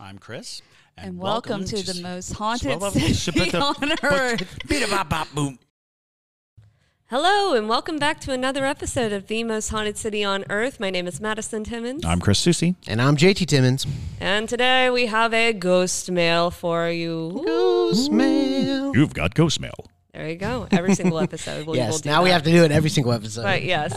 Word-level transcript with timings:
I'm 0.00 0.18
Chris. 0.18 0.60
and, 0.96 1.18
welcome, 1.18 1.64
to, 1.64 1.76
the 1.76 2.00
most 2.02 2.32
haunted 2.34 2.80
city 3.14 3.54
on 3.54 3.92
earth. 4.02 4.58
Hello, 7.06 7.54
and 7.54 7.68
welcome 7.68 7.98
back 7.98 8.20
to 8.22 8.32
another 8.32 8.64
episode 8.64 9.12
of 9.12 9.28
The 9.28 9.44
Most 9.44 9.68
Haunted 9.68 9.96
City 9.96 10.24
on 10.24 10.44
Earth. 10.50 10.80
My 10.80 10.90
name 10.90 11.06
is 11.06 11.20
Madison 11.20 11.62
Timmons. 11.64 12.04
I'm 12.04 12.18
Chris 12.20 12.38
Susie. 12.38 12.74
And 12.88 13.00
I'm 13.00 13.16
JT 13.16 13.46
Timmons. 13.46 13.86
and 14.20 14.48
today 14.48 14.90
we 14.90 15.06
have 15.06 15.32
a 15.32 15.52
ghost 15.52 16.10
mail 16.10 16.50
for 16.50 16.88
you. 16.88 17.42
Ghost 17.44 18.10
mail. 18.10 18.94
You've 18.96 19.14
got 19.14 19.34
ghost 19.34 19.60
mail. 19.60 19.86
There 20.12 20.28
you 20.28 20.36
go. 20.36 20.66
Every 20.70 20.94
single 20.94 21.18
episode. 21.20 21.66
We'll, 21.66 21.74
we'll 21.74 21.76
Yes, 21.76 22.00
do 22.00 22.08
now 22.08 22.22
we 22.22 22.30
have 22.30 22.42
to 22.44 22.50
do 22.50 22.64
it 22.64 22.70
every 22.72 22.90
single 22.90 23.12
episode. 23.12 23.42
But 23.42 23.62
yes. 23.64 23.92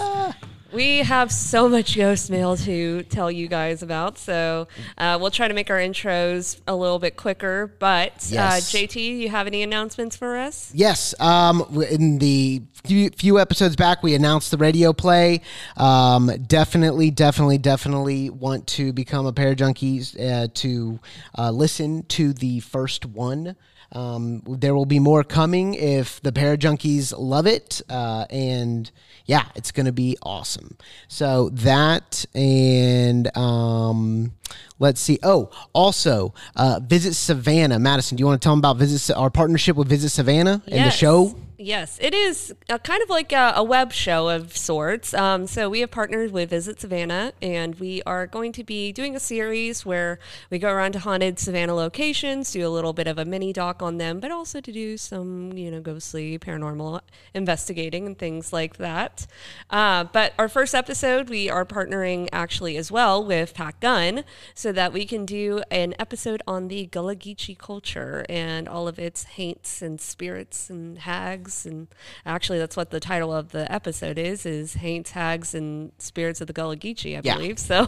We 0.73 0.97
have 0.99 1.31
so 1.31 1.69
much 1.69 1.95
ghost 1.95 2.29
mail 2.29 2.57
to 2.57 3.03
tell 3.03 3.31
you 3.31 3.47
guys 3.47 3.81
about, 3.81 4.17
so 4.17 4.67
uh, 4.97 5.17
we'll 5.19 5.31
try 5.31 5.47
to 5.47 5.53
make 5.53 5.69
our 5.69 5.77
intros 5.77 6.59
a 6.67 6.75
little 6.75 6.99
bit 6.99 7.15
quicker. 7.15 7.73
But 7.79 8.27
Yes. 8.29 8.73
uh, 8.73 8.77
JT, 8.77 9.19
you 9.19 9.29
have 9.29 9.47
any 9.47 9.63
announcements 9.63 10.17
for 10.17 10.37
us? 10.37 10.71
Yes, 10.73 11.15
um, 11.21 11.65
in 11.89 12.17
the 12.19 12.63
few, 12.85 13.09
few 13.11 13.39
episodes 13.39 13.75
back, 13.75 14.03
we 14.03 14.13
announced 14.13 14.51
the 14.51 14.57
radio 14.57 14.91
play. 14.93 15.41
Um, 15.77 16.31
definitely, 16.47 17.11
definitely, 17.11 17.57
definitely 17.57 18.29
want 18.29 18.67
to 18.67 18.91
become 18.91 19.25
a 19.25 19.33
Parajunkies 19.33 20.19
uh, 20.19 20.47
to 20.55 20.99
uh, 21.37 21.51
listen 21.51 22.03
to 22.09 22.33
the 22.33 22.59
first 22.59 23.05
one. 23.05 23.55
Um, 23.91 24.41
there 24.47 24.75
will 24.75 24.85
be 24.85 24.99
more 24.99 25.23
coming 25.23 25.73
if 25.75 26.21
the 26.21 26.31
Parajunkies 26.31 27.13
love 27.17 27.47
it, 27.47 27.81
uh, 27.89 28.25
and 28.29 28.89
yeah, 29.25 29.45
it's 29.55 29.71
going 29.71 29.85
to 29.85 29.91
be 29.91 30.17
awesome. 30.21 30.77
So 31.07 31.49
that 31.49 32.25
and 32.35 33.35
um, 33.37 34.33
let's 34.79 34.99
see. 34.99 35.19
Oh, 35.23 35.51
also 35.73 36.33
uh, 36.55 36.79
visit 36.83 37.13
Savannah, 37.13 37.79
Madison. 37.79 38.17
Do 38.17 38.21
you 38.21 38.25
want 38.25 38.41
to 38.41 38.45
tell 38.45 38.53
them 38.53 38.59
about 38.59 38.77
visit 38.77 39.15
our 39.15 39.29
partnership 39.29 39.75
with 39.75 39.87
Visit 39.87 40.09
Savannah 40.09 40.61
and 40.67 40.85
the 40.85 40.91
show? 40.91 41.35
Yes, 41.59 41.97
it 41.99 42.13
is 42.13 42.53
a, 42.69 42.77
kind 42.77 43.01
of 43.01 43.09
like 43.09 43.31
a, 43.31 43.53
a 43.55 43.63
web 43.63 43.91
show 43.91 44.29
of 44.29 44.55
sorts. 44.55 45.11
Um, 45.15 45.47
so 45.47 45.71
we 45.71 45.79
have 45.79 45.89
partnered 45.89 46.31
with 46.31 46.51
Visit 46.51 46.79
Savannah, 46.79 47.33
and 47.41 47.73
we 47.79 48.03
are 48.05 48.27
going 48.27 48.51
to 48.51 48.63
be 48.63 48.91
doing 48.91 49.15
a 49.15 49.19
series 49.19 49.83
where 49.83 50.19
we 50.51 50.59
go 50.59 50.71
around 50.71 50.91
to 50.91 50.99
haunted 50.99 51.39
Savannah 51.39 51.73
locations, 51.73 52.51
do 52.51 52.67
a 52.67 52.69
little 52.69 52.93
bit 52.93 53.07
of 53.07 53.17
a 53.17 53.25
mini 53.25 53.53
doc 53.53 53.81
on 53.81 53.97
them, 53.97 54.19
but 54.19 54.29
also 54.29 54.61
to 54.61 54.71
do 54.71 54.97
some, 54.97 55.51
you 55.53 55.71
know, 55.71 55.81
ghostly 55.81 56.37
paranormal 56.37 57.01
investigating 57.33 58.05
and 58.05 58.19
things 58.19 58.53
like 58.53 58.77
that. 58.77 59.25
Uh, 59.71 60.03
but 60.03 60.33
our 60.37 60.47
first 60.47 60.75
episode, 60.75 61.27
we 61.27 61.49
are 61.49 61.65
partnering 61.65 62.29
actually 62.31 62.77
as 62.77 62.91
well 62.91 63.25
with 63.25 63.55
Pack 63.55 63.79
Gun, 63.79 64.23
so 64.53 64.71
that 64.71 64.93
we 64.93 65.05
can 65.05 65.25
do 65.25 65.63
an 65.71 65.95
episode 65.97 66.43
on 66.47 66.67
the 66.67 66.85
Gullah 66.85 67.15
Geechee 67.15 67.57
culture 67.57 68.27
and 68.29 68.69
all 68.69 68.87
of 68.87 68.99
its 68.99 69.23
haints 69.23 69.81
and 69.81 69.99
spirits 69.99 70.69
and 70.69 70.99
hags 70.99 71.46
and 71.65 71.87
actually 72.25 72.59
that's 72.59 72.75
what 72.75 72.89
the 72.91 72.99
title 72.99 73.33
of 73.33 73.51
the 73.51 73.71
episode 73.71 74.17
is 74.17 74.45
is 74.45 74.73
haints 74.75 75.11
hags 75.11 75.53
and 75.55 75.91
spirits 75.97 76.41
of 76.41 76.47
the 76.47 76.53
Gullah 76.53 76.77
Geechee 76.77 77.17
I 77.17 77.21
Yeah. 77.23 77.35
believe 77.35 77.59
so 77.59 77.87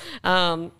um 0.24 0.72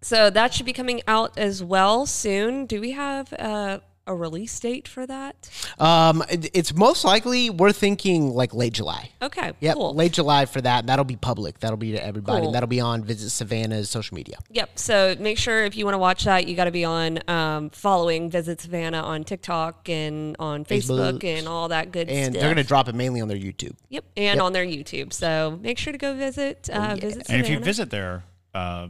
so 0.00 0.30
that 0.30 0.52
should 0.52 0.66
be 0.66 0.72
coming 0.72 1.00
out 1.06 1.38
as 1.38 1.62
well 1.62 2.06
soon 2.06 2.66
do 2.66 2.80
we 2.80 2.90
have 2.92 3.32
uh, 3.34 3.78
a 4.06 4.14
release 4.14 4.58
date 4.58 4.88
for 4.88 5.06
that 5.06 5.48
Um, 5.78 6.24
it's 6.28 6.74
most 6.74 7.04
likely 7.04 7.50
we're 7.50 7.72
thinking 7.72 8.30
like 8.34 8.52
late 8.52 8.72
July. 8.72 9.10
okay 9.22 9.52
Yep, 9.60 9.74
cool 9.74 9.94
late 9.94 10.12
July 10.12 10.46
for 10.46 10.60
that. 10.60 10.86
That'll 10.86 11.04
be 11.04 11.16
public. 11.16 11.60
That'll 11.60 11.76
be 11.76 11.92
to 11.92 12.04
everybody. 12.04 12.38
Cool. 12.40 12.46
And 12.48 12.54
that'll 12.54 12.68
be 12.68 12.80
on 12.80 13.04
Visit 13.04 13.30
Savannah's 13.30 13.88
social 13.90 14.14
media. 14.14 14.38
Yep. 14.50 14.78
So 14.78 15.14
make 15.20 15.38
sure 15.38 15.64
if 15.64 15.76
you 15.76 15.84
want 15.84 15.94
to 15.94 15.98
watch 15.98 16.24
that, 16.24 16.48
you 16.48 16.56
got 16.56 16.64
to 16.64 16.70
be 16.72 16.84
on 16.84 17.20
um, 17.28 17.70
following 17.70 18.30
Visit 18.30 18.60
Savannah 18.60 19.00
on 19.02 19.22
TikTok 19.24 19.88
and 19.88 20.36
on 20.38 20.64
Facebook, 20.64 21.20
Facebook. 21.20 21.38
and 21.38 21.46
all 21.48 21.68
that 21.68 21.92
good 21.92 22.08
stuff. 22.08 22.16
And 22.18 22.34
stuff. 22.34 22.40
they're 22.40 22.54
going 22.54 22.64
to 22.64 22.68
drop 22.68 22.88
it 22.88 22.94
mainly 22.94 23.20
on 23.20 23.28
their 23.28 23.38
YouTube. 23.38 23.74
Yep, 23.90 24.04
and 24.16 24.36
Yep. 24.36 24.44
on 24.44 24.52
their 24.52 24.66
YouTube. 24.66 25.12
So 25.12 25.58
make 25.62 25.78
sure 25.78 25.92
to 25.92 25.98
go 25.98 26.14
visit. 26.16 26.68
Uh, 26.70 26.96
Visit 26.96 27.30
And 27.30 27.40
if 27.40 27.48
you 27.48 27.58
visit 27.60 27.90
their 27.90 28.24
uh, 28.54 28.88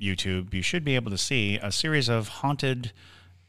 YouTube, 0.00 0.54
you 0.54 0.62
should 0.62 0.84
be 0.84 0.94
able 0.94 1.10
to 1.10 1.18
see 1.18 1.58
a 1.62 1.72
series 1.72 2.08
of 2.08 2.28
haunted 2.28 2.92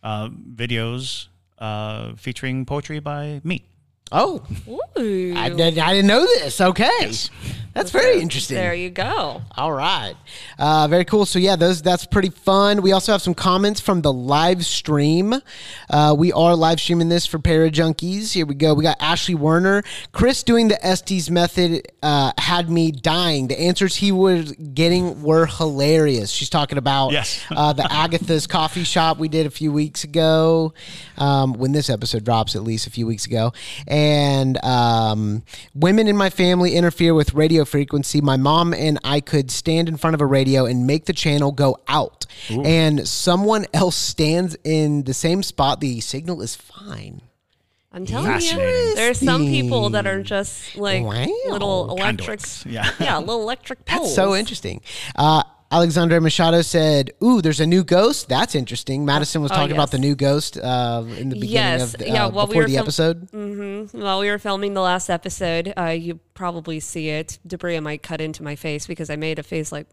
uh, 0.03 0.30
videos 0.30 1.28
uh, 1.59 2.14
featuring 2.16 2.66
poetry 2.66 3.00
by 3.00 3.41
me. 3.44 3.64
Oh, 4.12 4.44
Ooh. 4.68 5.34
I, 5.36 5.50
did, 5.50 5.80
I 5.80 5.94
didn't 5.94 6.08
know 6.08 6.22
this. 6.22 6.62
Okay. 6.62 6.90
Yes. 7.00 7.30
That's 7.73 7.89
very 7.91 8.22
interesting. 8.22 8.56
There 8.56 8.73
you 8.75 8.89
go. 8.91 9.41
All 9.57 9.73
right. 9.73 10.13
Uh, 10.59 10.88
very 10.88 11.06
cool. 11.06 11.25
So 11.25 11.39
yeah, 11.39 11.56
those 11.56 11.81
that's 11.81 12.06
pretty 12.06 12.29
fun. 12.29 12.81
We 12.84 12.91
also 12.91 13.11
have 13.11 13.22
some 13.22 13.34
comments 13.34 13.81
from 13.81 14.01
the 14.03 14.13
live 14.13 14.63
stream. 14.66 15.34
Uh, 15.89 16.16
we 16.17 16.31
are 16.34 16.56
live 16.56 16.79
streaming 16.79 17.09
this 17.09 17.25
for 17.25 17.39
Parajunkies. 17.39 18.34
Here 18.34 18.45
we 18.45 18.53
go. 18.53 18.73
We 18.75 18.84
got 18.84 18.97
Ashley 19.00 19.34
Werner. 19.34 19.84
Chris 20.11 20.44
doing 20.44 20.67
the 20.67 20.85
Estes 20.85 21.31
method 21.31 21.88
uh, 22.03 22.31
had 22.38 22.69
me 22.69 22.91
dying. 22.91 23.47
The 23.47 23.59
answers 23.59 23.95
he 23.95 24.11
was 24.11 24.51
getting 24.51 25.23
were 25.23 25.47
hilarious. 25.47 26.29
She's 26.29 26.50
talking 26.51 26.78
about 26.78 27.11
Yes. 27.11 27.44
uh, 27.50 27.73
the 27.73 27.84
Agatha's 27.91 28.45
coffee 28.45 28.84
shop 28.84 29.17
we 29.17 29.28
did 29.29 29.45
a 29.47 29.51
few 29.51 29.72
weeks 29.72 30.03
ago. 30.03 30.73
Um, 31.17 31.53
when 31.53 31.72
this 31.72 31.90
episode 31.90 32.23
drops, 32.23 32.55
at 32.55 32.63
least 32.63 32.85
a 32.88 32.90
few 32.91 33.07
weeks 33.07 33.25
ago. 33.25 33.53
And 33.88 34.63
um, 34.63 35.44
women 35.73 36.07
in 36.07 36.16
my 36.17 36.29
family 36.29 36.75
interfere 36.75 37.13
with 37.13 37.34
radio 37.34 37.62
frequency. 37.66 38.22
My 38.22 38.38
mom 38.38 38.74
and 38.74 39.00
I 39.03 39.19
could 39.19 39.51
stand 39.51 39.88
in 39.90 39.97
front 39.97 40.13
of 40.13 40.22
a 40.22 40.25
radio 40.25 40.66
and 40.66 40.85
make 40.88 41.06
the 41.06 41.13
channel 41.13 41.51
go 41.51 41.78
out. 41.88 42.25
And 42.50 43.07
someone 43.07 43.66
else 43.74 43.96
stands 43.96 44.56
in 44.63 45.03
the 45.03 45.13
same 45.13 45.44
spot. 45.44 45.79
The 45.81 46.00
signal 46.02 46.41
is 46.41 46.56
fine. 46.56 47.22
I'm 47.96 48.07
telling 48.07 48.25
you, 48.25 48.31
Fascinating. 48.34 48.96
there's 48.96 49.19
some 49.19 49.46
people 49.46 49.91
that 49.91 50.07
are 50.07 50.23
just 50.23 50.75
like 50.75 51.03
Wow. 51.03 51.28
little 51.47 51.91
electric, 51.91 52.18
Conduits. 52.40 52.66
Yeah. 52.66 52.90
yeah, 53.00 53.18
little 53.19 53.41
electric 53.44 53.85
poles. 53.85 54.02
That's 54.02 54.16
so 54.16 54.35
interesting. 54.35 54.81
Uh, 55.16 55.44
Alexandre 55.73 56.22
Machado 56.22 56.61
said, 56.61 57.11
"Ooh, 57.23 57.41
there's 57.41 57.59
a 57.59 57.66
new 57.66 57.84
ghost. 57.84 58.29
That's 58.29 58.53
interesting." 58.53 59.06
Madison 59.06 59.41
was 59.41 59.51
Oh, 59.51 59.56
talking 59.56 59.73
about 59.75 59.89
the 59.91 59.97
new 59.97 60.16
ghost 60.16 60.57
uh, 60.57 61.03
in 61.17 61.29
the 61.29 61.35
beginning 61.35 61.50
Yes. 61.79 61.94
of 61.94 62.00
the, 62.00 62.07
Yeah, 62.07 62.25
uh, 62.25 62.29
while 62.29 62.45
we 62.45 62.51
before 62.51 62.61
were 62.63 62.67
the 62.67 62.73
film- 62.75 62.84
episode. 62.85 63.89
While 64.03 64.19
we 64.19 64.29
were 64.29 64.38
filming 64.39 64.73
the 64.75 64.81
last 64.81 65.09
episode, 65.09 65.73
uh, 65.78 65.85
you 65.88 66.19
probably 66.35 66.79
see 66.79 67.09
it. 67.09 67.39
Debris 67.47 67.79
might 67.79 68.03
cut 68.03 68.22
into 68.22 68.44
my 68.44 68.56
face 68.56 68.85
because 68.88 69.09
I 69.09 69.16
made 69.16 69.39
a 69.39 69.44
face 69.44 69.72
like, 69.72 69.88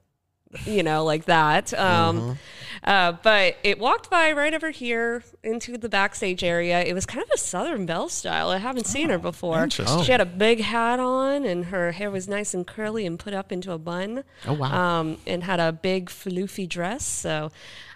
you 0.64 0.82
know, 0.82 1.04
like 1.04 1.26
that. 1.26 1.72
Um, 1.74 2.38
uh, 2.82 3.12
but 3.22 3.56
it 3.62 3.78
walked 3.78 4.08
by 4.10 4.32
right 4.32 4.54
over 4.54 4.70
here 4.70 5.22
into 5.42 5.76
the 5.76 5.88
backstage 5.88 6.42
area. 6.42 6.80
It 6.82 6.94
was 6.94 7.04
kind 7.06 7.22
of 7.22 7.30
a 7.34 7.38
Southern 7.38 7.86
Belle 7.86 8.08
style. 8.08 8.48
I 8.50 8.56
haven't 8.58 8.86
seen 8.86 9.10
her 9.10 9.18
before. 9.18 9.62
interesting. 9.62 10.02
She 10.02 10.12
had 10.12 10.20
a 10.20 10.26
big 10.26 10.60
hat 10.60 10.98
on, 10.98 11.44
and 11.44 11.66
her 11.66 11.92
hair 11.92 12.10
was 12.10 12.26
nice 12.28 12.54
and 12.54 12.66
curly 12.66 13.04
and 13.06 13.18
put 13.18 13.34
up 13.34 13.52
into 13.52 13.72
a 13.72 13.78
bun. 13.78 14.24
Oh, 14.46 14.54
wow. 14.54 15.00
Um, 15.00 15.18
and 15.26 15.44
had 15.44 15.60
a 15.60 15.72
big 15.72 16.06
floofy 16.08 16.68
dress. 16.68 17.04
So. 17.04 17.50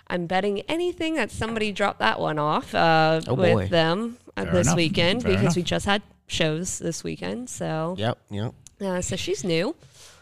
I'm 0.06 0.26
betting 0.26 0.60
anything 0.68 1.14
that 1.14 1.30
somebody 1.30 1.72
dropped 1.72 2.00
that 2.00 2.20
one 2.20 2.38
off 2.38 2.74
uh, 2.74 3.22
Oh, 3.26 3.36
boy. 3.36 3.54
with 3.54 3.70
them 3.70 4.18
uh, 4.36 4.42
Fair 4.44 4.52
this 4.52 4.66
enough. 4.66 4.76
weekend 4.76 5.22
Fair 5.22 5.30
because 5.30 5.42
enough. 5.44 5.56
we 5.56 5.62
just 5.62 5.86
had 5.86 6.02
shows 6.26 6.78
this 6.78 7.02
weekend. 7.02 7.48
So, 7.48 7.94
Yep. 7.96 8.18
Yep. 8.30 8.54
uh, 8.82 9.00
so 9.00 9.16
she's 9.16 9.44
new. 9.44 9.74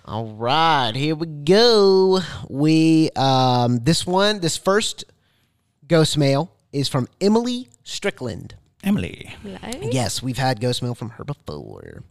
All 0.05 0.35
right, 0.35 0.93
here 0.97 1.15
we 1.15 1.27
go. 1.27 2.21
We 2.49 3.11
um 3.15 3.79
this 3.85 4.05
one, 4.05 4.41
this 4.41 4.57
first 4.57 5.05
ghost 5.87 6.19
mail 6.19 6.51
is 6.73 6.89
from 6.89 7.07
Emily 7.21 7.69
Strickland. 7.85 8.57
Emily. 8.83 9.33
Right? 9.45 9.93
Yes, 9.93 10.21
we've 10.21 10.39
had 10.39 10.61
ghost 10.61 10.83
mail 10.83 10.97
from 10.97 11.11
her 11.11 11.25
before. 11.25 12.03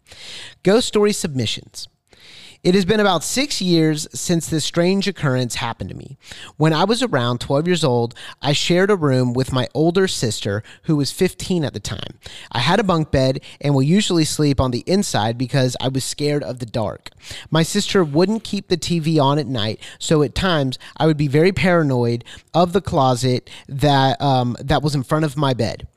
Ghost 0.63 0.87
story 0.87 1.11
submissions. 1.11 1.89
It 2.63 2.75
has 2.75 2.85
been 2.85 2.99
about 2.99 3.23
six 3.23 3.59
years 3.59 4.07
since 4.13 4.45
this 4.45 4.63
strange 4.63 5.07
occurrence 5.07 5.55
happened 5.55 5.89
to 5.89 5.95
me. 5.95 6.19
When 6.57 6.73
I 6.73 6.83
was 6.83 7.01
around 7.01 7.39
12 7.39 7.65
years 7.65 7.83
old, 7.83 8.13
I 8.39 8.53
shared 8.53 8.91
a 8.91 8.95
room 8.95 9.33
with 9.33 9.51
my 9.51 9.67
older 9.73 10.07
sister, 10.07 10.61
who 10.83 10.95
was 10.95 11.11
15 11.11 11.65
at 11.65 11.73
the 11.73 11.79
time. 11.79 12.19
I 12.51 12.59
had 12.59 12.79
a 12.79 12.83
bunk 12.83 13.09
bed 13.09 13.41
and 13.59 13.73
will 13.73 13.81
usually 13.81 14.25
sleep 14.25 14.61
on 14.61 14.69
the 14.69 14.83
inside 14.85 15.39
because 15.39 15.75
I 15.81 15.87
was 15.87 16.03
scared 16.03 16.43
of 16.43 16.59
the 16.59 16.67
dark. 16.67 17.09
My 17.49 17.63
sister 17.63 18.03
wouldn't 18.03 18.43
keep 18.43 18.67
the 18.67 18.77
TV 18.77 19.19
on 19.19 19.39
at 19.39 19.47
night, 19.47 19.79
so 19.97 20.21
at 20.21 20.35
times 20.35 20.77
I 20.97 21.07
would 21.07 21.17
be 21.17 21.27
very 21.27 21.51
paranoid 21.51 22.23
of 22.53 22.73
the 22.73 22.81
closet 22.81 23.49
that 23.67 24.21
um, 24.21 24.55
that 24.59 24.83
was 24.83 24.93
in 24.93 25.01
front 25.01 25.25
of 25.25 25.35
my 25.35 25.55
bed. 25.55 25.87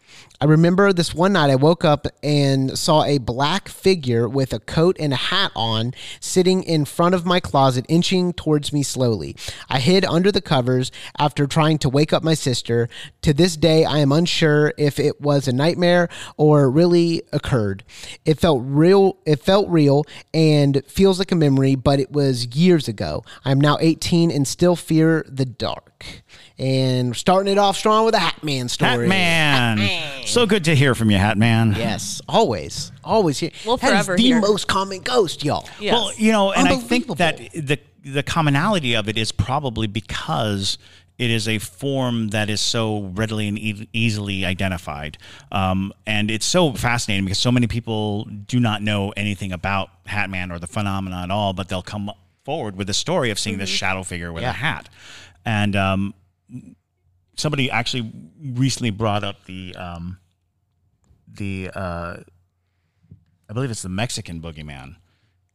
I 0.41 0.47
remember 0.47 0.93
this 0.93 1.15
one 1.15 1.33
night 1.33 1.49
I 1.49 1.55
woke 1.55 1.85
up 1.85 2.07
and 2.23 2.77
saw 2.79 3.05
a 3.05 3.19
black 3.19 3.69
figure 3.69 4.29
with 4.29 4.53
a 4.53 4.59
coat 4.59 4.97
and 4.99 5.13
a 5.13 5.17
hat 5.17 5.53
on 5.55 5.95
sitting 6.21 6.63
in 6.65 6.85
front 6.85 7.15
of 7.15 7.25
my 7.25 7.41
closet, 7.41 7.87
inching 7.89 8.33
towards 8.33 8.73
me 8.73 8.83
slowly. 8.83 9.37
I 9.69 9.79
hid 9.79 10.05
under 10.05 10.31
the 10.31 10.43
covers 10.43 10.93
after 11.19 11.47
trying 11.47 11.79
to 11.79 11.89
wake 11.89 12.13
up 12.13 12.23
my 12.23 12.35
sister. 12.35 12.89
To 13.23 13.33
this 13.33 13.57
day, 13.57 13.85
I 13.85 13.99
am 13.99 14.13
unsure 14.13 14.75
if 14.77 14.99
it 14.99 15.21
was 15.21 15.49
a 15.49 15.53
nightmare 15.53 16.09
or 16.37 16.71
really 16.71 17.23
occurred. 17.33 17.85
It 18.25 18.39
felt 18.39 18.63
real. 18.65 19.19
It 19.25 19.41
felt 19.41 19.69
real 19.69 20.05
and 20.35 20.83
feels 20.87 21.19
like 21.19 21.33
a 21.33 21.37
memory, 21.37 21.75
but 21.75 22.01
it 22.01 22.13
was 22.13 22.55
years 22.55 22.89
ago. 22.89 23.25
I 23.45 23.51
am 23.51 23.61
now 23.61 23.79
18 23.81 24.31
and 24.31 24.47
still 24.47 24.77
fear 24.77 25.25
the 25.29 25.47
dark. 25.47 26.05
And 26.57 27.17
starting 27.17 27.53
it 27.53 27.59
off 27.59 27.77
strong 27.77 28.05
with 28.05 28.15
a 28.15 28.19
Hat 28.21 28.45
Man 28.45 28.69
story. 28.69 29.09
Hat 29.09 29.77
Man. 29.77 30.25
So 30.27 30.47
good 30.47 30.65
to 30.67 30.77
hear 30.77 30.95
from 30.95 31.11
you, 31.11 31.19
Hat 31.19 31.37
Man. 31.37 31.75
Yes, 31.77 32.23
always, 32.29 32.93
always 33.03 33.39
here. 33.41 33.51
We'll 33.67 33.77
That 33.79 33.87
is 33.87 33.91
forever 34.07 34.17
the 34.17 34.23
hear. 34.23 34.41
most 34.41 34.69
common 34.69 35.01
ghost, 35.01 35.43
y'all. 35.45 35.69
Yes. 35.81 35.93
Well, 35.95 36.13
you 36.17 36.31
know, 36.31 36.53
and 36.53 36.69
I 36.69 36.77
think 36.77 37.17
that 37.17 37.39
the 37.55 37.79
the 38.05 38.23
commonality 38.23 38.95
of 38.95 39.09
it 39.09 39.19
is 39.19 39.33
probably 39.33 39.87
because 39.89 40.79
it 41.19 41.31
is 41.31 41.49
a 41.49 41.59
form 41.59 42.29
that 42.29 42.49
is 42.51 42.61
so 42.61 43.03
readily 43.15 43.49
and 43.49 43.59
e- 43.59 43.89
easily 43.93 44.45
identified, 44.45 45.19
um, 45.51 45.93
and 46.07 46.31
it's 46.31 46.47
so 46.47 46.73
fascinating 46.73 47.25
because 47.25 47.39
so 47.39 47.51
many 47.51 47.67
people 47.67 48.25
do 48.25 48.61
not 48.61 48.81
know 48.83 49.11
anything 49.17 49.51
about 49.53 49.91
Hatman 50.05 50.53
or 50.55 50.59
the 50.61 50.67
phenomenon 50.69 51.25
at 51.25 51.31
all, 51.33 51.53
but 51.53 51.69
they'll 51.69 51.83
come 51.83 52.13
forward 52.45 52.77
with 52.77 52.89
a 52.91 52.95
story 52.95 53.31
of 53.31 53.39
seeing 53.41 53.59
this 53.59 53.71
shadow 53.71 54.03
figure 54.05 54.33
with 54.33 54.43
Yeah. 54.45 54.51
a 54.51 54.53
hat, 54.53 54.89
and 55.45 55.75
um, 55.75 56.15
somebody 57.37 57.71
actually 57.71 58.13
recently 58.41 58.91
brought 58.91 59.25
up 59.25 59.45
the 59.47 59.75
um, 59.77 60.19
the 61.27 61.71
uh, 61.75 62.17
I 63.49 63.53
believe 63.53 63.71
it's 63.71 63.83
the 63.83 63.89
Mexican 63.89 64.41
boogeyman 64.41 64.97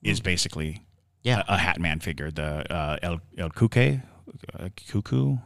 is 0.04 0.20
basically 0.20 0.86
Yeah. 1.24 1.44
a, 1.48 1.54
a 1.56 1.58
hat 1.58 1.80
man 1.80 2.00
figure, 2.00 2.32
the 2.32 2.72
uh, 2.74 2.98
El 3.02 3.22
El 3.38 3.50
Cuque, 3.50 4.02
uh, 4.58 4.70
Cuckoo. 4.88 5.38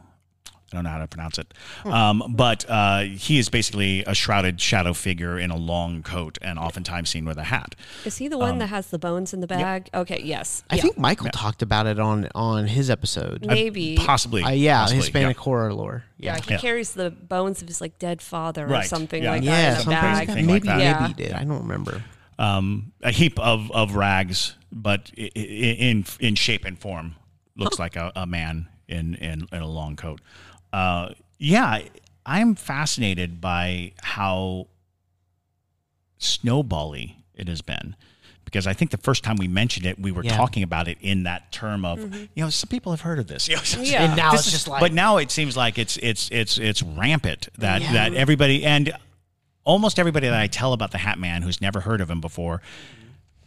I 0.72 0.76
don't 0.76 0.84
know 0.84 0.90
how 0.90 0.98
to 0.98 1.06
pronounce 1.06 1.38
it, 1.38 1.54
um, 1.84 2.34
but 2.36 2.64
uh, 2.68 3.00
he 3.02 3.38
is 3.38 3.48
basically 3.48 4.02
a 4.06 4.14
shrouded 4.14 4.60
shadow 4.60 4.92
figure 4.92 5.38
in 5.38 5.50
a 5.52 5.56
long 5.56 6.02
coat 6.02 6.36
and 6.42 6.58
oftentimes 6.58 7.10
seen 7.10 7.24
with 7.26 7.38
a 7.38 7.44
hat. 7.44 7.76
Is 8.04 8.16
he 8.16 8.26
the 8.26 8.38
one 8.38 8.58
that 8.58 8.68
has 8.68 8.88
the 8.88 8.98
bones 8.98 9.32
in 9.32 9.40
the 9.40 9.46
bag? 9.46 9.88
Okay, 9.94 10.20
yes. 10.24 10.64
I 10.70 10.76
Yeah. 10.76 10.82
think 10.82 10.98
Michael 10.98 11.28
talked 11.28 11.62
about 11.62 11.86
it 11.86 12.00
on 12.00 12.28
on 12.34 12.66
his 12.66 12.90
episode. 12.90 13.46
maybe. 13.46 13.96
Possibly, 13.96 14.42
Uh, 14.42 14.50
yeah, 14.50 14.80
possibly, 14.80 14.96
Hispanic 15.02 15.36
yeah. 15.36 15.42
horror 15.44 15.72
lore. 15.74 16.04
yeah, 16.18 16.34
Yeah, 16.36 16.40
he 16.42 16.50
Yeah. 16.54 16.58
carries 16.58 16.92
the 16.94 17.10
bones 17.10 17.62
of 17.62 17.68
his 17.68 17.80
like 17.80 17.98
dead 18.00 18.20
father 18.20 18.66
or 18.74 18.82
something 18.82 19.22
yeah. 19.22 19.30
like 19.30 19.44
yeah, 19.44 19.74
that 19.74 19.82
in 19.82 19.86
a 19.88 19.90
bag. 19.90 20.16
like 20.16 20.26
that. 20.28 20.34
Maybe 20.36 20.52
like 20.52 20.62
that. 20.64 21.00
Maybe 21.02 21.08
he 21.22 21.28
did. 21.28 21.32
I 21.34 21.44
don't 21.44 21.62
remember. 21.62 22.02
um, 22.38 22.90
a 23.02 23.12
heap 23.12 23.38
of, 23.38 23.70
of 23.70 23.94
rags, 23.94 24.56
but 24.72 25.12
i- 25.16 25.30
i- 25.36 25.38
in 25.38 26.04
in 26.18 26.34
shape 26.34 26.64
and 26.64 26.76
form, 26.76 27.14
looks 27.56 27.78
like 27.78 27.94
a, 27.94 28.10
a 28.16 28.26
man 28.26 28.66
in, 28.88 29.14
in 29.14 29.46
in 29.52 29.60
a 29.62 29.68
long 29.68 29.94
coat. 29.94 30.20
Uh, 30.74 31.10
yeah, 31.38 31.82
I'm 32.26 32.54
fascinated 32.56 33.40
by 33.40 33.92
how 34.02 34.66
snowbally 36.18 37.14
it 37.34 37.48
has 37.48 37.62
been. 37.62 37.96
Because 38.44 38.66
I 38.66 38.72
think 38.72 38.90
the 38.90 38.98
first 38.98 39.24
time 39.24 39.36
we 39.36 39.48
mentioned 39.48 39.86
it, 39.86 39.98
we 39.98 40.12
were 40.12 40.22
Yeah. 40.24 40.36
talking 40.36 40.62
about 40.62 40.86
it 40.86 40.98
in 41.00 41.24
that 41.24 41.50
term 41.50 41.84
of, 41.84 42.00
you 42.14 42.28
know, 42.44 42.50
some 42.50 42.68
people 42.68 42.92
have 42.92 43.00
heard 43.00 43.18
of 43.18 43.26
this. 43.26 43.48
You 43.48 43.56
know, 43.56 43.62
Yeah. 43.82 44.04
And 44.04 44.16
now 44.16 44.30
this 44.32 44.40
it's 44.40 44.46
is- 44.48 44.52
just 44.52 44.68
like 44.68 44.80
but 44.80 44.92
now 44.92 45.16
it 45.16 45.30
seems 45.30 45.56
like 45.56 45.78
it's 45.78 45.96
it's 45.98 46.28
it's 46.30 46.58
it's 46.58 46.82
rampant 46.82 47.48
that 47.58 47.82
Yeah. 47.82 47.92
that 47.94 48.14
everybody 48.14 48.64
and 48.64 48.92
almost 49.64 49.98
everybody 49.98 50.28
that 50.28 50.38
I 50.38 50.46
tell 50.46 50.72
about 50.72 50.90
the 50.92 50.98
Hat 50.98 51.18
Man 51.18 51.42
who's 51.42 51.60
never 51.60 51.80
heard 51.80 52.00
of 52.00 52.10
him 52.10 52.20
before, 52.20 52.62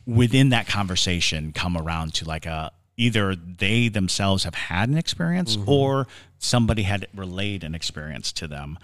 within 0.05 0.49
that 0.49 0.67
conversation, 0.67 1.51
come 1.53 1.77
around 1.77 2.13
to 2.15 2.25
like 2.25 2.45
a 2.45 2.71
either 2.97 3.35
they 3.35 3.87
themselves 3.87 4.43
have 4.43 4.55
had 4.55 4.89
an 4.89 4.97
experience 4.97 5.57
or 5.67 6.07
somebody 6.39 6.81
had 6.83 7.07
relayed 7.15 7.63
an 7.63 7.75
experience 7.75 8.31
to 8.33 8.47
them 8.47 8.77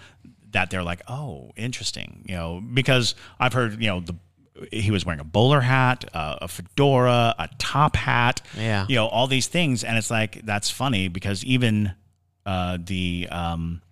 that 0.52 0.70
they're 0.70 0.84
like, 0.84 1.02
oh, 1.08 1.50
interesting, 1.56 2.24
you 2.28 2.36
know, 2.36 2.62
because 2.72 3.16
I've 3.40 3.52
heard, 3.52 3.80
you 3.82 3.88
know, 3.88 4.00
the 4.00 4.14
he 4.70 4.92
was 4.92 5.04
wearing 5.04 5.18
a 5.18 5.24
bowler 5.24 5.60
hat, 5.60 6.04
uh, 6.14 6.36
a 6.42 6.46
fedora, 6.46 7.34
a 7.40 7.48
top 7.58 7.96
hat, 7.96 8.40
Yeah. 8.56 8.86
you 8.88 8.94
know, 8.94 9.08
all 9.08 9.26
these 9.26 9.48
things, 9.48 9.82
and 9.82 9.98
it's 9.98 10.12
like 10.12 10.46
that's 10.46 10.70
funny 10.70 11.08
because 11.08 11.44
even 11.44 11.92
uh, 12.46 12.78
the 12.80 13.26
um, 13.32 13.82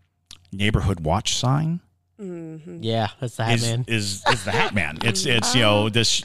neighborhood 0.53 1.01
watch 1.01 1.35
sign 1.35 1.81
Yeah, 2.81 3.09
that's 3.21 3.37
the 3.37 3.45
Hat 3.45 3.55
is, 3.57 3.63
Man. 3.63 3.85
is 3.89 4.23
is 4.31 4.45
the 4.45 4.51
hat 4.53 4.75
man. 4.75 4.99
It's 5.03 5.27
it's 5.27 5.55
you 5.55 5.63
know 5.63 5.89
this 5.89 6.23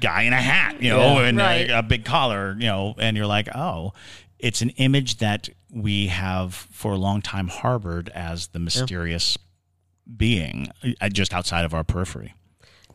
guy 0.00 0.22
in 0.22 0.32
a 0.32 0.40
hat, 0.40 0.80
you 0.82 0.90
know, 0.90 1.20
Yeah. 1.20 1.26
and 1.28 1.38
Right. 1.38 1.68
a, 1.70 1.78
a 1.80 1.82
big 1.82 2.04
collar, 2.04 2.52
you 2.58 2.66
know, 2.66 2.94
and 2.98 3.16
you're 3.16 3.26
like, 3.26 3.48
oh, 3.54 3.92
it's 4.38 4.62
an 4.62 4.70
image 4.70 5.18
that 5.18 5.48
we 5.72 6.06
have 6.08 6.54
for 6.54 6.92
a 6.92 6.96
long 6.96 7.20
time 7.22 7.48
harbored 7.48 8.08
as 8.10 8.48
the 8.48 8.58
mysterious 8.58 9.36
being 10.16 10.68
uh, 11.00 11.08
just 11.08 11.32
outside 11.34 11.64
of 11.64 11.74
our 11.74 11.84
periphery. 11.84 12.34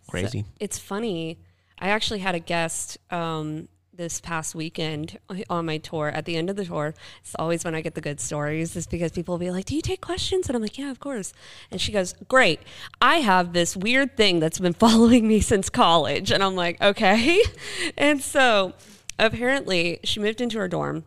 Crazy. 0.10 0.46
It's 0.60 0.78
funny. 0.78 1.40
I 1.80 1.90
actually 1.90 2.20
had 2.20 2.36
a 2.36 2.40
guest 2.40 2.98
um, 3.12 3.68
this 3.98 4.20
past 4.20 4.56
weekend 4.56 5.18
on 5.50 5.66
my 5.66 5.78
tour. 5.78 6.10
At 6.10 6.26
the 6.26 6.36
end 6.36 6.50
of 6.50 6.56
the 6.56 6.66
tour, 6.66 6.94
it's 7.22 7.36
always 7.38 7.64
when 7.64 7.76
I 7.76 7.82
get 7.82 7.96
the 7.96 8.02
good 8.02 8.20
stories, 8.20 8.76
is 8.76 8.88
because 8.88 9.12
people 9.12 9.34
will 9.34 9.40
be 9.40 9.52
like, 9.52 9.66
Do 9.66 9.76
you 9.76 9.82
take 9.82 10.02
questions? 10.02 10.48
And 10.48 10.56
I'm 10.56 10.62
like, 10.62 10.78
Yeah, 10.78 10.92
of 10.92 11.00
course. 11.00 11.34
And 11.72 11.80
she 11.80 11.92
goes, 11.92 12.14
Great. 12.28 12.60
I 13.02 13.18
have 13.18 13.54
this 13.54 13.76
weird 13.76 14.18
thing 14.18 14.40
that's 14.40 14.60
been 14.60 14.74
following 14.86 15.28
me 15.28 15.40
since 15.40 15.70
college. 15.70 16.32
And 16.32 16.44
I'm 16.44 16.56
like, 16.56 16.82
Okay. 16.82 17.42
And 17.98 18.22
so 18.22 18.74
apparently 19.18 20.00
she 20.04 20.20
moved 20.20 20.42
into 20.42 20.58
her 20.58 20.68
dorm 20.68 21.06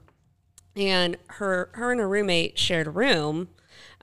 and 0.76 1.16
her 1.26 1.70
her 1.74 1.90
and 1.90 2.00
her 2.00 2.08
roommate 2.08 2.58
shared 2.58 2.86
a 2.86 2.90
room 2.90 3.48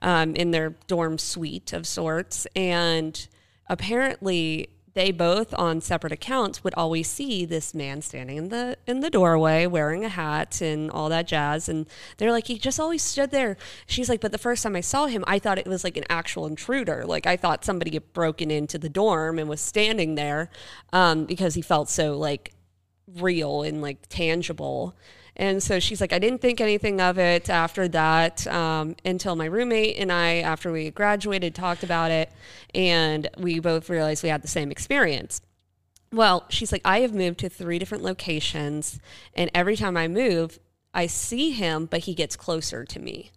um, 0.00 0.34
in 0.34 0.50
their 0.50 0.70
dorm 0.86 1.18
suite 1.18 1.72
of 1.72 1.86
sorts 1.86 2.46
and 2.54 3.28
apparently 3.68 4.68
they 4.96 5.12
both 5.12 5.52
on 5.58 5.82
separate 5.82 6.10
accounts 6.10 6.64
would 6.64 6.72
always 6.72 7.06
see 7.06 7.44
this 7.44 7.74
man 7.74 8.00
standing 8.00 8.38
in 8.38 8.48
the 8.48 8.78
in 8.86 9.00
the 9.00 9.10
doorway 9.10 9.66
wearing 9.66 10.06
a 10.06 10.08
hat 10.08 10.62
and 10.62 10.90
all 10.90 11.10
that 11.10 11.26
jazz. 11.26 11.68
And 11.68 11.86
they're 12.16 12.32
like 12.32 12.46
he 12.46 12.58
just 12.58 12.80
always 12.80 13.02
stood 13.02 13.30
there. 13.30 13.58
She's 13.86 14.08
like 14.08 14.22
but 14.22 14.32
the 14.32 14.38
first 14.38 14.62
time 14.62 14.74
i 14.74 14.80
saw 14.80 15.04
him 15.04 15.22
i 15.26 15.38
thought 15.38 15.58
it 15.58 15.66
was 15.66 15.84
like 15.84 15.98
an 15.98 16.06
actual 16.08 16.46
intruder. 16.46 17.04
Like 17.04 17.26
i 17.26 17.36
thought 17.36 17.62
somebody 17.62 17.90
had 17.92 18.10
broken 18.14 18.50
into 18.50 18.78
the 18.78 18.88
dorm 18.88 19.38
and 19.38 19.50
was 19.50 19.60
standing 19.60 20.14
there 20.14 20.48
um, 20.94 21.26
because 21.26 21.52
he 21.54 21.60
felt 21.62 21.90
so 21.90 22.16
like 22.16 22.54
real 23.18 23.62
and 23.62 23.82
like 23.82 23.98
tangible. 24.08 24.96
And 25.36 25.62
so 25.62 25.78
she's 25.78 26.00
like, 26.00 26.12
I 26.12 26.18
didn't 26.18 26.40
think 26.40 26.60
anything 26.60 27.00
of 27.00 27.18
it 27.18 27.50
after 27.50 27.88
that 27.88 28.46
um, 28.46 28.96
until 29.04 29.36
my 29.36 29.44
roommate 29.44 29.98
and 29.98 30.10
I, 30.10 30.36
after 30.36 30.72
we 30.72 30.90
graduated, 30.90 31.54
talked 31.54 31.82
about 31.82 32.10
it. 32.10 32.32
And 32.74 33.28
we 33.38 33.60
both 33.60 33.90
realized 33.90 34.22
we 34.22 34.30
had 34.30 34.42
the 34.42 34.48
same 34.48 34.70
experience. 34.70 35.42
Well, 36.10 36.46
she's 36.48 36.72
like, 36.72 36.82
I 36.84 37.00
have 37.00 37.12
moved 37.12 37.38
to 37.40 37.50
three 37.50 37.78
different 37.78 38.02
locations. 38.02 38.98
And 39.34 39.50
every 39.54 39.76
time 39.76 39.96
I 39.96 40.08
move, 40.08 40.58
I 40.94 41.06
see 41.06 41.50
him, 41.50 41.84
but 41.84 42.00
he 42.00 42.14
gets 42.14 42.36
closer 42.36 42.84
to 42.86 42.98
me. 42.98 43.30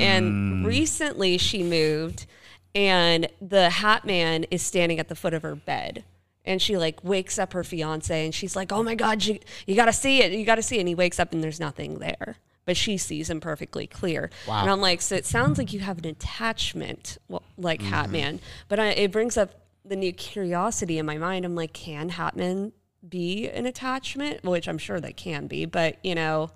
And 0.00 0.66
recently 0.66 1.36
she 1.36 1.62
moved, 1.64 2.26
and 2.74 3.28
the 3.40 3.70
hat 3.70 4.04
man 4.04 4.44
is 4.50 4.62
standing 4.62 5.00
at 5.00 5.08
the 5.08 5.16
foot 5.16 5.34
of 5.34 5.42
her 5.42 5.56
bed. 5.56 6.04
And 6.44 6.60
she 6.60 6.76
like 6.76 7.04
wakes 7.04 7.38
up 7.38 7.52
her 7.52 7.62
fiance, 7.62 8.24
and 8.24 8.34
she's 8.34 8.56
like, 8.56 8.72
"Oh 8.72 8.82
my 8.82 8.94
god, 8.94 9.24
you 9.24 9.38
you 9.66 9.74
got 9.74 9.86
to 9.86 9.92
see 9.92 10.22
it! 10.22 10.32
You 10.32 10.44
got 10.46 10.54
to 10.54 10.62
see 10.62 10.76
it!" 10.76 10.80
And 10.80 10.88
he 10.88 10.94
wakes 10.94 11.20
up, 11.20 11.32
and 11.32 11.44
there's 11.44 11.60
nothing 11.60 11.98
there, 11.98 12.36
but 12.64 12.76
she 12.76 12.96
sees 12.96 13.28
him 13.28 13.40
perfectly 13.40 13.86
clear. 13.86 14.30
Wow. 14.48 14.62
And 14.62 14.70
I'm 14.70 14.80
like, 14.80 15.02
so 15.02 15.16
it 15.16 15.26
sounds 15.26 15.58
like 15.58 15.72
you 15.72 15.80
have 15.80 15.98
an 15.98 16.06
attachment, 16.06 17.18
well, 17.28 17.42
like 17.58 17.82
Hat 17.82 18.10
Man, 18.10 18.40
but 18.68 18.78
I, 18.78 18.88
it 18.88 19.12
brings 19.12 19.36
up 19.36 19.50
the 19.84 19.96
new 19.96 20.12
curiosity 20.12 20.98
in 20.98 21.04
my 21.04 21.18
mind. 21.18 21.44
I'm 21.44 21.54
like, 21.54 21.72
can 21.74 22.10
Hatman 22.10 22.72
be 23.06 23.48
an 23.48 23.66
attachment? 23.66 24.42
Which 24.42 24.66
I'm 24.68 24.78
sure 24.78 24.98
they 24.98 25.12
can 25.12 25.46
be, 25.46 25.66
but 25.66 25.98
you 26.02 26.14
know, 26.14 26.50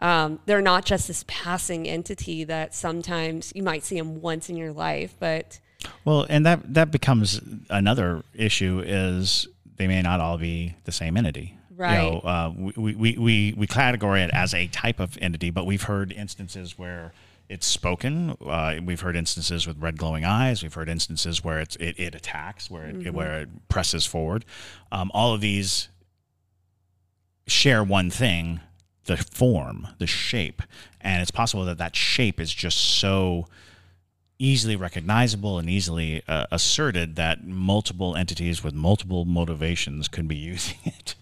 um, 0.00 0.40
they're 0.46 0.60
not 0.60 0.84
just 0.84 1.08
this 1.08 1.24
passing 1.26 1.88
entity 1.88 2.44
that 2.44 2.74
sometimes 2.74 3.52
you 3.54 3.62
might 3.62 3.84
see 3.84 3.96
them 3.96 4.20
once 4.20 4.50
in 4.50 4.56
your 4.56 4.72
life, 4.72 5.14
but 5.18 5.60
Well, 6.04 6.26
and 6.28 6.44
that 6.46 6.74
that 6.74 6.90
becomes 6.90 7.40
another 7.70 8.22
issue 8.34 8.82
is 8.84 9.48
they 9.76 9.86
may 9.86 10.02
not 10.02 10.20
all 10.20 10.38
be 10.38 10.74
the 10.84 10.92
same 10.92 11.16
entity. 11.16 11.56
Right. 11.76 12.04
You 12.04 12.10
know, 12.10 12.18
uh, 12.20 12.52
we, 12.56 12.94
we, 12.94 13.18
we, 13.18 13.54
we 13.56 13.66
categorize 13.66 14.28
it 14.28 14.30
as 14.32 14.54
a 14.54 14.68
type 14.68 15.00
of 15.00 15.18
entity, 15.20 15.50
but 15.50 15.66
we've 15.66 15.82
heard 15.82 16.12
instances 16.12 16.78
where 16.78 17.12
it's 17.48 17.66
spoken. 17.66 18.36
Uh, 18.44 18.76
we've 18.84 19.00
heard 19.00 19.16
instances 19.16 19.66
with 19.66 19.78
red 19.78 19.98
glowing 19.98 20.24
eyes. 20.24 20.62
We've 20.62 20.72
heard 20.72 20.88
instances 20.88 21.42
where 21.42 21.58
it's, 21.58 21.74
it, 21.76 21.98
it 21.98 22.14
attacks, 22.14 22.70
where 22.70 22.86
it, 22.86 23.12
where 23.12 23.40
it 23.40 23.68
presses 23.68 24.06
forward. 24.06 24.44
Um, 24.92 25.10
all 25.12 25.34
of 25.34 25.40
these 25.40 25.88
share 27.46 27.82
one 27.82 28.08
thing 28.08 28.60
the 29.06 29.16
form, 29.16 29.88
the 29.98 30.06
shape. 30.06 30.62
And 31.00 31.20
it's 31.20 31.30
possible 31.30 31.64
that 31.66 31.78
that 31.78 31.96
shape 31.96 32.40
is 32.40 32.54
just 32.54 32.78
so 32.78 33.46
easily 34.38 34.76
recognizable 34.76 35.58
and 35.58 35.68
easily 35.70 36.22
uh, 36.28 36.46
asserted 36.50 37.16
that 37.16 37.46
multiple 37.46 38.16
entities 38.16 38.62
with 38.64 38.74
multiple 38.74 39.24
motivations 39.24 40.08
could 40.08 40.26
be 40.28 40.36
using 40.36 40.76
it. 40.84 41.14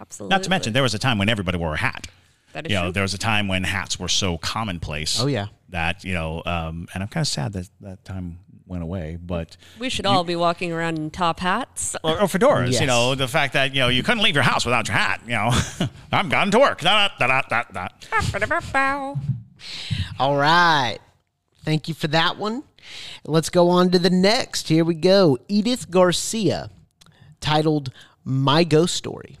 Absolutely. 0.00 0.34
Not 0.34 0.42
to 0.44 0.50
mention, 0.50 0.72
there 0.72 0.82
was 0.82 0.94
a 0.94 0.98
time 0.98 1.18
when 1.18 1.28
everybody 1.28 1.58
wore 1.58 1.74
a 1.74 1.78
hat. 1.78 2.06
that 2.52 2.66
is 2.66 2.70
You 2.72 2.78
know, 2.78 2.84
true. 2.84 2.92
there 2.92 3.02
was 3.02 3.14
a 3.14 3.18
time 3.18 3.48
when 3.48 3.64
hats 3.64 3.98
were 3.98 4.08
so 4.08 4.38
commonplace. 4.38 5.20
Oh, 5.20 5.26
yeah. 5.26 5.46
That 5.70 6.02
you 6.04 6.14
know, 6.14 6.42
um, 6.46 6.88
and 6.94 7.02
I'm 7.02 7.08
kind 7.08 7.22
of 7.22 7.28
sad 7.28 7.52
that 7.52 7.68
that 7.80 8.04
time 8.04 8.38
went 8.66 8.82
away. 8.82 9.18
But 9.20 9.56
we 9.78 9.90
should 9.90 10.06
all 10.06 10.24
be 10.24 10.34
walking 10.36 10.72
around 10.72 10.96
in 10.98 11.10
top 11.10 11.40
hats. 11.40 11.94
or, 12.02 12.12
or 12.22 12.26
fedoras. 12.26 12.72
Yes. 12.72 12.80
You 12.80 12.86
know, 12.86 13.14
the 13.14 13.28
fact 13.28 13.52
that 13.52 13.74
you 13.74 13.80
know 13.80 13.88
you 13.88 14.02
couldn't 14.02 14.22
leave 14.22 14.34
your 14.34 14.44
house 14.44 14.64
without 14.64 14.88
your 14.88 14.96
hat. 14.96 15.20
You 15.26 15.32
know, 15.32 15.50
I'm 16.12 16.28
gone 16.30 16.50
to 16.52 16.58
work. 16.58 16.80
Da, 16.80 17.08
da, 17.18 17.26
da, 17.26 17.42
da, 17.42 17.62
da, 17.64 17.64
da. 17.72 17.88
All 20.18 20.36
right. 20.36 20.98
Thank 21.68 21.86
you 21.86 21.92
for 21.92 22.08
that 22.08 22.38
one. 22.38 22.62
Let's 23.26 23.50
go 23.50 23.68
on 23.68 23.90
to 23.90 23.98
the 23.98 24.08
next. 24.08 24.68
Here 24.68 24.86
we 24.86 24.94
go. 24.94 25.36
Edith 25.48 25.90
Garcia, 25.90 26.70
titled 27.42 27.92
My 28.24 28.64
Ghost 28.64 28.94
Story. 28.94 29.36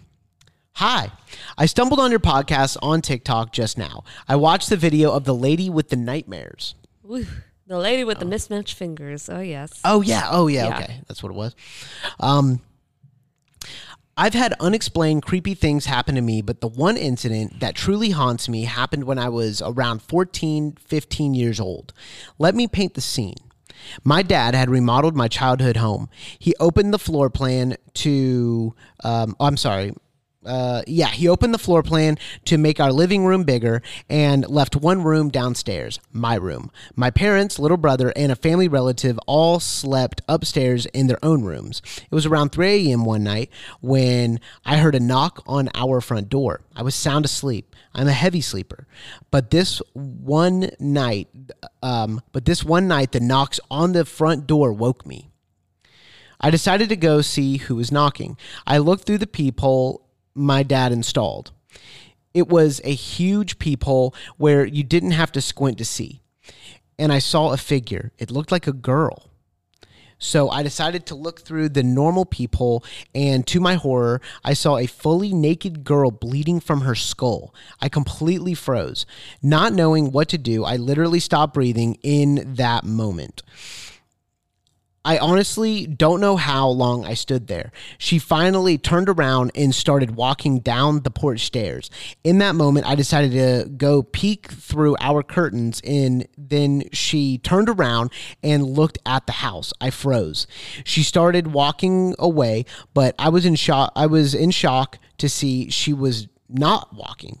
Hi. 0.72 1.10
I 1.56 1.64
stumbled 1.64 1.98
on 1.98 2.10
your 2.10 2.20
podcast 2.20 2.76
on 2.82 3.00
TikTok 3.00 3.50
just 3.54 3.78
now. 3.78 4.04
I 4.28 4.36
watched 4.36 4.68
the 4.68 4.76
video 4.76 5.10
of 5.10 5.24
the 5.24 5.34
lady 5.34 5.70
with 5.70 5.88
the 5.88 5.96
nightmares. 5.96 6.74
Woo. 7.02 7.24
The 7.66 7.78
lady 7.78 8.04
with 8.04 8.18
the 8.18 8.26
mismatched 8.26 8.74
fingers. 8.74 9.30
Oh 9.30 9.40
yes. 9.40 9.80
Oh 9.82 10.02
yeah, 10.02 10.28
oh 10.30 10.48
yeah, 10.48 10.66
Yeah. 10.68 10.78
okay. 10.80 11.00
That's 11.08 11.22
what 11.22 11.30
it 11.30 11.34
was. 11.34 11.56
Um 12.20 12.60
I've 14.20 14.34
had 14.34 14.52
unexplained 14.58 15.22
creepy 15.22 15.54
things 15.54 15.86
happen 15.86 16.16
to 16.16 16.20
me, 16.20 16.42
but 16.42 16.60
the 16.60 16.66
one 16.66 16.96
incident 16.96 17.60
that 17.60 17.76
truly 17.76 18.10
haunts 18.10 18.48
me 18.48 18.64
happened 18.64 19.04
when 19.04 19.16
I 19.16 19.28
was 19.28 19.62
around 19.64 20.02
14, 20.02 20.72
15 20.72 21.34
years 21.34 21.60
old. 21.60 21.92
Let 22.36 22.56
me 22.56 22.66
paint 22.66 22.94
the 22.94 23.00
scene. 23.00 23.36
My 24.02 24.22
dad 24.22 24.56
had 24.56 24.70
remodeled 24.70 25.14
my 25.14 25.28
childhood 25.28 25.76
home. 25.76 26.10
He 26.36 26.52
opened 26.58 26.92
the 26.92 26.98
floor 26.98 27.30
plan 27.30 27.76
to, 27.94 28.74
um, 29.04 29.36
I'm 29.38 29.56
sorry, 29.56 29.94
uh, 30.48 30.82
yeah, 30.86 31.08
he 31.08 31.28
opened 31.28 31.52
the 31.52 31.58
floor 31.58 31.82
plan 31.82 32.16
to 32.46 32.56
make 32.56 32.80
our 32.80 32.92
living 32.92 33.24
room 33.24 33.44
bigger 33.44 33.82
and 34.08 34.48
left 34.48 34.74
one 34.74 35.02
room 35.02 35.28
downstairs, 35.28 36.00
my 36.10 36.34
room. 36.34 36.70
My 36.96 37.10
parents, 37.10 37.58
little 37.58 37.76
brother, 37.76 38.12
and 38.16 38.32
a 38.32 38.36
family 38.36 38.66
relative 38.66 39.18
all 39.26 39.60
slept 39.60 40.22
upstairs 40.26 40.86
in 40.86 41.06
their 41.06 41.22
own 41.22 41.42
rooms. 41.42 41.82
It 42.10 42.14
was 42.14 42.24
around 42.24 42.50
3 42.50 42.88
a.m. 42.88 43.04
one 43.04 43.22
night 43.22 43.50
when 43.80 44.40
I 44.64 44.78
heard 44.78 44.94
a 44.94 45.00
knock 45.00 45.42
on 45.46 45.68
our 45.74 46.00
front 46.00 46.30
door. 46.30 46.62
I 46.74 46.82
was 46.82 46.94
sound 46.94 47.26
asleep. 47.26 47.76
I'm 47.94 48.08
a 48.08 48.12
heavy 48.12 48.40
sleeper, 48.40 48.86
but 49.30 49.50
this 49.50 49.82
one 49.92 50.70
night, 50.78 51.28
um, 51.82 52.22
but 52.32 52.44
this 52.44 52.64
one 52.64 52.88
night, 52.88 53.12
the 53.12 53.20
knocks 53.20 53.60
on 53.70 53.92
the 53.92 54.04
front 54.04 54.46
door 54.46 54.72
woke 54.72 55.04
me. 55.04 55.30
I 56.40 56.50
decided 56.50 56.88
to 56.90 56.96
go 56.96 57.20
see 57.20 57.56
who 57.56 57.74
was 57.74 57.90
knocking. 57.90 58.36
I 58.66 58.78
looked 58.78 59.04
through 59.04 59.18
the 59.18 59.26
peephole 59.26 60.07
my 60.38 60.62
dad 60.62 60.92
installed. 60.92 61.52
It 62.32 62.48
was 62.48 62.80
a 62.84 62.94
huge 62.94 63.58
peephole 63.58 64.14
where 64.36 64.64
you 64.64 64.84
didn't 64.84 65.10
have 65.12 65.32
to 65.32 65.40
squint 65.40 65.78
to 65.78 65.84
see. 65.84 66.22
And 66.98 67.12
I 67.12 67.18
saw 67.18 67.52
a 67.52 67.56
figure. 67.56 68.12
It 68.18 68.30
looked 68.30 68.52
like 68.52 68.66
a 68.66 68.72
girl. 68.72 69.28
So 70.18 70.50
I 70.50 70.64
decided 70.64 71.06
to 71.06 71.14
look 71.14 71.40
through 71.40 71.68
the 71.68 71.84
normal 71.84 72.24
peephole, 72.24 72.84
and 73.14 73.46
to 73.46 73.60
my 73.60 73.74
horror, 73.74 74.20
I 74.42 74.52
saw 74.52 74.76
a 74.76 74.86
fully 74.86 75.32
naked 75.32 75.84
girl 75.84 76.10
bleeding 76.10 76.58
from 76.58 76.80
her 76.80 76.96
skull. 76.96 77.54
I 77.80 77.88
completely 77.88 78.54
froze. 78.54 79.06
Not 79.42 79.72
knowing 79.72 80.10
what 80.10 80.28
to 80.30 80.38
do, 80.38 80.64
I 80.64 80.74
literally 80.74 81.20
stopped 81.20 81.54
breathing 81.54 81.98
in 82.02 82.54
that 82.54 82.82
moment. 82.82 83.42
I 85.08 85.16
honestly 85.16 85.86
don't 85.86 86.20
know 86.20 86.36
how 86.36 86.68
long 86.68 87.06
I 87.06 87.14
stood 87.14 87.46
there. 87.46 87.72
She 87.96 88.18
finally 88.18 88.76
turned 88.76 89.08
around 89.08 89.52
and 89.54 89.74
started 89.74 90.16
walking 90.16 90.60
down 90.60 91.00
the 91.00 91.10
porch 91.10 91.46
stairs. 91.46 91.88
In 92.24 92.40
that 92.40 92.54
moment, 92.54 92.84
I 92.86 92.94
decided 92.94 93.32
to 93.32 93.70
go 93.70 94.02
peek 94.02 94.52
through 94.52 94.98
our 95.00 95.22
curtains, 95.22 95.80
and 95.82 96.28
then 96.36 96.82
she 96.92 97.38
turned 97.38 97.70
around 97.70 98.10
and 98.42 98.66
looked 98.66 98.98
at 99.06 99.24
the 99.24 99.32
house. 99.32 99.72
I 99.80 99.88
froze. 99.88 100.46
She 100.84 101.02
started 101.02 101.54
walking 101.54 102.14
away, 102.18 102.66
but 102.92 103.14
I 103.18 103.30
was 103.30 103.46
in 103.46 103.54
shock. 103.54 103.92
I 103.96 104.04
was 104.04 104.34
in 104.34 104.50
shock 104.50 104.98
to 105.16 105.30
see 105.30 105.70
she 105.70 105.94
was 105.94 106.28
not 106.50 106.94
walking. 106.94 107.38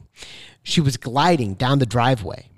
She 0.62 0.80
was 0.80 0.96
gliding 0.96 1.52
down 1.52 1.80
the 1.80 1.86
driveway. 1.86 2.48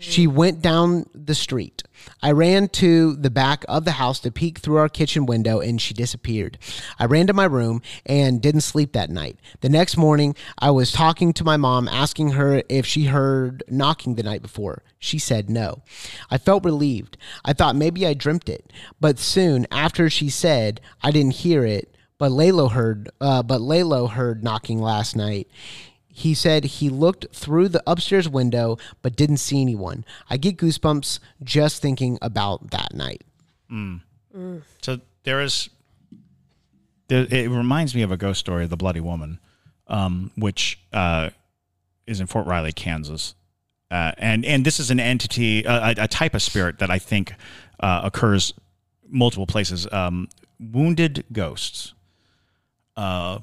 She 0.00 0.26
went 0.26 0.62
down 0.62 1.06
the 1.14 1.34
street. 1.34 1.82
I 2.22 2.32
ran 2.32 2.68
to 2.68 3.14
the 3.16 3.30
back 3.30 3.64
of 3.68 3.84
the 3.84 3.92
house 3.92 4.18
to 4.20 4.30
peek 4.30 4.58
through 4.58 4.76
our 4.76 4.88
kitchen 4.88 5.26
window 5.26 5.60
and 5.60 5.80
she 5.80 5.92
disappeared. 5.92 6.58
I 6.98 7.04
ran 7.04 7.26
to 7.26 7.34
my 7.34 7.44
room 7.44 7.82
and 8.06 8.40
didn't 8.40 8.62
sleep 8.62 8.92
that 8.94 9.10
night. 9.10 9.38
The 9.60 9.68
next 9.68 9.96
morning, 9.96 10.34
I 10.58 10.70
was 10.70 10.92
talking 10.92 11.34
to 11.34 11.44
my 11.44 11.58
mom, 11.58 11.86
asking 11.88 12.30
her 12.30 12.62
if 12.68 12.86
she 12.86 13.04
heard 13.04 13.62
knocking 13.68 14.14
the 14.14 14.22
night 14.22 14.40
before. 14.40 14.82
She 14.98 15.18
said 15.18 15.50
no. 15.50 15.82
I 16.30 16.38
felt 16.38 16.64
relieved. 16.64 17.18
I 17.44 17.52
thought 17.52 17.76
maybe 17.76 18.06
I 18.06 18.14
dreamt 18.14 18.48
it. 18.48 18.72
But 19.00 19.18
soon 19.18 19.66
after 19.70 20.08
she 20.08 20.30
said 20.30 20.80
I 21.02 21.10
didn't 21.10 21.34
hear 21.34 21.64
it, 21.64 21.94
but 22.18 22.32
Lalo 22.32 22.68
heard, 22.68 23.10
uh, 23.20 23.42
but 23.42 23.60
Lalo 23.60 24.06
heard 24.06 24.44
knocking 24.44 24.80
last 24.80 25.16
night. 25.16 25.48
He 26.12 26.34
said 26.34 26.64
he 26.64 26.88
looked 26.88 27.26
through 27.34 27.68
the 27.68 27.82
upstairs 27.86 28.28
window 28.28 28.78
but 29.02 29.16
didn't 29.16 29.38
see 29.38 29.60
anyone. 29.60 30.04
I 30.28 30.36
get 30.36 30.56
goosebumps 30.56 31.20
just 31.42 31.80
thinking 31.80 32.18
about 32.20 32.70
that 32.72 32.94
night. 32.94 33.22
So 34.82 35.00
there 35.24 35.40
is. 35.40 35.70
There, 37.08 37.26
it 37.28 37.50
reminds 37.50 37.94
me 37.94 38.02
of 38.02 38.12
a 38.12 38.16
ghost 38.16 38.38
story, 38.40 38.66
the 38.66 38.76
Bloody 38.76 39.00
Woman, 39.00 39.40
um, 39.88 40.30
which 40.36 40.78
uh, 40.92 41.30
is 42.06 42.20
in 42.20 42.26
Fort 42.26 42.46
Riley, 42.46 42.72
Kansas, 42.72 43.34
uh, 43.90 44.12
and 44.18 44.44
and 44.44 44.64
this 44.64 44.78
is 44.78 44.90
an 44.90 45.00
entity, 45.00 45.66
uh, 45.66 45.94
a, 45.96 46.04
a 46.04 46.08
type 46.08 46.34
of 46.34 46.42
spirit 46.42 46.78
that 46.78 46.90
I 46.90 46.98
think 46.98 47.32
uh, 47.80 48.02
occurs 48.04 48.54
multiple 49.08 49.46
places. 49.46 49.86
Um, 49.90 50.28
wounded 50.60 51.24
ghosts. 51.32 51.94
Uh, 52.96 53.40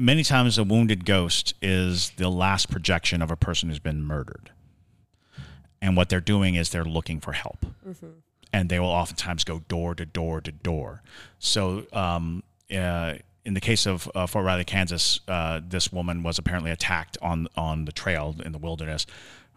many 0.00 0.22
times, 0.24 0.58
a 0.58 0.64
wounded 0.64 1.04
ghost 1.04 1.54
is 1.62 2.10
the 2.16 2.28
last 2.30 2.70
projection 2.70 3.22
of 3.22 3.30
a 3.30 3.36
person 3.36 3.68
who's 3.68 3.78
been 3.78 4.02
murdered, 4.02 4.50
and 5.82 5.96
what 5.96 6.08
they're 6.08 6.20
doing 6.20 6.54
is 6.54 6.70
they're 6.70 6.84
looking 6.84 7.20
for 7.20 7.32
help 7.32 7.64
and 8.52 8.68
they 8.68 8.78
will 8.80 8.88
oftentimes 8.88 9.44
go 9.44 9.60
door 9.68 9.94
to 9.94 10.04
door 10.06 10.40
to 10.40 10.52
door. 10.52 11.02
So, 11.38 11.86
um, 11.92 12.42
uh, 12.74 13.14
in 13.44 13.54
the 13.54 13.60
case 13.60 13.86
of 13.86 14.10
uh, 14.14 14.26
Fort 14.26 14.44
Riley, 14.44 14.64
Kansas, 14.64 15.20
uh, 15.28 15.60
this 15.66 15.92
woman 15.92 16.22
was 16.22 16.38
apparently 16.38 16.70
attacked 16.70 17.16
on 17.22 17.48
on 17.56 17.84
the 17.84 17.92
trail 17.92 18.34
in 18.44 18.52
the 18.52 18.58
wilderness. 18.58 19.06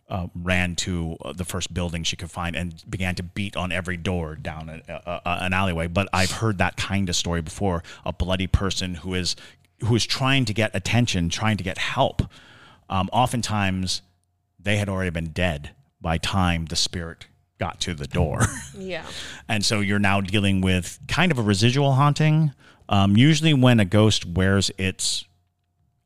Uh, 0.09 0.27
ran 0.35 0.75
to 0.75 1.15
uh, 1.23 1.31
the 1.31 1.45
first 1.45 1.73
building 1.73 2.03
she 2.03 2.15
could 2.17 2.29
find 2.29 2.55
and 2.57 2.83
began 2.89 3.15
to 3.15 3.23
beat 3.23 3.55
on 3.55 3.71
every 3.71 3.95
door 3.97 4.35
down 4.35 4.69
a, 4.69 4.81
a, 4.91 5.21
a- 5.25 5.37
an 5.45 5.53
alleyway. 5.53 5.87
But 5.87 6.07
I've 6.13 6.29
heard 6.31 6.57
that 6.59 6.75
kind 6.77 7.07
of 7.09 7.15
story 7.15 7.41
before: 7.41 7.83
a 8.05 8.11
bloody 8.13 8.45
person 8.47 8.95
who 8.95 9.13
is 9.15 9.35
who 9.85 9.95
is 9.95 10.05
trying 10.05 10.45
to 10.45 10.53
get 10.53 10.71
attention, 10.73 11.29
trying 11.29 11.57
to 11.57 11.63
get 11.63 11.77
help. 11.77 12.21
Um, 12.89 13.09
oftentimes, 13.11 14.01
they 14.59 14.77
had 14.77 14.89
already 14.89 15.09
been 15.09 15.31
dead 15.31 15.71
by 16.01 16.17
time 16.17 16.65
the 16.65 16.75
spirit 16.75 17.27
got 17.59 17.79
to 17.81 17.93
the 17.93 18.07
door. 18.07 18.41
Yeah. 18.75 19.05
And 19.47 19.63
so 19.63 19.81
you're 19.81 19.99
now 19.99 20.19
dealing 20.19 20.59
with 20.59 20.99
kind 21.07 21.31
of 21.31 21.37
a 21.37 21.43
residual 21.43 21.93
haunting. 21.93 22.53
Um, 22.89 23.15
usually, 23.15 23.53
when 23.53 23.79
a 23.79 23.85
ghost 23.85 24.25
wears 24.25 24.71
its 24.79 25.25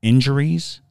injuries, 0.02 0.82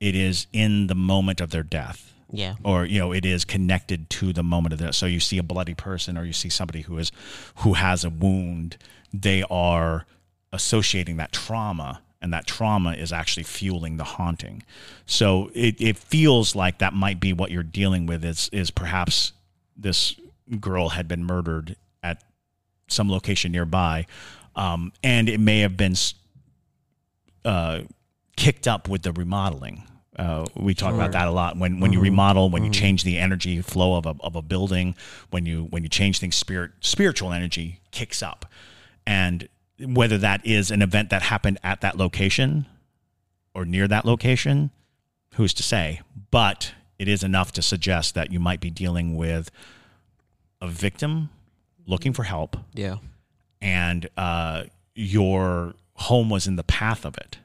it 0.00 0.16
is 0.16 0.48
in 0.52 0.88
the 0.88 0.96
moment 0.96 1.40
of 1.40 1.50
their 1.50 1.62
death. 1.62 2.12
Yeah. 2.32 2.56
Or 2.64 2.84
you 2.84 2.98
know, 2.98 3.12
it 3.12 3.24
is 3.24 3.44
connected 3.44 4.10
to 4.10 4.32
the 4.32 4.42
moment 4.42 4.72
of 4.72 4.80
death. 4.80 4.96
So 4.96 5.06
you 5.06 5.20
see 5.20 5.38
a 5.38 5.42
bloody 5.44 5.74
person, 5.74 6.18
or 6.18 6.24
you 6.24 6.32
see 6.32 6.48
somebody 6.48 6.82
who 6.82 6.98
is 6.98 7.12
who 7.58 7.74
has 7.74 8.04
a 8.04 8.10
wound. 8.10 8.76
They 9.12 9.44
are 9.48 10.04
associating 10.52 11.16
that 11.18 11.32
trauma, 11.32 12.02
and 12.24 12.32
that 12.32 12.46
trauma 12.46 12.94
is 12.94 13.12
actually 13.12 13.42
fueling 13.42 13.98
the 13.98 14.04
haunting. 14.04 14.62
So 15.04 15.50
it, 15.52 15.78
it 15.78 15.98
feels 15.98 16.56
like 16.56 16.78
that 16.78 16.94
might 16.94 17.20
be 17.20 17.34
what 17.34 17.50
you're 17.50 17.62
dealing 17.62 18.06
with. 18.06 18.24
Is 18.24 18.48
is 18.50 18.70
perhaps 18.70 19.34
this 19.76 20.18
girl 20.58 20.88
had 20.88 21.06
been 21.06 21.22
murdered 21.22 21.76
at 22.02 22.24
some 22.88 23.10
location 23.10 23.52
nearby, 23.52 24.06
um, 24.56 24.90
and 25.02 25.28
it 25.28 25.38
may 25.38 25.60
have 25.60 25.76
been 25.76 25.94
uh, 27.44 27.80
kicked 28.36 28.66
up 28.66 28.88
with 28.88 29.02
the 29.02 29.12
remodeling. 29.12 29.84
Uh, 30.18 30.46
we 30.56 30.72
talk 30.72 30.94
about 30.94 31.12
that 31.12 31.28
a 31.28 31.30
lot. 31.30 31.58
When 31.58 31.78
when 31.78 31.92
you 31.92 32.00
remodel, 32.00 32.48
when 32.48 32.64
you 32.64 32.70
change 32.70 33.04
the 33.04 33.18
energy 33.18 33.60
flow 33.60 33.98
of 33.98 34.06
a, 34.06 34.16
of 34.20 34.34
a 34.34 34.40
building, 34.40 34.94
when 35.28 35.44
you 35.44 35.64
when 35.64 35.82
you 35.82 35.90
change 35.90 36.20
things, 36.20 36.36
spirit 36.36 36.70
spiritual 36.80 37.34
energy 37.34 37.80
kicks 37.90 38.22
up, 38.22 38.46
and 39.06 39.46
whether 39.80 40.18
that 40.18 40.44
is 40.46 40.70
an 40.70 40.82
event 40.82 41.10
that 41.10 41.22
happened 41.22 41.58
at 41.62 41.80
that 41.80 41.96
location 41.96 42.66
or 43.54 43.64
near 43.64 43.86
that 43.88 44.04
location, 44.04 44.70
who's 45.34 45.54
to 45.54 45.62
say? 45.62 46.00
But 46.30 46.72
it 46.98 47.08
is 47.08 47.22
enough 47.22 47.52
to 47.52 47.62
suggest 47.62 48.14
that 48.14 48.30
you 48.32 48.38
might 48.40 48.60
be 48.60 48.70
dealing 48.70 49.16
with 49.16 49.50
a 50.60 50.68
victim 50.68 51.30
looking 51.86 52.12
for 52.12 52.22
help, 52.22 52.56
Yeah. 52.72 52.96
and 53.60 54.08
uh, 54.16 54.64
your 54.94 55.74
home 55.94 56.30
was 56.30 56.46
in 56.46 56.56
the 56.56 56.64
path 56.64 57.04
of 57.04 57.16
it. 57.18 57.38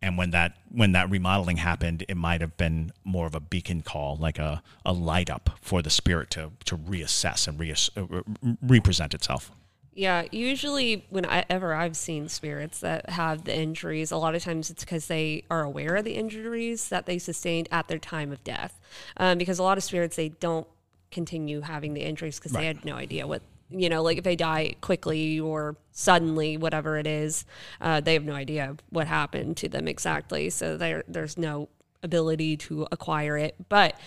And 0.00 0.16
when 0.18 0.30
that 0.30 0.56
when 0.70 0.92
that 0.92 1.08
remodeling 1.10 1.56
happened, 1.58 2.04
it 2.08 2.16
might 2.16 2.40
have 2.42 2.56
been 2.58 2.92
more 3.04 3.26
of 3.26 3.34
a 3.34 3.40
beacon 3.40 3.80
call, 3.82 4.16
like 4.16 4.38
a, 4.38 4.62
a 4.84 4.92
light 4.92 5.30
up 5.30 5.50
for 5.62 5.80
the 5.82 5.88
spirit 5.90 6.28
to 6.30 6.52
to 6.66 6.76
reassess 6.76 7.48
and 7.48 7.58
uh, 7.58 8.02
re- 8.42 8.56
represent 8.62 9.14
itself. 9.14 9.50
Yeah, 9.96 10.24
usually 10.32 11.06
whenever 11.08 11.72
I've 11.72 11.96
seen 11.96 12.28
spirits 12.28 12.80
that 12.80 13.10
have 13.10 13.44
the 13.44 13.56
injuries, 13.56 14.10
a 14.10 14.16
lot 14.16 14.34
of 14.34 14.42
times 14.42 14.68
it's 14.68 14.84
because 14.84 15.06
they 15.06 15.44
are 15.50 15.62
aware 15.62 15.94
of 15.96 16.04
the 16.04 16.14
injuries 16.14 16.88
that 16.88 17.06
they 17.06 17.18
sustained 17.18 17.68
at 17.70 17.86
their 17.86 18.00
time 18.00 18.32
of 18.32 18.42
death. 18.42 18.80
Um, 19.16 19.38
because 19.38 19.60
a 19.60 19.62
lot 19.62 19.78
of 19.78 19.84
spirits 19.84 20.16
they 20.16 20.30
don't 20.30 20.66
continue 21.12 21.60
having 21.60 21.94
the 21.94 22.02
injuries 22.02 22.40
because 22.40 22.50
they 22.50 22.66
had 22.66 22.84
no 22.84 22.96
idea 22.96 23.24
what 23.24 23.42
you 23.70 23.88
know, 23.88 24.02
like 24.02 24.18
if 24.18 24.24
they 24.24 24.36
die 24.36 24.74
quickly 24.80 25.40
or 25.40 25.76
suddenly, 25.92 26.56
whatever 26.56 26.98
it 26.98 27.06
is, 27.06 27.44
uh, 27.80 28.00
they 28.00 28.12
have 28.14 28.24
no 28.24 28.34
idea 28.34 28.76
what 28.90 29.06
happened 29.06 29.56
to 29.56 29.68
them 29.68 29.88
exactly. 29.88 30.50
So 30.50 30.76
there, 30.76 31.02
there's 31.08 31.38
no 31.38 31.68
ability 32.02 32.56
to 32.58 32.86
acquire 32.92 33.38
it, 33.38 33.54
but. 33.68 33.98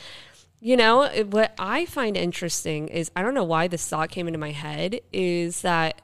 You 0.59 0.75
know, 0.77 1.03
it- 1.03 1.27
what 1.29 1.53
I 1.59 1.85
find 1.85 2.17
interesting 2.17 2.87
is 2.87 3.11
I 3.15 3.21
don't 3.21 3.33
know 3.33 3.43
why 3.43 3.67
this 3.67 3.87
thought 3.87 4.09
came 4.09 4.27
into 4.27 4.39
my 4.39 4.51
head 4.51 5.01
is 5.13 5.61
that 5.61 6.01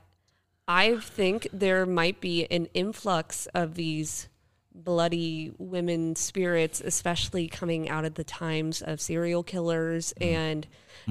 I 0.68 0.98
think 0.98 1.48
there 1.52 1.86
might 1.86 2.22
be 2.22 2.46
an 2.52 2.68
influx 2.74 3.48
of 3.48 3.76
these 3.76 4.30
bloody 4.76 5.52
women 5.60 6.16
spirits, 6.16 6.82
especially 6.82 7.48
coming 7.48 7.90
out 7.90 8.06
of 8.06 8.16
the 8.16 8.24
times 8.24 8.82
of 8.82 9.00
serial 9.00 9.44
killers 9.44 10.14
and 10.20 10.66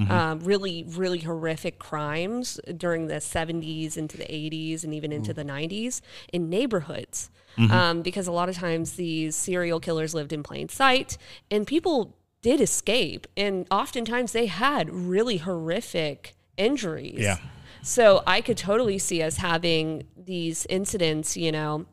um, 0.09 0.39
really, 0.39 0.83
really 0.87 1.19
horrific 1.19 1.77
crimes 1.79 2.59
during 2.75 3.07
the 3.07 3.21
70s 3.21 3.95
into 3.95 4.17
the 4.17 4.25
80s 4.25 4.83
and 4.83 4.93
even 4.93 5.11
into 5.11 5.33
the 5.33 5.43
90s 5.45 6.01
in 6.33 6.49
neighborhoods. 6.49 7.29
Um, 7.71 8.01
because 8.01 8.25
a 8.27 8.31
lot 8.31 8.49
of 8.49 8.55
times 8.55 8.93
these 8.93 9.35
serial 9.35 9.79
killers 9.79 10.15
lived 10.15 10.33
in 10.33 10.41
plain 10.41 10.67
sight 10.69 11.17
and 11.51 11.67
people 11.67 12.17
did 12.43 12.61
escape. 12.61 13.25
And 13.35 13.65
oftentimes 13.71 14.33
they 14.33 14.45
had 14.45 14.91
really 14.91 15.37
horrific 15.37 16.35
injuries. 16.57 17.17
Yeah. 17.19 17.37
So 17.81 18.21
I 18.27 18.41
could 18.41 18.57
totally 18.57 18.99
see 18.99 19.23
us 19.23 19.37
having 19.37 20.03
these 20.15 20.67
incidents, 20.69 21.35
you 21.35 21.51
know, 21.51 21.85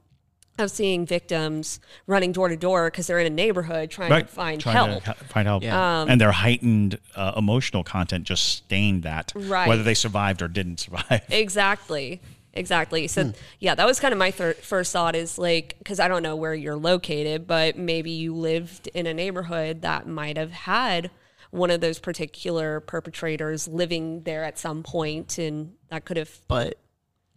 of 0.58 0.70
seeing 0.70 1.06
victims 1.06 1.80
running 2.06 2.32
door 2.32 2.48
to 2.48 2.56
door 2.56 2.90
because 2.90 3.06
they're 3.06 3.18
in 3.18 3.26
a 3.26 3.34
neighborhood 3.34 3.90
trying 3.90 4.10
to 4.10 4.26
find 4.30 4.60
Trying 4.60 4.74
help. 4.76 5.04
to 5.04 5.14
find 5.24 5.48
help. 5.48 5.62
Yeah. 5.62 6.04
and 6.06 6.20
their 6.20 6.32
heightened 6.32 6.98
uh, 7.16 7.32
emotional 7.36 7.82
content 7.82 8.24
just 8.24 8.44
stained 8.46 9.04
that, 9.04 9.32
Right. 9.34 9.66
whether 9.68 9.82
they 9.82 9.94
survived 9.94 10.42
or 10.42 10.48
didn't 10.48 10.78
survive. 10.80 11.22
Exactly. 11.30 12.20
Exactly. 12.52 13.06
So 13.06 13.24
Hmm. 13.24 13.30
yeah, 13.60 13.74
that 13.74 13.86
was 13.86 14.00
kind 14.00 14.12
of 14.12 14.18
my 14.18 14.30
thir- 14.30 14.54
first 14.54 14.92
thought 14.92 15.14
is 15.14 15.38
like 15.38 15.76
because 15.78 16.00
I 16.00 16.08
don't 16.08 16.22
know 16.22 16.36
where 16.36 16.54
you're 16.54 16.76
located, 16.76 17.46
but 17.46 17.78
maybe 17.78 18.10
you 18.10 18.34
lived 18.34 18.88
in 18.88 19.06
a 19.06 19.14
neighborhood 19.14 19.82
that 19.82 20.06
might 20.06 20.36
have 20.36 20.50
had 20.50 21.10
one 21.52 21.70
of 21.70 21.80
those 21.80 21.98
particular 21.98 22.80
perpetrators 22.80 23.66
living 23.68 24.22
there 24.22 24.44
at 24.44 24.58
some 24.58 24.82
point, 24.82 25.38
and 25.38 25.74
that 25.88 26.04
could 26.04 26.16
have 26.16 26.30
but 26.48 26.78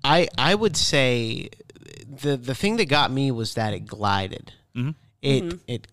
I 0.04 0.28
I 0.38 0.56
would 0.56 0.76
say 0.76 1.50
the 2.08 2.38
the 2.38 2.56
thing 2.56 2.78
that 2.78 2.86
got 2.86 3.12
me 3.12 3.32
was 3.32 3.54
that 3.56 3.74
it 3.74 3.86
glided. 3.86 4.52
It 5.22 5.60
it 5.68 5.88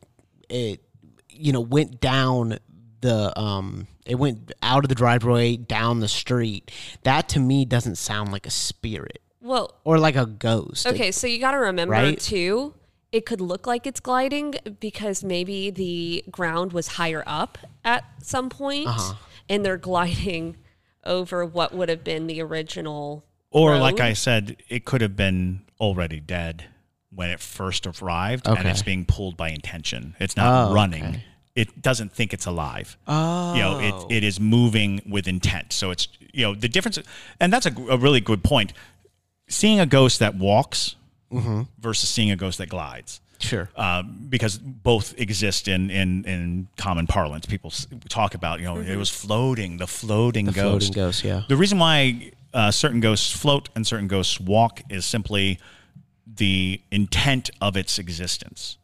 it 0.49 0.81
you 1.29 1.53
know 1.53 1.61
went 1.61 2.01
down 2.01 2.59
the 3.01 3.39
um 3.39 3.87
it 4.11 4.17
went 4.17 4.53
out 4.63 4.85
of 4.85 4.89
the 4.89 4.95
driveway 4.95 5.57
down 5.57 6.01
the 6.01 6.09
street. 6.09 6.71
That 7.05 7.29
to 7.31 7.41
me 7.41 7.65
doesn't 7.65 7.97
sound 7.97 8.33
like 8.33 8.47
a 8.47 8.51
spirit 8.51 9.23
well. 9.41 9.75
or 9.85 9.99
like 9.99 10.17
a 10.17 10.27
ghost. 10.27 10.85
It- 10.87 10.95
Okay, 10.95 11.13
so 11.13 11.27
you 11.27 11.39
got 11.39 11.53
to 11.53 11.59
remember 11.59 11.93
Right? 11.93 12.19
too. 12.19 12.75
It 13.13 13.27
could 13.27 13.41
look 13.41 13.67
like 13.67 13.87
it's 13.87 14.01
gliding 14.01 14.55
because 14.79 15.25
maybe 15.25 15.71
the 15.71 16.25
ground 16.31 16.73
was 16.73 16.87
higher 16.89 17.25
up 17.27 17.59
at 17.85 18.05
some 18.23 18.49
point, 18.51 18.87
Uh-huh. 18.89 19.15
and 19.49 19.65
they're 19.65 19.77
gliding 19.77 20.57
over 21.05 21.45
what 21.45 21.75
would 21.75 21.89
have 21.89 22.05
been 22.05 22.27
the 22.27 22.41
original. 22.43 23.25
Or, 23.51 23.77
like. 23.79 23.99
I 24.01 24.13
said, 24.13 24.57
it 24.69 24.85
could 24.85 25.01
have 25.01 25.17
been 25.17 25.63
already 25.81 26.21
dead 26.21 26.67
when 27.13 27.31
it 27.31 27.41
first 27.41 27.85
arrived, 27.87 28.47
and 28.47 28.69
it's 28.69 28.83
being 28.83 29.05
pulled 29.07 29.37
by 29.37 29.49
intention. 29.51 30.15
It's 30.21 30.37
not 30.37 30.71
Oh, 30.71 30.75
running. 30.75 31.05
okay. 31.05 31.25
It 31.57 31.83
doesn't 31.83 32.13
think 32.13 32.33
it's 32.33 32.47
alive. 32.47 32.97
Oh. 33.09 33.55
You 33.55 33.61
know, 33.63 33.79
it, 34.09 34.17
it 34.17 34.25
is 34.25 34.39
moving 34.41 35.03
with 35.09 35.27
intent. 35.29 35.73
So 35.73 35.91
it's 35.91 36.07
you 36.33 36.45
know 36.45 36.55
the 36.55 36.69
difference, 36.69 36.99
and 37.41 37.53
that's 37.53 37.67
a, 37.67 37.73
a 37.91 37.97
really 37.97 38.21
good 38.21 38.43
point. 38.45 38.73
Seeing 39.49 39.81
a 39.81 39.87
ghost 39.87 40.19
that 40.21 40.35
walks 40.37 40.97
Mm-hmm. 41.33 41.63
versus 41.79 42.09
seeing 42.11 42.33
a 42.33 42.37
ghost 42.37 42.59
that 42.59 42.69
glides. 42.69 43.21
Sure. 43.39 43.71
uh, 43.77 44.03
because 44.03 44.59
both 44.59 45.15
exist 45.19 45.69
in, 45.69 45.89
in, 45.89 46.25
in 46.25 46.67
common 46.77 47.07
parlance. 47.07 47.47
People 47.47 47.73
talk 48.09 48.35
about, 48.35 48.59
you 48.59 48.65
know, 48.67 48.79
it 48.79 48.97
was 48.97 49.09
floating, 49.11 49.77
the 49.77 49.87
floating 49.87 50.47
The 50.47 50.53
ghost. 50.53 50.87
floating 50.89 50.93
ghost, 51.05 51.23
yeah. 51.25 51.43
The 51.49 51.57
reason 51.57 51.79
why 51.79 52.33
uh, 52.53 52.73
certain 52.73 52.99
ghosts 52.99 53.31
float 53.31 53.69
and 53.77 53.87
certain 53.87 54.09
ghosts 54.09 54.41
walk 54.41 54.81
is 54.91 55.07
simply 55.07 55.61
the 56.27 56.81
intent 56.91 57.49
of 57.61 57.77
its 57.77 57.99
existence. 58.01 58.77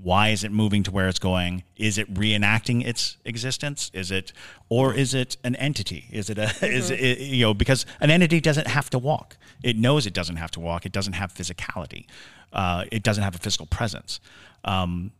Why 0.00 0.28
is 0.28 0.44
it 0.44 0.52
moving 0.52 0.84
to 0.84 0.92
where 0.92 1.08
it's 1.08 1.18
going? 1.18 1.64
Is 1.76 1.98
it 1.98 2.12
reenacting 2.14 2.86
its 2.86 3.16
existence? 3.24 3.90
Is 3.92 4.12
it, 4.12 4.32
or 4.68 4.94
is 4.94 5.12
it 5.12 5.36
an 5.42 5.56
entity? 5.56 6.06
Is 6.12 6.30
it 6.30 6.38
a, 6.38 6.44
is 6.64 6.90
it, 6.90 7.18
you 7.18 7.44
know, 7.46 7.52
because 7.54 7.84
an 8.00 8.10
entity 8.10 8.40
doesn't 8.40 8.68
have 8.68 8.88
to 8.90 8.98
walk. 8.98 9.36
It 9.62 9.76
knows 9.76 10.06
it 10.06 10.14
doesn't 10.14 10.36
have 10.36 10.52
to 10.52 10.60
walk. 10.60 10.86
It 10.86 10.92
doesn't 10.92 11.14
have 11.14 11.34
physicality. 11.34 12.06
Uh, 12.52 12.84
it 12.92 13.02
doesn't 13.02 13.24
have 13.24 13.34
a 13.34 13.38
physical 13.38 13.66
presence. 13.66 14.20
Um, 14.64 15.10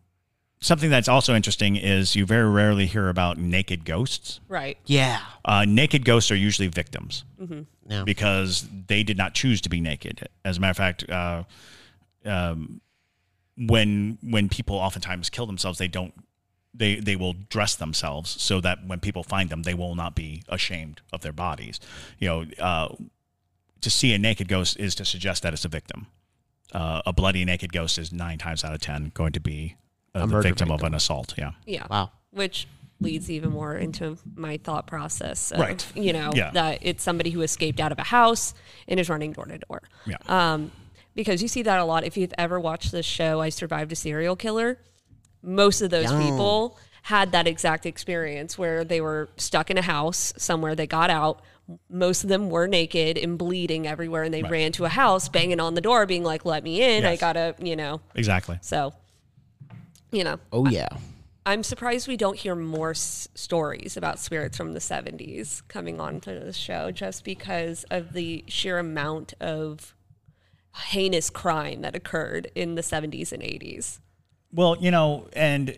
something 0.61 0.91
that's 0.91 1.09
also 1.09 1.35
interesting 1.35 1.75
is 1.75 2.15
you 2.15 2.25
very 2.25 2.49
rarely 2.49 2.87
hear 2.87 3.09
about 3.09 3.37
naked 3.37 3.85
ghosts. 3.85 4.39
Right. 4.49 4.79
Yeah. 4.87 5.21
Uh, 5.45 5.65
naked 5.67 6.05
ghosts 6.05 6.31
are 6.31 6.37
usually 6.37 6.69
victims 6.69 7.25
Yeah. 7.89 8.05
because 8.05 8.69
they 8.87 9.03
did 9.03 9.17
not 9.17 9.35
choose 9.35 9.61
to 9.63 9.69
be 9.69 9.81
naked. 9.81 10.29
As 10.45 10.59
a 10.59 10.61
matter 10.61 10.71
of 10.71 10.77
fact, 10.77 11.11
uh, 11.11 11.43
um, 12.25 12.81
when 13.59 14.19
when 14.23 14.49
people 14.49 14.77
oftentimes 14.77 15.31
kill 15.31 15.47
themselves, 15.47 15.79
they 15.79 15.89
don't 15.89 16.15
they 16.75 16.97
they 16.97 17.17
will 17.17 17.35
dress 17.49 17.75
themselves 17.75 18.31
so 18.41 18.61
that 18.61 18.87
when 18.87 19.01
people 19.01 19.23
find 19.23 19.51
them, 19.51 19.63
they 19.65 19.75
will 19.75 19.95
not 19.95 20.15
be 20.15 20.43
ashamed 20.49 21.01
of 21.13 21.23
their 21.23 21.33
bodies. 21.33 21.81
You 22.19 22.29
know, 22.29 22.45
uh, 22.59 22.95
to 23.81 23.91
see 23.91 24.13
a 24.15 24.19
naked 24.19 24.49
ghost 24.49 24.77
is 24.79 24.95
to 24.97 25.05
suggest 25.05 25.43
that 25.43 25.53
it's 25.53 25.65
a 25.65 25.69
victim. 25.69 26.07
Uh, 26.73 27.01
a 27.07 27.13
bloody 27.13 27.45
naked 27.45 27.73
ghost 27.73 27.99
is 27.99 28.13
nine 28.13 28.39
times 28.39 28.63
out 28.65 28.75
of 28.75 28.81
ten 28.81 29.11
going 29.15 29.33
to 29.33 29.41
be 29.41 29.77
uh, 30.15 30.21
the 30.21 30.27
murder 30.27 30.43
victim, 30.49 30.71
of 30.71 30.83
an 30.83 30.95
assault. 30.95 31.35
Yeah. 31.39 31.53
Yeah. 31.67 31.87
Wow. 31.91 32.11
Which 32.31 32.69
leads 33.01 33.31
even 33.31 33.51
more 33.51 33.77
into 33.77 34.19
my 34.35 34.57
thought 34.59 34.87
process 34.89 35.53
of, 35.53 35.61
Right. 35.61 35.87
you 35.95 36.13
know, 36.13 36.33
Yeah. 36.35 36.51
that 36.51 36.81
it's 36.83 37.03
somebody 37.03 37.31
who 37.31 37.43
escaped 37.43 37.79
out 37.81 37.93
of 37.93 37.99
a 37.99 38.03
house 38.05 38.55
and 38.89 38.99
is 38.99 39.09
running 39.09 39.33
door 39.33 39.47
to 39.47 39.59
door. 39.59 39.83
Yeah. 40.05 40.17
Um, 40.27 40.73
because 41.19 41.43
you 41.43 41.49
see 41.49 41.63
that 41.63 41.81
a 41.81 41.85
lot. 41.85 42.05
If 42.05 42.17
you've 42.17 42.33
ever 42.39 42.61
watched 42.61 42.93
the 42.93 43.03
show 43.03 43.41
I 43.41 43.49
Survived 43.49 43.91
a 43.91 43.97
Serial 43.97 44.37
Killer, 44.37 44.79
most 45.43 45.81
of 45.83 45.91
those 45.91 46.13
Yeah. 46.13 46.21
people 46.21 46.79
had 47.03 47.33
that 47.33 47.49
exact 47.49 47.87
experience 47.87 48.57
where 48.57 48.85
they 48.85 49.01
were 49.01 49.29
stuck 49.37 49.69
in 49.69 49.77
a 49.79 49.83
house 49.83 50.33
somewhere, 50.37 50.77
they 50.77 50.87
got 50.87 51.11
out. 51.11 51.43
Most 51.91 52.23
of 52.23 52.29
them 52.29 52.51
were 52.51 52.69
naked 52.69 53.19
and 53.19 53.37
bleeding 53.37 53.85
everywhere, 53.85 54.23
and 54.23 54.33
they 54.33 54.43
Right. 54.45 54.53
ran 54.53 54.73
to 54.73 54.85
a 54.85 54.89
house, 54.89 55.29
banging 55.29 55.59
on 55.59 55.75
the 55.75 55.81
door, 55.81 56.07
being 56.07 56.23
like, 56.23 56.45
"Let 56.45 56.63
me 56.63 56.81
in! 56.83 57.05
I 57.05 57.17
gotta," 57.17 57.57
you 57.59 57.75
know. 57.75 58.01
exactly. 58.15 58.59
So, 58.63 58.93
you 60.13 60.23
know, 60.23 60.39
Oh 60.53 60.67
yeah. 60.69 60.87
I'm 61.45 61.65
surprised 61.65 62.07
we 62.07 62.17
don't 62.17 62.39
hear 62.39 62.55
more 62.55 62.91
s- 62.91 63.27
stories 63.35 63.97
about 63.97 64.21
spirits 64.21 64.57
from 64.57 64.73
the 64.73 64.81
70s 64.81 65.63
coming 65.67 65.99
onto 66.01 66.39
the 66.39 66.53
show 66.53 66.93
just 66.93 67.25
because 67.25 67.85
of 67.91 68.13
the 68.13 68.45
sheer 68.47 68.79
amount 68.79 69.35
of 69.41 69.95
heinous 70.75 71.31
crime 71.31 71.81
that 71.83 71.95
occurred 71.95 72.51
in 72.55 72.75
the 72.75 72.83
70s 72.83 73.33
and 73.33 73.43
80s. 73.43 73.99
Well, 74.53 74.77
you 74.79 74.91
know, 74.91 75.29
and 75.35 75.77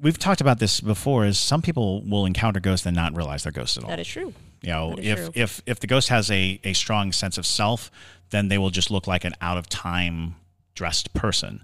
we've 0.00 0.18
talked 0.18 0.40
about 0.40 0.58
this 0.58 0.80
before. 0.80 1.24
Is 1.24 1.38
some 1.38 1.62
people 1.62 2.02
will 2.02 2.26
encounter 2.26 2.60
ghosts 2.60 2.84
and 2.86 2.94
not 2.94 3.16
realize 3.16 3.42
they're 3.44 3.52
ghosts 3.52 3.76
at 3.78 3.84
all. 3.84 3.90
That 3.90 4.00
is 4.00 4.08
true. 4.08 4.32
You 4.62 4.70
know, 4.70 4.94
if 4.98 5.18
true. 5.18 5.30
if 5.34 5.62
if 5.66 5.80
the 5.80 5.86
ghost 5.86 6.08
has 6.08 6.30
a 6.30 6.60
a 6.64 6.72
strong 6.74 7.12
sense 7.12 7.38
of 7.38 7.46
self, 7.46 7.90
then 8.30 8.48
they 8.48 8.58
will 8.58 8.70
just 8.70 8.90
look 8.90 9.06
like 9.06 9.24
an 9.24 9.32
out 9.40 9.56
of 9.56 9.68
time 9.68 10.36
dressed 10.74 11.14
person. 11.14 11.62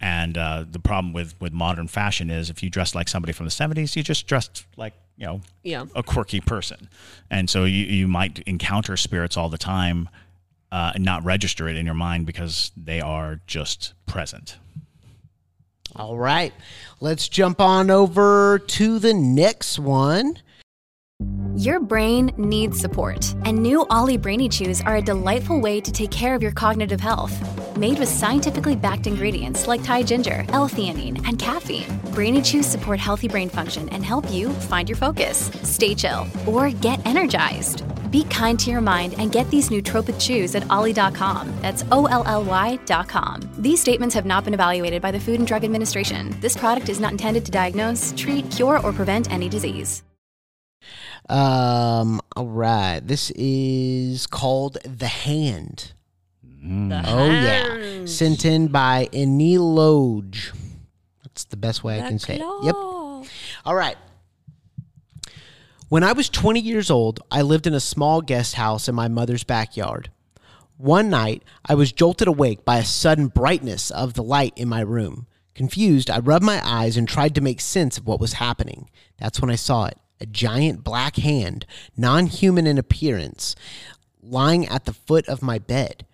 And 0.00 0.36
uh, 0.36 0.64
the 0.70 0.78
problem 0.78 1.12
with 1.12 1.34
with 1.40 1.52
modern 1.52 1.88
fashion 1.88 2.30
is 2.30 2.50
if 2.50 2.62
you 2.62 2.70
dress 2.70 2.94
like 2.94 3.08
somebody 3.08 3.32
from 3.32 3.46
the 3.46 3.50
'70s, 3.52 3.96
you 3.96 4.02
just 4.02 4.26
dressed 4.26 4.64
like 4.76 4.92
you 5.16 5.26
know 5.26 5.40
Yeah. 5.62 5.84
a 5.94 6.02
quirky 6.02 6.40
person, 6.40 6.88
and 7.30 7.48
so 7.48 7.64
you 7.64 7.84
you 7.84 8.08
might 8.08 8.40
encounter 8.40 8.96
spirits 8.96 9.36
all 9.36 9.48
the 9.48 9.58
time 9.58 10.08
uh, 10.74 10.90
and 10.96 11.04
not 11.04 11.24
register 11.24 11.68
it 11.68 11.76
in 11.76 11.86
your 11.86 11.94
mind 11.94 12.26
because 12.26 12.72
they 12.76 13.00
are 13.00 13.40
just 13.46 13.94
present. 14.06 14.58
All 15.94 16.18
right. 16.18 16.52
Let's 17.00 17.28
jump 17.28 17.60
on 17.60 17.92
over 17.92 18.58
to 18.58 18.98
the 18.98 19.14
next 19.14 19.78
one. 19.78 20.38
Your 21.54 21.78
brain 21.78 22.32
needs 22.36 22.80
support, 22.80 23.32
and 23.44 23.62
new 23.62 23.86
OLLY 23.88 24.16
Brainy 24.16 24.48
Chews 24.48 24.80
are 24.80 24.96
a 24.96 25.00
delightful 25.00 25.60
way 25.60 25.80
to 25.80 25.92
take 25.92 26.10
care 26.10 26.34
of 26.34 26.42
your 26.42 26.50
cognitive 26.50 27.00
health. 27.00 27.32
Made 27.78 28.00
with 28.00 28.08
scientifically 28.08 28.74
backed 28.74 29.06
ingredients 29.06 29.68
like 29.68 29.84
Thai 29.84 30.02
ginger, 30.02 30.44
L-theanine, 30.48 31.24
and 31.28 31.38
caffeine, 31.38 32.00
Brainy 32.12 32.42
Chews 32.42 32.66
support 32.66 32.98
healthy 32.98 33.28
brain 33.28 33.48
function 33.48 33.88
and 33.90 34.04
help 34.04 34.28
you 34.32 34.48
find 34.48 34.88
your 34.88 34.98
focus, 34.98 35.52
stay 35.62 35.94
chill, 35.94 36.26
or 36.48 36.70
get 36.70 37.04
energized. 37.06 37.84
Be 38.14 38.22
kind 38.30 38.56
to 38.60 38.70
your 38.70 38.80
mind 38.80 39.16
and 39.18 39.32
get 39.32 39.50
these 39.50 39.70
nootropic 39.70 40.20
chews 40.20 40.54
at 40.54 40.70
olly.com. 40.70 41.52
That's 41.60 41.84
O-L-L-Y.com. 41.90 43.40
These 43.58 43.80
statements 43.80 44.14
have 44.14 44.24
not 44.24 44.44
been 44.44 44.54
evaluated 44.54 45.02
by 45.02 45.10
the 45.10 45.18
Food 45.18 45.40
and 45.40 45.46
Drug 45.48 45.64
Administration. 45.64 46.32
This 46.38 46.56
product 46.56 46.88
is 46.88 47.00
not 47.00 47.10
intended 47.10 47.44
to 47.46 47.50
diagnose, 47.50 48.14
treat, 48.16 48.48
cure, 48.52 48.78
or 48.86 48.92
prevent 48.92 49.32
any 49.32 49.48
disease. 49.48 50.04
Um, 51.28 52.20
all 52.36 52.46
right. 52.46 53.00
This 53.00 53.32
is 53.32 54.28
called 54.28 54.78
The 54.84 55.08
Hand. 55.08 55.94
The 56.62 57.02
Oh, 57.06 57.30
yeah. 57.30 58.06
Sent 58.06 58.44
in 58.44 58.68
by 58.68 59.08
Eniloge. 59.12 60.56
That's 61.24 61.46
the 61.46 61.56
best 61.56 61.82
way 61.82 61.98
I 61.98 62.02
The 62.02 62.08
can 62.10 62.18
say 62.20 62.36
it. 62.36 62.42
Yep. 62.62 62.76
All 63.64 63.74
right. 63.74 63.96
When 65.94 66.02
I 66.02 66.10
was 66.10 66.28
20 66.28 66.58
years 66.58 66.90
old, 66.90 67.20
I 67.30 67.42
lived 67.42 67.68
in 67.68 67.72
a 67.72 67.78
small 67.78 68.20
guest 68.20 68.56
house 68.56 68.88
in 68.88 68.96
my 68.96 69.06
mother's 69.06 69.44
backyard. 69.44 70.10
One 70.76 71.08
night, 71.08 71.44
I 71.64 71.76
was 71.76 71.92
jolted 71.92 72.26
awake 72.26 72.64
by 72.64 72.78
a 72.78 72.84
sudden 72.84 73.28
brightness 73.28 73.92
of 73.92 74.14
the 74.14 74.22
light 74.24 74.54
in 74.56 74.68
my 74.68 74.80
room. 74.80 75.28
Confused, 75.54 76.10
I 76.10 76.18
rubbed 76.18 76.44
my 76.44 76.60
eyes 76.64 76.96
and 76.96 77.06
tried 77.06 77.36
to 77.36 77.40
make 77.40 77.60
sense 77.60 77.96
of 77.96 78.08
what 78.08 78.18
was 78.18 78.32
happening. 78.32 78.90
That's 79.18 79.40
when 79.40 79.50
I 79.52 79.54
saw 79.54 79.84
it 79.84 79.96
a 80.18 80.26
giant 80.26 80.82
black 80.82 81.14
hand, 81.14 81.64
non 81.96 82.26
human 82.26 82.66
in 82.66 82.76
appearance, 82.76 83.54
lying 84.20 84.66
at 84.66 84.86
the 84.86 84.94
foot 84.94 85.28
of 85.28 85.42
my 85.42 85.60
bed. 85.60 86.04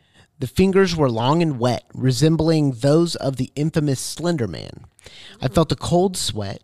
The 0.41 0.47
fingers 0.47 0.95
were 0.95 1.11
long 1.11 1.41
and 1.41 1.59
wet, 1.59 1.85
resembling 1.95 2.73
those 2.73 3.17
of 3.17 3.37
the 3.37 3.51
infamous 3.57 3.99
Slender 3.99 4.47
Man. 4.47 4.85
I 5.41 5.49
felt 5.49 5.73
a 5.73 5.77
cold 5.77 6.19
sweat 6.19 6.63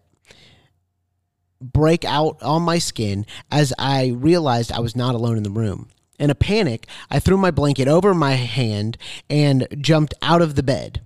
break 1.61 2.05
out 2.05 2.43
on 2.43 2.63
my 2.63 2.79
skin 2.79 3.27
as 3.51 3.73
I 3.79 4.09
realized 4.09 4.73
I 4.73 4.81
was 4.81 4.97
not 4.97 5.15
alone 5.15 5.37
in 5.37 5.43
the 5.43 5.51
room. 5.51 5.89
In 6.19 6.31
a 6.31 6.35
panic, 6.35 6.87
I 7.11 7.19
threw 7.19 7.37
my 7.37 7.51
blanket 7.51 7.89
over 7.89 8.15
my 8.15 8.33
hand 8.33 8.97
and 9.29 9.67
jumped 9.79 10.15
out 10.23 10.41
of 10.41 10.55
the 10.55 10.63
bed. 10.63 11.03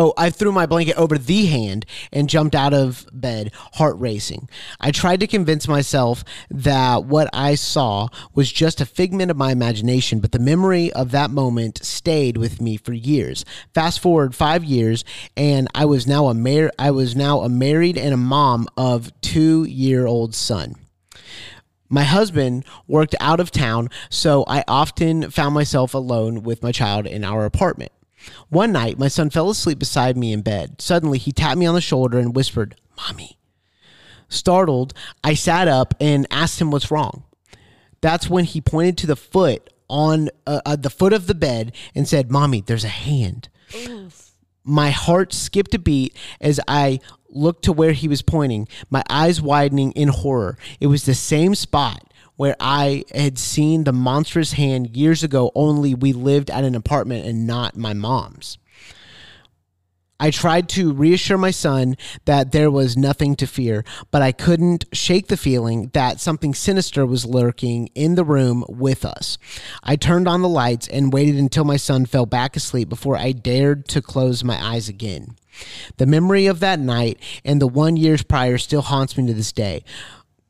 Oh, 0.00 0.14
I 0.16 0.30
threw 0.30 0.52
my 0.52 0.64
blanket 0.64 0.96
over 0.96 1.18
the 1.18 1.46
hand 1.46 1.84
and 2.12 2.28
jumped 2.28 2.54
out 2.54 2.72
of 2.72 3.04
bed, 3.12 3.50
heart 3.72 3.96
racing. 3.98 4.48
I 4.78 4.92
tried 4.92 5.18
to 5.18 5.26
convince 5.26 5.66
myself 5.66 6.22
that 6.50 7.02
what 7.02 7.28
I 7.32 7.56
saw 7.56 8.06
was 8.32 8.52
just 8.52 8.80
a 8.80 8.86
figment 8.86 9.32
of 9.32 9.36
my 9.36 9.50
imagination, 9.50 10.20
but 10.20 10.30
the 10.30 10.38
memory 10.38 10.92
of 10.92 11.10
that 11.10 11.32
moment 11.32 11.84
stayed 11.84 12.36
with 12.36 12.60
me 12.60 12.76
for 12.76 12.92
years. 12.92 13.44
Fast 13.74 13.98
forward 13.98 14.36
5 14.36 14.62
years 14.62 15.04
and 15.36 15.66
I 15.74 15.84
was 15.84 16.06
now 16.06 16.28
a 16.28 16.34
mar- 16.34 16.70
I 16.78 16.92
was 16.92 17.16
now 17.16 17.40
a 17.40 17.48
married 17.48 17.98
and 17.98 18.14
a 18.14 18.16
mom 18.16 18.68
of 18.76 19.10
2-year-old 19.22 20.32
son. 20.32 20.76
My 21.88 22.04
husband 22.04 22.64
worked 22.86 23.16
out 23.18 23.40
of 23.40 23.50
town, 23.50 23.88
so 24.10 24.44
I 24.46 24.62
often 24.68 25.32
found 25.32 25.56
myself 25.56 25.92
alone 25.92 26.44
with 26.44 26.62
my 26.62 26.70
child 26.70 27.08
in 27.08 27.24
our 27.24 27.44
apartment. 27.44 27.90
One 28.48 28.72
night, 28.72 28.98
my 28.98 29.08
son 29.08 29.30
fell 29.30 29.50
asleep 29.50 29.78
beside 29.78 30.16
me 30.16 30.32
in 30.32 30.42
bed. 30.42 30.80
Suddenly, 30.80 31.18
he 31.18 31.32
tapped 31.32 31.58
me 31.58 31.66
on 31.66 31.74
the 31.74 31.80
shoulder 31.80 32.18
and 32.18 32.34
whispered, 32.34 32.76
Mommy. 32.96 33.38
Startled, 34.28 34.92
I 35.24 35.34
sat 35.34 35.68
up 35.68 35.94
and 36.00 36.26
asked 36.30 36.60
him 36.60 36.70
what's 36.70 36.90
wrong. 36.90 37.24
That's 38.00 38.28
when 38.28 38.44
he 38.44 38.60
pointed 38.60 38.98
to 38.98 39.06
the 39.06 39.16
foot 39.16 39.70
on 39.88 40.28
uh, 40.46 40.60
uh, 40.66 40.76
the 40.76 40.90
foot 40.90 41.12
of 41.12 41.26
the 41.26 41.34
bed 41.34 41.74
and 41.94 42.06
said, 42.06 42.30
Mommy, 42.30 42.60
there's 42.60 42.84
a 42.84 42.88
hand. 42.88 43.48
My 44.64 44.90
heart 44.90 45.32
skipped 45.32 45.74
a 45.74 45.78
beat 45.78 46.14
as 46.40 46.60
I 46.68 47.00
looked 47.30 47.64
to 47.64 47.72
where 47.72 47.92
he 47.92 48.08
was 48.08 48.22
pointing, 48.22 48.68
my 48.90 49.02
eyes 49.08 49.40
widening 49.40 49.92
in 49.92 50.08
horror. 50.08 50.58
It 50.80 50.88
was 50.88 51.04
the 51.04 51.14
same 51.14 51.54
spot 51.54 52.07
where 52.38 52.54
I 52.60 53.04
had 53.12 53.36
seen 53.36 53.82
the 53.82 53.92
monstrous 53.92 54.52
hand 54.52 54.96
years 54.96 55.24
ago, 55.24 55.50
only 55.56 55.92
we 55.92 56.12
lived 56.12 56.50
at 56.50 56.62
an 56.62 56.76
apartment 56.76 57.26
and 57.26 57.48
not 57.48 57.76
my 57.76 57.92
mom's. 57.94 58.58
I 60.20 60.30
tried 60.30 60.68
to 60.70 60.92
reassure 60.92 61.36
my 61.36 61.50
son 61.50 61.96
that 62.26 62.52
there 62.52 62.70
was 62.70 62.96
nothing 62.96 63.34
to 63.36 63.46
fear, 63.46 63.84
but 64.12 64.22
I 64.22 64.30
couldn't 64.30 64.84
shake 64.92 65.26
the 65.26 65.36
feeling 65.36 65.90
that 65.94 66.20
something 66.20 66.54
sinister 66.54 67.04
was 67.04 67.26
lurking 67.26 67.88
in 67.96 68.14
the 68.14 68.24
room 68.24 68.64
with 68.68 69.04
us. 69.04 69.36
I 69.82 69.96
turned 69.96 70.28
on 70.28 70.42
the 70.42 70.48
lights 70.48 70.86
and 70.86 71.12
waited 71.12 71.36
until 71.36 71.64
my 71.64 71.76
son 71.76 72.06
fell 72.06 72.26
back 72.26 72.54
asleep 72.54 72.88
before 72.88 73.16
I 73.16 73.32
dared 73.32 73.88
to 73.88 74.00
close 74.00 74.44
my 74.44 74.64
eyes 74.64 74.88
again. 74.88 75.34
The 75.96 76.06
memory 76.06 76.46
of 76.46 76.60
that 76.60 76.78
night 76.78 77.18
and 77.44 77.60
the 77.60 77.66
one 77.66 77.96
years 77.96 78.22
prior 78.22 78.58
still 78.58 78.82
haunts 78.82 79.16
me 79.16 79.26
to 79.26 79.34
this 79.34 79.52
day. 79.52 79.82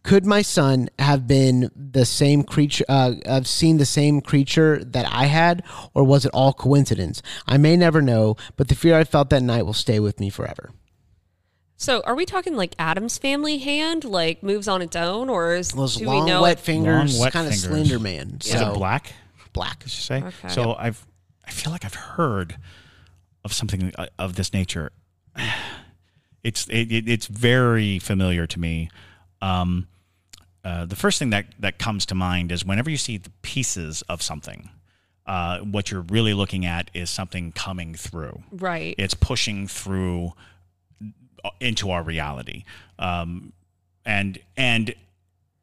Could 0.09 0.25
my 0.25 0.40
son 0.40 0.88
have 0.99 1.27
been 1.27 1.71
the 1.77 2.07
same 2.07 2.42
creature, 2.42 2.85
uh, 2.88 3.12
have 3.27 3.47
seen 3.47 3.77
the 3.77 3.85
same 3.85 4.23
creature 4.23 4.83
that 4.83 5.07
I 5.12 5.27
had, 5.27 5.62
or 5.92 6.03
was 6.03 6.25
it 6.25 6.31
all 6.33 6.55
coincidence? 6.55 7.21
I 7.47 7.59
may 7.59 7.77
never 7.77 8.01
know, 8.01 8.37
but 8.57 8.68
the 8.68 8.75
fear 8.75 8.97
I 8.99 9.05
felt 9.05 9.29
that 9.31 9.42
night 9.42 9.66
will 9.66 9.75
stay 9.75 10.01
with 10.01 10.18
me 10.18 10.31
forever. 10.31 10.71
So, 11.77 12.01
are 12.07 12.14
we 12.14 12.25
talking 12.25 12.57
like 12.57 12.75
Addams 12.79 13.18
Family 13.18 13.59
hand, 13.59 14.03
like 14.05 14.42
moves 14.42 14.66
on 14.66 14.81
its 14.81 14.97
own, 14.97 15.29
or 15.29 15.55
is 15.55 15.73
Those 15.73 15.97
do 15.97 16.07
long, 16.07 16.25
we 16.25 16.31
know 16.31 16.40
wet 16.42 16.59
fingers, 16.59 17.12
Long, 17.14 17.25
wet 17.25 17.33
kind 17.35 17.47
of 17.47 17.53
fingers. 17.53 17.68
slender 17.68 17.99
man. 17.99 18.38
Is 18.40 18.51
So 18.51 18.73
it 18.73 18.75
black? 18.75 19.12
black. 19.53 19.81
Did 19.81 19.92
you 19.92 20.01
say? 20.01 20.23
Okay. 20.23 20.49
So 20.49 20.75
I've 20.75 21.07
I 21.47 21.51
feel 21.51 21.71
like 21.71 21.85
I've 21.85 21.94
heard 21.94 22.57
of 23.44 23.53
something 23.53 23.92
uh, 23.99 24.07
of 24.18 24.37
this 24.37 24.53
nature. 24.55 24.90
It's 26.44 26.66
it, 26.68 26.90
it, 26.92 27.09
it's 27.09 27.27
very 27.27 27.99
familiar 27.99 28.47
to 28.47 28.61
me. 28.61 28.88
Um, 29.42 29.87
uh, 30.68 30.85
the 30.85 30.96
first 30.96 31.18
thing 31.18 31.31
that 31.31 31.46
that 31.59 31.78
comes 31.78 32.04
to 32.04 32.14
mind 32.14 32.52
is 32.52 32.62
whenever 32.62 32.90
you 32.90 32.98
see 32.98 33.16
the 33.16 33.31
pieces 33.40 34.02
of 34.02 34.20
something, 34.20 34.68
uh, 35.24 35.61
what 35.61 35.90
you're 35.90 36.04
really 36.11 36.35
looking 36.35 36.66
at 36.66 36.90
is 36.92 37.09
something 37.09 37.52
coming 37.52 37.94
through. 37.94 38.42
Right. 38.52 38.94
It's 38.98 39.14
pushing 39.14 39.66
through 39.66 40.35
uh, 41.42 41.50
into 41.59 41.90
our 41.90 42.02
reality, 42.02 42.64
um, 42.98 43.54
and 44.04 44.38
and 44.59 44.94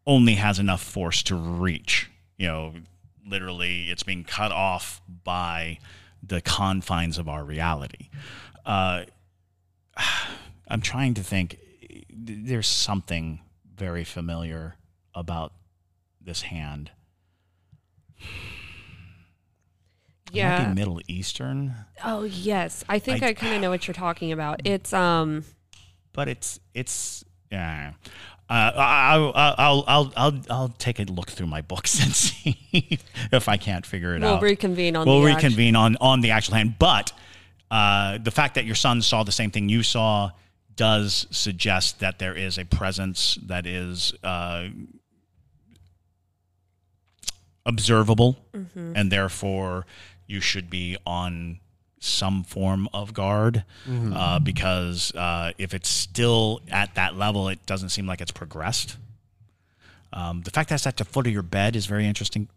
only 0.07 0.35
has 0.35 0.57
enough 0.57 0.81
force 0.81 1.21
to 1.23 1.35
reach. 1.35 2.09
You 2.37 2.47
know, 2.47 2.73
literally, 3.27 3.91
it's 3.91 4.01
being 4.01 4.23
cut 4.23 4.51
off 4.51 5.03
by 5.23 5.77
the 6.23 6.41
confines 6.41 7.19
of 7.19 7.29
our 7.29 7.43
reality. 7.43 8.09
Uh, 8.65 9.03
I'm 10.67 10.81
trying 10.81 11.13
to 11.13 11.21
think. 11.21 11.59
There's 12.09 12.67
something 12.67 13.41
very 13.77 14.03
familiar 14.03 14.77
about 15.15 15.54
this 16.21 16.43
hand. 16.43 16.91
Yeah. 20.32 20.73
Middle 20.73 20.99
Eastern. 21.08 21.73
Oh 22.04 22.23
yes, 22.23 22.84
I 22.89 22.99
think 22.99 23.23
I- 23.23 23.30
I, 23.30 23.34
kind 23.34 23.56
of 23.56 23.62
know 23.62 23.69
what 23.69 23.88
you're 23.88 23.93
talking 23.93 24.32
about. 24.32 24.62
It's 24.65 24.91
um. 24.93 25.45
but 26.13 26.28
it's 26.28 26.60
it's 26.73 27.23
yeah. 27.51 27.93
Uh, 28.47 28.71
I'll, 28.75 29.32
I'll 29.36 29.56
I'll 29.88 30.13
I'll 30.15 30.41
I'll 30.51 30.69
take 30.69 30.99
a 30.99 31.04
look 31.04 31.32
through 31.32 31.47
my 31.47 31.62
books 31.62 31.99
and 32.04 32.13
see 32.13 32.99
if 33.32 33.47
I 33.49 33.58
can't 33.58 33.86
figure 33.86 34.15
it 34.15 34.21
We'll 34.21 34.36
out. 34.36 34.41
reconvene 34.41 34.95
on 34.95 35.08
We'll 35.08 35.23
reconvene 35.23 35.75
on 35.75 35.95
on 36.01 36.21
the 36.21 36.32
actual 36.32 36.56
hand, 36.56 36.75
but 36.78 37.12
uh, 37.71 38.17
the 38.19 38.32
fact 38.32 38.56
that 38.56 38.65
your 38.65 38.75
son 38.75 39.01
saw 39.01 39.23
the 39.23 39.32
same 39.32 39.49
thing 39.51 39.69
you 39.69 39.82
saw 39.84 40.32
does 40.75 41.25
suggest 41.32 42.01
that 42.01 42.19
there 42.19 42.36
is 42.36 42.58
a 42.58 42.65
presence 42.65 43.39
that 43.47 43.65
is 43.65 44.13
uh, 44.23 44.65
observable, 47.65 48.38
Mm-hmm. 48.54 48.93
and 48.95 49.12
therefore 49.12 49.86
you 50.28 50.39
should 50.41 50.69
be 50.69 50.97
on 51.06 51.60
some 51.99 52.43
form 52.43 52.88
of 52.93 53.13
guard 53.13 53.63
uh, 53.88 54.38
because 54.39 55.13
uh, 55.15 55.51
if 55.58 55.73
it's 55.73 55.89
still 55.89 56.62
at 56.69 56.93
that 56.95 57.15
level, 57.15 57.47
it 57.49 57.65
doesn't 57.65 57.89
seem 57.89 58.06
like 58.06 58.21
it's 58.21 58.32
progressed. 58.32 58.97
Um, 60.13 60.41
the 60.43 60.51
fact 60.51 60.69
that 60.69 60.75
it's 60.75 60.88
at 60.88 60.97
the 60.97 61.06
foot 61.06 61.25
of 61.28 61.34
your 61.34 61.41
bed 61.43 61.75
is 61.75 61.86
very 61.88 62.06
interesting 62.06 62.47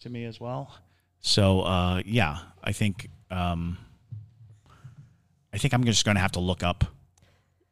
to 0.00 0.08
me 0.10 0.24
as 0.24 0.38
well. 0.40 0.74
So 1.20 1.62
uh, 1.62 2.02
yeah, 2.06 2.38
I 2.62 2.72
think 2.72 3.08
um, 3.30 3.78
I 5.52 5.58
think 5.58 5.74
I'm 5.74 5.84
just 5.84 6.04
going 6.04 6.14
to 6.16 6.20
have 6.20 6.32
to 6.32 6.40
look 6.40 6.62
up. 6.62 6.84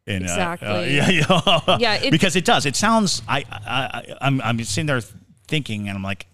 In, 0.07 0.23
uh, 0.23 0.27
uh, 0.27 0.31
Exactly. 0.31 0.97
yeah, 0.97 1.09
yeah. 1.09 1.77
Yeah, 1.79 1.95
it- 1.95 2.11
because 2.17 2.37
it 2.37 2.45
does. 2.45 2.67
It 2.67 2.77
sounds. 2.77 3.23
I, 3.29 3.45
I, 3.51 3.63
I 4.11 4.15
I'm, 4.21 4.41
I'm 4.43 4.63
sitting 4.65 4.87
there 4.87 5.01
thinking, 5.49 5.89
and 5.89 5.97
I'm 5.97 6.03
like, 6.03 6.27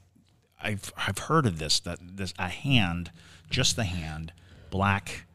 I've, 0.63 0.93
I've 0.97 1.19
heard 1.19 1.47
of 1.47 1.59
this. 1.59 1.81
That 1.81 1.99
this 2.03 2.33
a 2.39 2.49
hand, 2.49 3.11
just 3.51 3.77
the 3.77 3.85
hand, 3.85 4.33
black, 4.71 5.27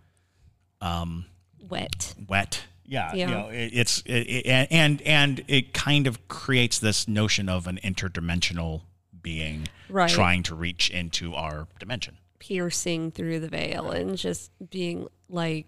um, 0.82 1.26
Wet. 1.70 2.16
wet. 2.28 2.66
Yeah, 2.86 3.14
Yeah. 3.14 3.28
you 3.30 3.34
know, 3.36 3.48
it, 3.50 3.72
it's 3.74 4.02
it, 4.06 4.12
it, 4.46 4.68
and 4.72 5.02
and 5.04 5.44
it 5.48 5.74
kind 5.74 6.08
of 6.08 6.28
creates 6.28 6.80
this 6.80 7.08
notion 7.08 7.48
of 7.48 7.68
an 7.68 7.80
interdimensional 7.84 8.82
being 9.22 9.68
Right. 9.88 10.10
trying 10.10 10.44
to 10.44 10.56
reach 10.56 10.90
into 10.90 11.34
our 11.36 11.68
dimension. 11.80 12.18
piercing 12.40 13.12
through 13.12 13.40
the 13.40 13.48
veil 13.48 13.92
and 13.92 14.18
just 14.18 14.50
being 14.72 15.08
like 15.30 15.68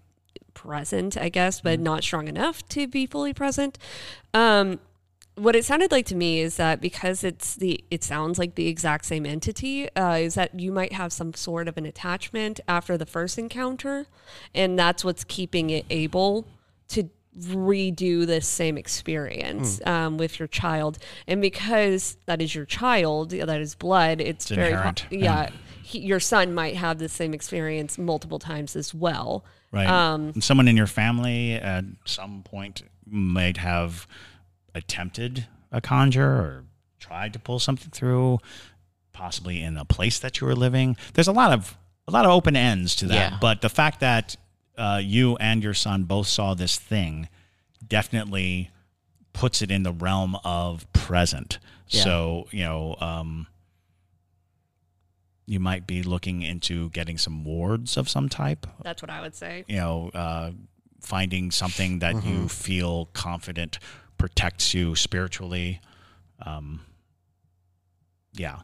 present, 0.54 1.16
I 1.16 1.28
guess, 1.28 1.60
but 1.60 1.74
Mm-hmm. 1.74 1.82
not 1.84 2.02
strong 2.02 2.26
enough 2.28 2.68
to 2.70 2.88
be 2.88 3.06
fully 3.06 3.32
present. 3.32 3.78
Um, 4.34 4.80
what 5.36 5.56
it 5.56 5.64
sounded 5.64 5.90
like 5.90 6.06
to 6.06 6.14
me 6.14 6.40
is 6.40 6.56
that 6.56 6.80
because 6.80 7.24
it's 7.24 7.56
the 7.56 7.82
it 7.90 8.04
sounds 8.04 8.38
like 8.38 8.54
the 8.54 8.68
exact 8.68 9.04
same 9.04 9.26
entity 9.26 9.88
uh, 9.96 10.12
is 10.14 10.34
that 10.34 10.58
you 10.58 10.70
might 10.70 10.92
have 10.92 11.12
some 11.12 11.34
sort 11.34 11.66
of 11.68 11.76
an 11.76 11.84
attachment 11.86 12.60
after 12.68 12.96
the 12.96 13.06
first 13.06 13.38
encounter 13.38 14.06
and 14.54 14.78
that's 14.78 15.04
what's 15.04 15.24
keeping 15.24 15.70
it 15.70 15.84
able 15.90 16.46
to 16.88 17.10
redo 17.40 18.24
this 18.26 18.46
same 18.46 18.78
experience 18.78 19.80
Hmm. 19.82 19.88
um, 19.88 20.18
with 20.18 20.38
your 20.38 20.46
child 20.46 20.98
and 21.26 21.40
because 21.42 22.16
that 22.26 22.40
is 22.40 22.54
your 22.54 22.64
child 22.64 23.30
that 23.30 23.60
is 23.60 23.74
blood 23.74 24.20
it's, 24.20 24.50
It's 24.50 24.54
very 24.54 24.70
inherent, 24.72 25.06
yeah. 25.10 25.18
yeah 25.18 25.50
he, 25.82 25.98
your 25.98 26.20
son 26.20 26.54
might 26.54 26.76
have 26.76 26.98
the 26.98 27.08
same 27.08 27.34
experience 27.34 27.98
multiple 27.98 28.38
times 28.38 28.76
as 28.76 28.94
well 28.94 29.44
Right. 29.72 29.88
Um, 29.88 30.40
someone 30.40 30.68
in 30.68 30.76
your 30.76 30.86
family 30.86 31.54
at 31.54 31.84
some 32.04 32.44
point 32.44 32.82
might 33.10 33.56
have 33.56 34.06
attempted 34.74 35.46
a 35.72 35.80
conjure 35.80 36.26
or 36.30 36.64
tried 36.98 37.32
to 37.32 37.38
pull 37.38 37.58
something 37.58 37.90
through, 37.90 38.38
possibly 39.12 39.62
in 39.62 39.74
the 39.74 39.84
place 39.84 40.18
that 40.18 40.40
you 40.40 40.46
were 40.46 40.54
living. 40.56 40.96
There's 41.14 41.28
a 41.28 41.32
lot 41.32 41.52
of 41.52 41.76
a 42.06 42.10
lot 42.10 42.24
of 42.24 42.30
open 42.30 42.54
ends 42.56 42.94
to 42.96 43.06
that. 43.06 43.32
Yeah. 43.32 43.38
But 43.40 43.60
the 43.62 43.68
fact 43.70 44.00
that 44.00 44.36
uh, 44.76 45.00
you 45.02 45.36
and 45.36 45.62
your 45.62 45.74
son 45.74 46.04
both 46.04 46.26
saw 46.26 46.54
this 46.54 46.76
thing 46.76 47.28
definitely 47.86 48.70
puts 49.32 49.62
it 49.62 49.70
in 49.70 49.82
the 49.84 49.92
realm 49.92 50.36
of 50.44 50.90
present. 50.92 51.58
Yeah. 51.88 52.02
So 52.02 52.48
you 52.50 52.64
know. 52.64 52.96
Um, 53.00 53.46
you 55.46 55.60
might 55.60 55.86
be 55.86 56.02
looking 56.02 56.40
into 56.40 56.88
getting 56.90 57.18
some 57.18 57.44
wards 57.44 57.98
of 57.98 58.08
some 58.08 58.30
type 58.30 58.66
that's 58.82 59.02
what 59.02 59.10
i 59.10 59.20
would 59.20 59.34
say 59.34 59.62
you 59.68 59.76
know, 59.76 60.10
uh, 60.14 60.50
finding 61.02 61.50
something 61.50 61.98
that 61.98 62.14
Mm-hmm. 62.14 62.28
you 62.30 62.48
feel 62.48 63.10
confident 63.12 63.78
protects 64.28 64.72
you 64.72 64.94
spiritually. 64.96 65.80
Um, 66.40 66.80
yeah, 68.32 68.60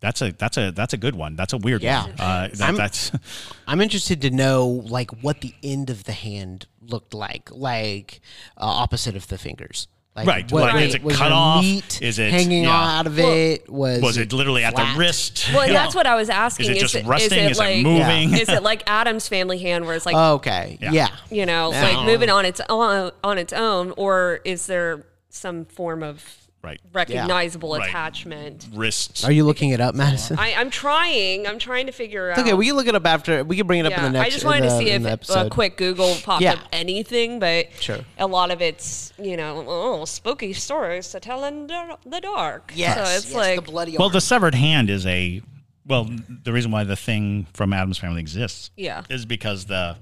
that's 0.00 0.20
a 0.20 0.32
that's 0.32 0.56
a 0.56 0.72
that's 0.72 0.94
a 0.94 0.96
good 0.96 1.14
one. 1.14 1.36
That's 1.36 1.52
a 1.52 1.58
weird 1.58 1.80
Yeah. 1.82 2.02
one. 2.06 2.12
Uh, 2.18 2.48
that, 2.54 2.60
I'm- 2.60 2.76
that's 2.76 3.12
I'm 3.68 3.80
interested 3.80 4.20
to 4.22 4.30
know 4.30 4.66
like 4.66 5.12
what 5.22 5.42
the 5.42 5.54
end 5.62 5.90
of 5.90 6.04
the 6.04 6.12
hand 6.12 6.66
looked 6.80 7.14
like, 7.14 7.50
like 7.52 8.20
uh, 8.56 8.64
opposite 8.64 9.14
of 9.14 9.28
the 9.28 9.38
fingers. 9.38 9.86
Like, 10.16 10.26
Right, 10.26 10.50
What, 10.50 10.62
like, 10.62 10.74
was, 10.74 10.82
is 10.84 10.94
it 10.94 11.02
was 11.02 11.16
cut 11.16 11.24
there 11.28 11.32
off? 11.34 11.62
Meat 11.62 12.00
Is 12.02 12.18
it- 12.18 12.30
hanging 12.30 12.64
yeah. 12.64 12.98
out 12.98 13.06
of 13.06 13.18
it? 13.18 13.68
Was 13.70 14.00
was 14.00 14.16
it 14.16 14.32
literally 14.32 14.64
at 14.64 14.74
the 14.74 14.86
wrist? 14.96 15.50
well 15.52 15.66
You 15.66 15.74
that's 15.74 15.94
what 15.94 16.06
i 16.06 16.14
was 16.14 16.30
asking 16.30 16.70
Is 16.70 16.76
it 16.76 16.80
just 16.80 16.94
is 16.94 17.04
resting? 17.04 17.38
it 17.44 17.50
Is 17.50 17.58
it 17.58 17.60
like 17.60 17.82
moving? 17.84 18.32
is 18.32 18.48
it 18.48 18.62
like 18.62 18.82
Addams 18.88 19.28
Family 19.28 19.58
hand 19.58 19.84
where 19.84 19.94
it's 19.94 20.06
like 20.06 20.16
oh, 20.16 20.34
okay, 20.34 20.78
Yeah. 20.80 20.92
yeah. 20.92 21.08
you 21.30 21.44
know 21.44 21.70
Yeah. 21.70 21.82
like 21.82 22.06
moving 22.06 22.30
on 22.30 22.46
its 22.46 22.60
own 22.70 23.10
on 23.22 23.36
its 23.38 23.52
own 23.52 23.92
or 23.98 24.40
is 24.44 24.66
there 24.66 25.04
some 25.28 25.66
form 25.66 26.02
of 26.02 26.24
Right, 26.66 26.80
recognizable 26.92 27.76
Right. 27.76 27.88
attachment 27.88 28.66
wrists. 28.74 29.24
Are 29.24 29.30
you 29.30 29.44
looking 29.44 29.70
it 29.70 29.80
up, 29.80 29.94
Madison? 29.94 30.36
I, 30.38 30.52
i'm 30.54 30.68
trying 30.68 31.46
i'm 31.46 31.60
trying 31.60 31.86
to 31.86 31.92
figure 31.92 32.32
out 32.32 32.38
okay, 32.40 32.54
we 32.54 32.66
can 32.66 32.74
look 32.74 32.88
it 32.88 32.94
up 32.96 33.06
after. 33.06 33.44
We 33.44 33.56
can 33.56 33.66
bring 33.68 33.78
it 33.80 33.86
up 33.86 33.92
yeah, 33.92 33.98
in 34.06 34.12
the 34.12 34.18
next. 34.18 34.26
I 34.26 34.30
just 34.30 34.44
wanted 34.44 34.64
in 34.64 34.70
to 34.70 34.70
the- 34.70 34.78
see 34.80 34.90
in 34.90 35.02
the 35.02 35.08
if 35.10 35.12
a 35.12 35.12
episode. 35.12 35.50
quick 35.52 35.76
Google 35.76 36.16
popped 36.24 36.42
Yeah. 36.42 36.54
up 36.54 36.58
anything, 36.72 37.38
but 37.38 37.68
Sure. 37.80 38.00
a 38.18 38.26
lot 38.26 38.50
of 38.50 38.60
it's 38.60 39.12
you 39.18 39.36
know 39.36 39.64
oh 39.68 40.04
spooky 40.06 40.52
stories 40.52 41.08
to 41.10 41.20
tell 41.20 41.44
in 41.44 41.68
the, 41.68 41.96
the 42.04 42.20
dark. 42.20 42.72
Yes, 42.74 42.96
so 42.96 43.02
it's 43.16 43.26
yes, 43.26 43.34
like 43.34 43.56
the 43.64 43.70
bloody. 43.70 43.92
well, 43.96 44.08
arm. 44.08 44.12
the 44.12 44.20
severed 44.20 44.54
hand 44.56 44.90
is 44.90 45.06
a 45.06 45.40
well. 45.86 46.10
The 46.42 46.52
reason 46.52 46.72
why 46.72 46.82
the 46.82 46.96
thing 46.96 47.46
from 47.54 47.72
Addams 47.72 47.98
Family 47.98 48.20
exists, 48.20 48.70
Yeah. 48.76 49.04
is 49.08 49.24
because 49.24 49.66
the 49.66 49.96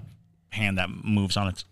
hand 0.50 0.78
that 0.78 0.88
moves 0.88 1.36
on 1.36 1.48
its 1.48 1.64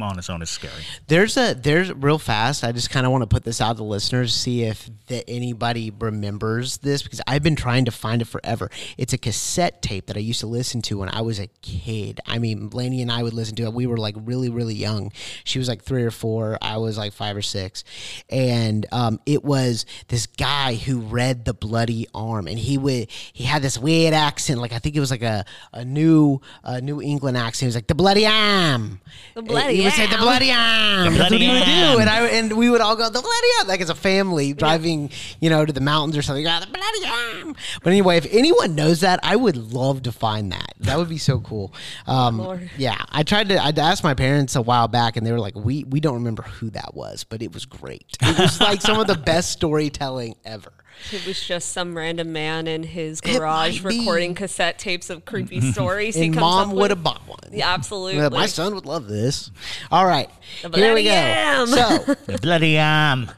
on 0.00 0.18
its 0.18 0.28
own 0.28 0.42
is 0.42 0.50
scary. 0.50 0.82
There's 1.06 1.36
a 1.36 1.54
there's 1.54 1.92
real 1.92 2.18
fast. 2.18 2.64
I 2.64 2.72
just 2.72 2.90
kind 2.90 3.06
of 3.06 3.12
want 3.12 3.22
to 3.22 3.26
put 3.26 3.44
this 3.44 3.60
out 3.60 3.76
to 3.76 3.84
listeners, 3.84 4.34
see 4.34 4.64
if 4.64 4.90
that 5.06 5.24
anybody 5.28 5.90
remembers 5.90 6.78
this 6.78 7.02
because 7.02 7.20
I've 7.26 7.42
been 7.42 7.56
trying 7.56 7.84
to 7.86 7.90
find 7.90 8.22
it 8.22 8.26
forever. 8.26 8.70
It's 8.98 9.12
a 9.12 9.18
cassette 9.18 9.82
tape 9.82 10.06
that 10.06 10.16
I 10.16 10.20
used 10.20 10.40
to 10.40 10.46
listen 10.46 10.82
to 10.82 10.98
when 10.98 11.08
I 11.08 11.20
was 11.22 11.38
a 11.38 11.46
kid. 11.62 12.20
I 12.26 12.38
mean, 12.38 12.70
Laney 12.70 13.02
and 13.02 13.10
I 13.10 13.22
would 13.22 13.32
listen 13.32 13.56
to 13.56 13.64
it. 13.64 13.72
We 13.72 13.86
were 13.86 13.96
like 13.96 14.16
really 14.18 14.50
really 14.50 14.74
young. 14.74 15.12
She 15.44 15.58
was 15.58 15.68
like 15.68 15.82
three 15.82 16.02
or 16.02 16.10
four. 16.10 16.58
I 16.60 16.78
was 16.78 16.98
like 16.98 17.12
five 17.12 17.36
or 17.36 17.42
six, 17.42 17.84
and 18.28 18.86
um, 18.92 19.20
it 19.26 19.44
was 19.44 19.86
this 20.08 20.26
guy 20.26 20.74
who 20.74 21.00
read 21.00 21.44
the 21.44 21.54
bloody 21.54 22.06
arm, 22.14 22.46
and 22.46 22.58
he 22.58 22.78
would 22.78 23.10
he 23.10 23.44
had 23.44 23.62
this 23.62 23.78
weird 23.78 24.14
accent. 24.14 24.60
Like 24.60 24.72
I 24.72 24.78
think 24.78 24.96
it 24.96 25.00
was 25.00 25.10
like 25.10 25.22
a 25.22 25.44
a 25.72 25.84
new 25.84 26.40
uh, 26.64 26.80
New 26.80 27.00
England 27.00 27.36
accent. 27.36 27.60
He 27.60 27.66
was 27.66 27.74
like 27.74 27.86
the 27.86 27.94
bloody 27.94 28.26
arm. 28.26 29.00
The 29.34 29.42
bloody 29.52 29.76
He 29.76 29.84
would 29.84 29.92
say 29.92 30.06
the 30.06 30.14
arm." 30.14 30.22
bloody 30.22 30.50
arm. 30.50 31.12
The 31.12 31.18
That's 31.18 31.30
what 31.30 31.40
he 31.40 31.48
would 31.48 31.64
do, 31.64 31.98
and 32.00 32.10
I 32.10 32.26
and 32.28 32.52
we 32.56 32.70
would 32.70 32.80
all 32.80 32.96
go 32.96 33.04
the 33.06 33.20
bloody 33.20 33.48
arm, 33.58 33.68
like 33.68 33.80
as 33.80 33.90
a 33.90 33.94
family 33.94 34.52
driving, 34.52 35.10
you 35.40 35.50
know, 35.50 35.64
to 35.64 35.72
the 35.72 35.80
mountains 35.80 36.16
or 36.16 36.22
something. 36.22 36.46
"Ah, 36.46 36.60
the 36.60 36.66
bloody 36.66 37.38
arm. 37.40 37.56
But 37.82 37.90
anyway, 37.90 38.16
if 38.16 38.26
anyone 38.30 38.74
knows 38.74 39.00
that, 39.00 39.20
I 39.22 39.36
would 39.36 39.56
love 39.56 40.02
to 40.02 40.12
find 40.12 40.52
that. 40.52 40.74
That 40.80 40.98
would 40.98 41.08
be 41.08 41.18
so 41.18 41.38
cool. 41.40 41.72
Um, 42.06 42.38
Lord. 42.38 42.70
yeah, 42.76 42.96
I 43.10 43.22
tried 43.22 43.48
to. 43.50 43.62
I 43.62 43.72
asked 43.76 44.04
my 44.04 44.14
parents 44.14 44.56
a 44.56 44.62
while 44.62 44.88
back, 44.88 45.16
and 45.16 45.26
they 45.26 45.32
were 45.32 45.40
like, 45.40 45.54
"We 45.56 45.84
we 45.84 46.00
don't 46.00 46.14
remember 46.14 46.42
who 46.42 46.70
that 46.70 46.94
was, 46.94 47.24
but 47.24 47.42
it 47.42 47.52
was 47.52 47.64
great. 47.64 48.16
It 48.20 48.38
was 48.38 48.60
like 48.60 48.80
some 48.80 48.98
of 48.98 49.06
the 49.06 49.16
best 49.16 49.52
storytelling 49.52 50.36
ever." 50.44 50.72
It 51.10 51.26
was 51.26 51.42
just 51.42 51.70
some 51.72 51.96
random 51.96 52.32
man 52.32 52.66
in 52.66 52.82
his 52.82 53.20
garage 53.20 53.82
might 53.82 53.90
be. 53.90 53.98
recording 54.00 54.34
cassette 54.34 54.78
tapes 54.78 55.10
of 55.10 55.24
creepy 55.24 55.60
stories. 55.72 56.14
he 56.14 56.26
And 56.26 56.34
comes 56.34 56.40
mom 56.42 56.68
up 56.70 56.74
would 56.74 56.82
with. 56.82 56.90
have 56.90 57.02
bought 57.02 57.26
one. 57.26 57.38
Yeah, 57.50 57.72
absolutely. 57.72 58.18
Well, 58.20 58.30
my 58.30 58.46
son 58.46 58.74
would 58.74 58.86
love 58.86 59.08
this. 59.08 59.50
All 59.90 60.06
right, 60.06 60.30
The 60.62 60.68
here 60.76 60.94
we 60.94 61.02
bloody 61.02 61.04
go. 61.04 61.14
arm. 61.14 61.66
So. 62.06 62.14
The 62.32 62.38
bloody 62.38 62.78
arm. 62.78 63.30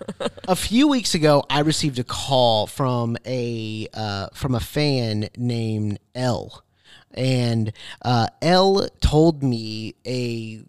a 0.48 0.56
few 0.56 0.88
weeks 0.88 1.14
ago, 1.14 1.44
I 1.50 1.60
received 1.60 1.98
a 1.98 2.04
call 2.04 2.66
from 2.66 3.16
a 3.26 3.88
uh, 3.94 4.28
from 4.34 4.54
a 4.54 4.60
fan 4.60 5.28
named 5.36 5.98
L, 6.14 6.62
and 7.12 7.72
uh, 8.02 8.28
L 8.42 8.88
told 9.00 9.42
me 9.42 9.94
a 10.06 10.62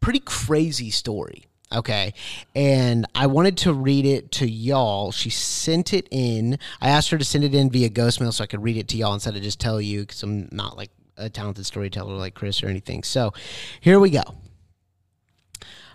pretty 0.00 0.20
crazy 0.20 0.90
story. 0.90 1.46
Okay, 1.74 2.14
and 2.54 3.06
I 3.14 3.26
wanted 3.26 3.56
to 3.58 3.72
read 3.72 4.06
it 4.06 4.30
to 4.32 4.48
y'all. 4.48 5.10
She 5.10 5.30
sent 5.30 5.92
it 5.92 6.06
in. 6.10 6.58
I 6.80 6.88
asked 6.88 7.10
her 7.10 7.18
to 7.18 7.24
send 7.24 7.44
it 7.44 7.54
in 7.54 7.70
via 7.70 7.88
ghost 7.88 8.20
mail 8.20 8.32
so 8.32 8.44
I 8.44 8.46
could 8.46 8.62
read 8.62 8.76
it 8.76 8.88
to 8.88 8.96
y'all 8.96 9.14
instead 9.14 9.34
of 9.34 9.42
just 9.42 9.60
tell 9.60 9.80
you 9.80 10.00
because 10.00 10.22
I'm 10.22 10.48
not 10.52 10.76
like 10.76 10.90
a 11.16 11.28
talented 11.28 11.66
storyteller 11.66 12.14
like 12.14 12.34
Chris 12.34 12.62
or 12.62 12.68
anything. 12.68 13.02
So, 13.02 13.32
here 13.80 13.98
we 13.98 14.10
go. 14.10 14.22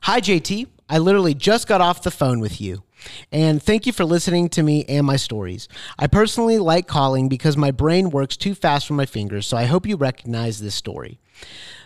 Hi, 0.04 0.22
JT. 0.22 0.68
I 0.90 0.98
literally 0.98 1.34
just 1.34 1.68
got 1.68 1.82
off 1.82 2.02
the 2.04 2.10
phone 2.10 2.40
with 2.40 2.62
you. 2.62 2.84
And 3.32 3.62
thank 3.62 3.86
you 3.86 3.92
for 3.92 4.06
listening 4.06 4.50
to 4.50 4.64
me 4.64 4.86
and 4.86 5.06
my 5.06 5.18
stories. 5.18 5.68
I 5.98 6.08
personally 6.08 6.58
like 6.58 6.88
calling 6.88 7.28
because 7.28 7.58
my 7.58 7.72
brain 7.72 8.10
works 8.10 8.38
too 8.38 8.56
fast 8.56 8.88
for 8.88 8.94
my 8.94 9.06
fingers, 9.06 9.46
so 9.46 9.58
I 9.58 9.66
hope 9.66 9.86
you 9.86 9.98
recognize 9.98 10.60
this 10.60 10.76
story. 10.76 11.20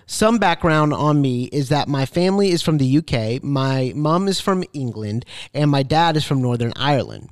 Some 0.06 0.38
background 0.38 0.94
on 0.94 1.22
me 1.22 1.46
is 1.46 1.70
that 1.70 1.88
my 1.88 2.06
family 2.06 2.50
is 2.50 2.62
from 2.62 2.78
the 2.78 2.98
UK, 2.98 3.44
my 3.44 3.94
mom 3.96 4.28
is 4.28 4.40
from 4.40 4.64
England, 4.74 5.26
and 5.54 5.72
my 5.72 5.82
dad 5.82 6.16
is 6.16 6.24
from 6.24 6.42
Northern 6.42 6.74
Ireland. 6.76 7.30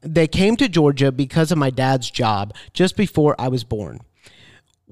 They 0.00 0.26
came 0.26 0.56
to 0.56 0.68
Georgia 0.68 1.12
because 1.12 1.52
of 1.52 1.58
my 1.58 1.70
dad's 1.70 2.10
job 2.10 2.54
just 2.72 2.96
before 2.96 3.36
I 3.38 3.48
was 3.48 3.64
born. 3.64 4.00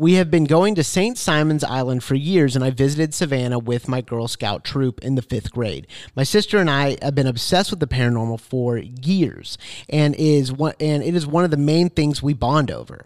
We 0.01 0.15
have 0.15 0.31
been 0.31 0.45
going 0.45 0.77
to 0.77 0.83
St. 0.83 1.19
Simons 1.19 1.63
Island 1.63 2.03
for 2.03 2.15
years, 2.15 2.57
and 2.57 2.65
I 2.65 2.71
visited 2.71 3.13
Savannah 3.13 3.59
with 3.59 3.87
my 3.87 4.01
Girl 4.01 4.29
Scout 4.29 4.65
troop 4.65 4.99
in 5.05 5.15
the 5.15 5.21
fifth 5.21 5.53
grade. 5.53 5.87
My 6.17 6.23
sister 6.23 6.57
and 6.57 6.71
I 6.71 6.97
have 7.03 7.15
been 7.15 7.27
obsessed 7.27 7.71
with 7.71 7.81
the 7.81 7.87
paranormal 7.87 8.41
for 8.41 8.79
years, 8.79 9.59
and 9.91 10.15
is 10.15 10.55
one, 10.55 10.73
and 10.81 11.03
it 11.03 11.15
is 11.15 11.27
one 11.27 11.45
of 11.45 11.51
the 11.51 11.59
main 11.59 11.91
things 11.91 12.23
we 12.23 12.33
bond 12.33 12.71
over. 12.71 13.05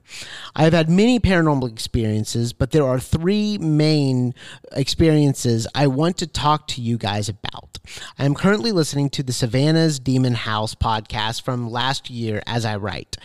I 0.54 0.62
have 0.62 0.72
had 0.72 0.88
many 0.88 1.18
paranormal 1.18 1.68
experiences, 1.68 2.52
but 2.52 2.70
there 2.70 2.87
are 2.87 3.00
three 3.00 3.59
main 3.59 4.33
experiences 4.70 5.66
I 5.74 5.88
want 5.88 6.16
to 6.18 6.28
talk 6.28 6.68
to 6.68 6.80
you 6.80 6.96
guys 6.96 7.28
about. 7.28 7.80
I 8.20 8.24
am 8.24 8.37
currently 8.37 8.70
listening 8.70 9.11
to 9.11 9.24
the 9.24 9.33
Savannah's 9.33 9.98
Demon 9.98 10.35
House 10.35 10.76
podcast 10.76 11.42
from 11.42 11.70
last 11.70 12.09
year 12.09 12.40
as 12.46 12.64
I 12.64 12.76
write. 12.76 13.16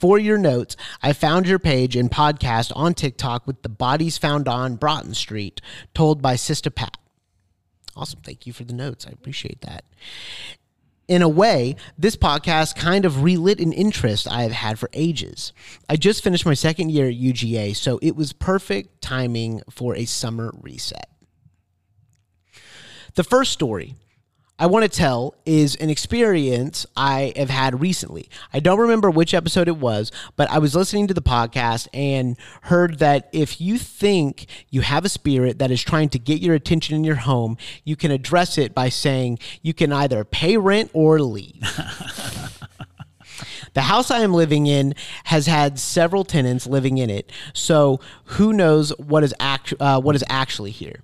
For 0.00 0.18
your 0.18 0.38
notes, 0.38 0.76
I 1.02 1.12
found 1.12 1.46
your 1.46 1.58
page 1.58 1.94
and 1.94 2.10
podcast 2.10 2.72
on 2.74 2.94
TikTok 2.94 3.17
TikTok 3.18 3.48
with 3.48 3.62
the 3.62 3.68
bodies 3.68 4.16
found 4.16 4.46
on 4.46 4.76
Broughton 4.76 5.12
Street, 5.12 5.60
told 5.92 6.22
by 6.22 6.36
Sister 6.36 6.70
Pat. 6.70 6.96
Awesome. 7.96 8.20
Thank 8.20 8.46
you 8.46 8.52
for 8.52 8.62
the 8.62 8.72
notes. 8.72 9.06
I 9.08 9.10
appreciate 9.10 9.60
that. 9.62 9.84
In 11.08 11.20
a 11.20 11.28
way, 11.28 11.74
this 11.98 12.14
podcast 12.14 12.76
kind 12.76 13.04
of 13.04 13.24
relit 13.24 13.58
an 13.58 13.72
interest 13.72 14.30
I 14.30 14.42
have 14.42 14.52
had 14.52 14.78
for 14.78 14.88
ages. 14.92 15.52
I 15.88 15.96
just 15.96 16.22
finished 16.22 16.46
my 16.46 16.54
second 16.54 16.92
year 16.92 17.08
at 17.08 17.14
UGA, 17.14 17.74
so 17.74 17.98
it 18.02 18.14
was 18.14 18.32
perfect 18.32 19.02
timing 19.02 19.62
for 19.68 19.96
a 19.96 20.04
summer 20.04 20.52
reset. 20.60 21.08
The 23.14 23.24
first 23.24 23.50
story 23.50 23.96
I 24.60 24.66
want 24.66 24.82
to 24.82 24.88
tell 24.88 25.36
is 25.46 25.76
an 25.76 25.88
experience 25.88 26.84
I 26.96 27.32
have 27.36 27.48
had 27.48 27.80
recently. 27.80 28.28
I 28.52 28.58
don't 28.58 28.80
remember 28.80 29.08
which 29.08 29.32
episode 29.32 29.68
it 29.68 29.76
was, 29.76 30.10
but 30.34 30.50
I 30.50 30.58
was 30.58 30.74
listening 30.74 31.06
to 31.06 31.14
the 31.14 31.22
podcast 31.22 31.86
and 31.94 32.36
heard 32.62 32.98
that 32.98 33.28
if 33.32 33.60
you 33.60 33.78
think 33.78 34.46
you 34.68 34.80
have 34.80 35.04
a 35.04 35.08
spirit 35.08 35.60
that 35.60 35.70
is 35.70 35.80
trying 35.82 36.08
to 36.08 36.18
get 36.18 36.42
your 36.42 36.56
attention 36.56 36.96
in 36.96 37.04
your 37.04 37.16
home, 37.16 37.56
you 37.84 37.94
can 37.94 38.10
address 38.10 38.58
it 38.58 38.74
by 38.74 38.88
saying 38.88 39.38
you 39.62 39.72
can 39.72 39.92
either 39.92 40.24
pay 40.24 40.56
rent 40.56 40.90
or 40.92 41.20
leave. 41.20 41.62
The 43.74 43.82
house 43.82 44.10
I 44.10 44.20
am 44.20 44.34
living 44.34 44.66
in 44.66 44.94
has 45.24 45.46
had 45.46 45.78
several 45.78 46.24
tenants 46.24 46.66
living 46.66 46.98
in 46.98 47.10
it, 47.10 47.30
so 47.52 48.00
who 48.24 48.52
knows 48.52 48.90
what 48.98 49.22
is 49.22 49.32
act- 49.38 49.74
uh, 49.78 50.00
what 50.00 50.16
is 50.16 50.24
actually 50.28 50.72
here. 50.72 51.00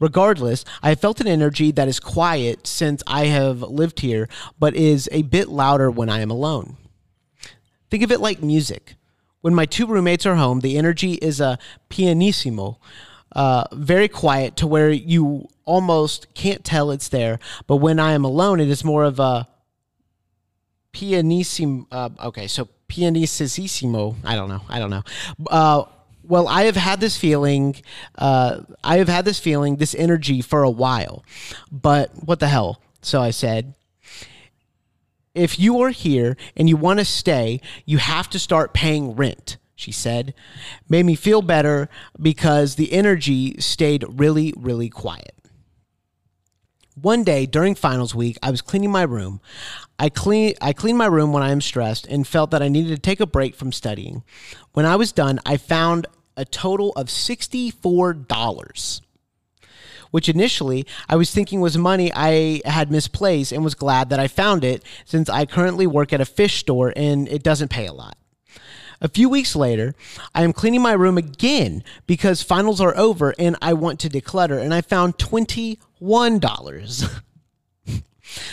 Regardless, 0.00 0.64
I 0.82 0.90
have 0.90 1.00
felt 1.00 1.20
an 1.20 1.26
energy 1.26 1.72
that 1.72 1.88
is 1.88 2.00
quiet 2.00 2.66
since 2.66 3.02
I 3.06 3.26
have 3.26 3.62
lived 3.62 4.00
here, 4.00 4.28
but 4.58 4.74
is 4.74 5.08
a 5.12 5.22
bit 5.22 5.48
louder 5.48 5.90
when 5.90 6.08
I 6.08 6.20
am 6.20 6.30
alone. 6.30 6.76
Think 7.90 8.02
of 8.02 8.12
it 8.12 8.20
like 8.20 8.42
music. 8.42 8.96
When 9.40 9.54
my 9.54 9.66
two 9.66 9.86
roommates 9.86 10.26
are 10.26 10.34
home, 10.34 10.60
the 10.60 10.76
energy 10.76 11.14
is 11.14 11.40
a 11.40 11.58
pianissimo, 11.88 12.80
uh, 13.32 13.64
very 13.72 14.08
quiet 14.08 14.56
to 14.56 14.66
where 14.66 14.90
you 14.90 15.48
almost 15.64 16.32
can't 16.34 16.64
tell 16.64 16.90
it's 16.90 17.08
there. 17.08 17.38
But 17.66 17.76
when 17.76 18.00
I 18.00 18.12
am 18.12 18.24
alone, 18.24 18.60
it 18.60 18.68
is 18.68 18.82
more 18.84 19.04
of 19.04 19.20
a 19.20 19.46
pianissimo. 20.92 21.86
Uh, 21.92 22.08
okay, 22.24 22.46
so 22.48 22.68
pianissimo. 22.88 24.16
I 24.24 24.34
don't 24.34 24.48
know. 24.48 24.62
I 24.68 24.78
don't 24.78 24.90
know. 24.90 25.02
Uh, 25.48 25.84
well, 26.26 26.48
I 26.48 26.64
have 26.64 26.76
had 26.76 27.00
this 27.00 27.16
feeling. 27.16 27.76
Uh, 28.16 28.62
I 28.82 28.98
have 28.98 29.08
had 29.08 29.24
this 29.24 29.38
feeling, 29.38 29.76
this 29.76 29.94
energy 29.94 30.40
for 30.40 30.62
a 30.62 30.70
while. 30.70 31.24
But 31.70 32.10
what 32.24 32.40
the 32.40 32.48
hell? 32.48 32.80
So 33.02 33.20
I 33.20 33.30
said, 33.30 33.74
if 35.34 35.58
you 35.58 35.80
are 35.82 35.90
here 35.90 36.36
and 36.56 36.68
you 36.68 36.76
want 36.76 36.98
to 36.98 37.04
stay, 37.04 37.60
you 37.84 37.98
have 37.98 38.28
to 38.30 38.38
start 38.38 38.74
paying 38.74 39.14
rent. 39.14 39.58
She 39.74 39.92
said, 39.92 40.32
made 40.88 41.04
me 41.04 41.14
feel 41.14 41.42
better 41.42 41.90
because 42.20 42.76
the 42.76 42.92
energy 42.92 43.56
stayed 43.60 44.04
really, 44.08 44.54
really 44.56 44.88
quiet. 44.88 45.34
One 46.94 47.24
day 47.24 47.44
during 47.44 47.74
finals 47.74 48.14
week, 48.14 48.38
I 48.42 48.50
was 48.50 48.62
cleaning 48.62 48.90
my 48.90 49.02
room. 49.02 49.42
I 49.98 50.10
clean 50.10 50.54
I 50.60 50.74
my 50.92 51.06
room 51.06 51.32
when 51.32 51.42
I 51.42 51.50
am 51.50 51.60
stressed 51.60 52.06
and 52.06 52.26
felt 52.26 52.50
that 52.50 52.62
I 52.62 52.68
needed 52.68 52.94
to 52.94 53.00
take 53.00 53.20
a 53.20 53.26
break 53.26 53.54
from 53.54 53.72
studying. 53.72 54.22
When 54.72 54.84
I 54.84 54.96
was 54.96 55.12
done, 55.12 55.40
I 55.46 55.56
found 55.56 56.06
a 56.36 56.44
total 56.44 56.92
of 56.96 57.06
$64, 57.06 59.00
which 60.10 60.28
initially 60.28 60.86
I 61.08 61.16
was 61.16 61.30
thinking 61.30 61.60
was 61.60 61.78
money 61.78 62.12
I 62.14 62.60
had 62.66 62.90
misplaced 62.90 63.52
and 63.52 63.64
was 63.64 63.74
glad 63.74 64.10
that 64.10 64.20
I 64.20 64.28
found 64.28 64.64
it 64.64 64.84
since 65.06 65.30
I 65.30 65.46
currently 65.46 65.86
work 65.86 66.12
at 66.12 66.20
a 66.20 66.26
fish 66.26 66.58
store 66.58 66.92
and 66.94 67.26
it 67.28 67.42
doesn't 67.42 67.70
pay 67.70 67.86
a 67.86 67.92
lot. 67.92 68.16
A 69.00 69.08
few 69.08 69.28
weeks 69.28 69.54
later, 69.54 69.94
I 70.34 70.42
am 70.42 70.54
cleaning 70.54 70.80
my 70.80 70.92
room 70.92 71.18
again 71.18 71.84
because 72.06 72.42
finals 72.42 72.80
are 72.80 72.96
over 72.96 73.34
and 73.38 73.56
I 73.60 73.74
want 73.74 74.00
to 74.00 74.08
declutter, 74.08 74.58
and 74.58 74.72
I 74.72 74.80
found 74.80 75.18
$21. 75.18 77.20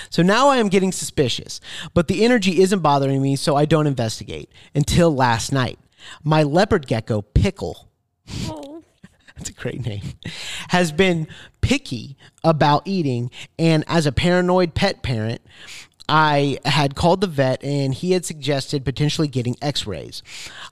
so 0.10 0.22
now 0.22 0.50
I 0.50 0.58
am 0.58 0.70
getting 0.70 0.92
suspicious, 0.92 1.60
but 1.94 2.08
the 2.08 2.24
energy 2.24 2.62
isn't 2.62 2.80
bothering 2.80 3.22
me, 3.22 3.36
so 3.36 3.56
I 3.56 3.66
don't 3.66 3.88
investigate 3.88 4.50
until 4.74 5.14
last 5.14 5.52
night. 5.52 5.80
My 6.24 6.44
leopard 6.44 6.88
gecko, 6.88 7.22
Pickle, 7.22 7.90
oh. 8.50 8.84
that's 9.38 9.50
a 9.50 9.54
great 9.54 9.86
name, 9.86 10.04
has 10.70 10.92
been 10.92 11.28
picky 11.62 12.18
about 12.44 12.84
eating, 12.86 13.32
and 13.58 13.84
as 13.88 14.06
a 14.06 14.12
paranoid 14.12 14.74
pet 14.74 15.02
parent, 15.02 15.42
I 16.10 16.58
had 16.66 16.96
called 16.96 17.22
the 17.22 17.28
vet 17.28 17.64
and 17.64 17.94
he 17.94 18.12
had 18.12 18.26
suggested 18.26 18.84
potentially 18.84 19.30
getting 19.30 19.56
x 19.62 19.88
rays. 19.88 20.22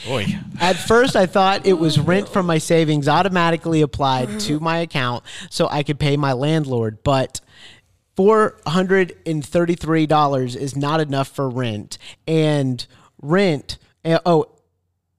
Boy. 0.05 0.37
At 0.59 0.75
first, 0.75 1.15
I 1.15 1.25
thought 1.25 1.65
it 1.65 1.79
was 1.79 1.99
rent 1.99 2.29
from 2.29 2.45
my 2.45 2.57
savings 2.57 3.07
automatically 3.07 3.81
applied 3.81 4.39
to 4.41 4.59
my 4.59 4.79
account 4.79 5.23
so 5.49 5.67
I 5.69 5.83
could 5.83 5.99
pay 5.99 6.17
my 6.17 6.33
landlord, 6.33 7.03
but 7.03 7.39
$433 8.17 10.55
is 10.55 10.75
not 10.75 10.99
enough 10.99 11.27
for 11.27 11.47
rent. 11.49 11.99
And 12.25 12.85
rent, 13.21 13.77
uh, 14.03 14.19
oh, 14.25 14.47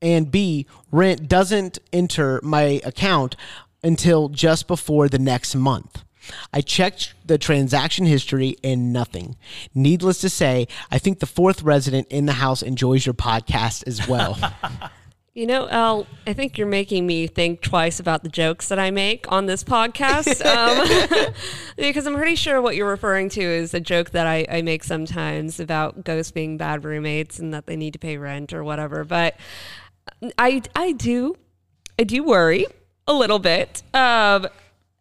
and 0.02 0.28
B, 0.30 0.66
rent 0.90 1.28
doesn't 1.28 1.78
enter 1.92 2.40
my 2.42 2.80
account 2.84 3.36
until 3.82 4.28
just 4.28 4.66
before 4.66 5.08
the 5.08 5.18
next 5.18 5.54
month. 5.54 6.04
I 6.52 6.60
checked 6.60 7.14
the 7.26 7.38
transaction 7.38 8.06
history 8.06 8.56
and 8.62 8.92
nothing. 8.92 9.36
Needless 9.74 10.20
to 10.22 10.28
say, 10.28 10.68
I 10.90 10.98
think 10.98 11.20
the 11.20 11.26
fourth 11.26 11.62
resident 11.62 12.08
in 12.08 12.26
the 12.26 12.32
house 12.32 12.62
enjoys 12.62 13.06
your 13.06 13.14
podcast 13.14 13.86
as 13.86 14.06
well. 14.08 14.38
You 15.38 15.46
know, 15.46 15.68
Al, 15.68 16.04
I 16.26 16.32
think 16.32 16.58
you're 16.58 16.66
making 16.66 17.06
me 17.06 17.28
think 17.28 17.60
twice 17.60 18.00
about 18.00 18.24
the 18.24 18.28
jokes 18.28 18.70
that 18.70 18.80
I 18.80 18.90
make 18.90 19.30
on 19.30 19.46
this 19.46 19.62
podcast. 19.62 20.44
Um, 20.48 21.32
because 21.76 22.06
I'm 22.06 22.16
pretty 22.16 22.34
sure 22.34 22.60
what 22.60 22.74
you're 22.74 22.88
referring 22.88 23.28
to 23.30 23.40
is 23.40 23.72
a 23.72 23.78
joke 23.78 24.10
that 24.10 24.26
I, 24.26 24.44
I 24.50 24.62
make 24.62 24.82
sometimes 24.82 25.60
about 25.60 26.02
ghosts 26.02 26.32
being 26.32 26.56
bad 26.56 26.84
roommates 26.84 27.38
and 27.38 27.54
that 27.54 27.66
they 27.66 27.76
need 27.76 27.92
to 27.92 28.00
pay 28.00 28.16
rent 28.16 28.52
or 28.52 28.64
whatever. 28.64 29.04
But 29.04 29.36
I, 30.36 30.62
I 30.74 30.90
do, 30.90 31.36
I 31.98 32.02
do 32.02 32.24
worry 32.24 32.66
a 33.06 33.12
little 33.12 33.38
bit 33.38 33.84
um, 33.94 34.48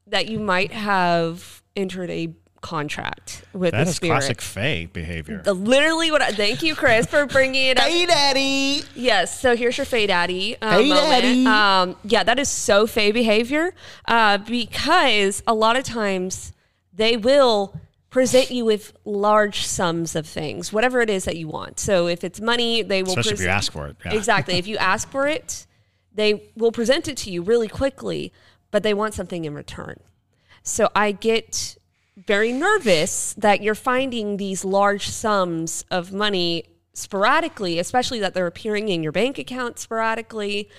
that 0.07 0.29
you 0.29 0.39
might 0.39 0.71
have 0.71 1.61
entered 1.75 2.09
a 2.09 2.33
contract 2.61 3.43
with 3.53 3.71
That 3.71 3.83
the 3.85 3.89
is 3.91 3.95
spirit. 3.97 4.13
classic 4.17 4.41
Fae 4.41 4.89
behavior. 4.91 5.41
The- 5.43 5.53
Literally, 5.53 6.11
what? 6.11 6.21
I, 6.21 6.31
thank 6.31 6.63
you, 6.63 6.75
Chris, 6.75 7.05
for 7.05 7.25
bringing 7.25 7.67
it 7.67 7.77
up. 7.77 7.85
hey, 7.85 8.05
Daddy! 8.05 8.81
Yes. 8.95 9.39
So 9.39 9.55
here's 9.55 9.77
your 9.77 9.85
Fae 9.85 10.05
Daddy 10.07 10.57
uh, 10.61 10.79
Hey, 10.79 10.89
moment. 10.89 11.07
Daddy. 11.09 11.45
Um, 11.45 11.95
yeah, 12.03 12.23
that 12.23 12.39
is 12.39 12.49
so 12.49 12.87
Fae 12.87 13.11
behavior 13.11 13.73
uh, 14.07 14.39
because 14.39 15.43
a 15.45 15.53
lot 15.53 15.77
of 15.77 15.83
times 15.83 16.51
they 16.93 17.15
will 17.15 17.79
present 18.09 18.49
you 18.49 18.65
with 18.65 18.93
large 19.05 19.65
sums 19.67 20.15
of 20.15 20.25
things, 20.25 20.73
whatever 20.73 21.01
it 21.01 21.09
is 21.09 21.25
that 21.25 21.35
you 21.37 21.47
want. 21.47 21.79
So 21.79 22.07
if 22.07 22.23
it's 22.23 22.41
money, 22.41 22.81
they 22.81 23.03
will 23.03 23.09
Especially 23.09 23.33
if 23.33 23.41
you 23.41 23.47
ask 23.47 23.71
for 23.71 23.87
it. 23.87 23.97
Yeah. 24.03 24.13
Exactly. 24.15 24.55
if 24.55 24.65
you 24.65 24.77
ask 24.77 25.09
for 25.11 25.27
it, 25.27 25.67
they 26.13 26.49
will 26.55 26.71
present 26.71 27.07
it 27.07 27.17
to 27.17 27.31
you 27.31 27.43
really 27.43 27.67
quickly, 27.67 28.33
but 28.71 28.83
they 28.83 28.93
want 28.93 29.13
something 29.13 29.45
in 29.45 29.53
return. 29.53 29.99
So 30.63 30.89
I 30.95 31.11
get 31.11 31.77
very 32.17 32.51
nervous 32.51 33.33
that 33.35 33.61
you're 33.61 33.75
finding 33.75 34.37
these 34.37 34.65
large 34.65 35.07
sums 35.07 35.85
of 35.91 36.11
money 36.11 36.65
sporadically, 36.93 37.79
especially 37.79 38.19
that 38.19 38.33
they're 38.33 38.47
appearing 38.47 38.89
in 38.89 39.03
your 39.03 39.11
bank 39.11 39.37
account 39.37 39.77
sporadically, 39.79 40.69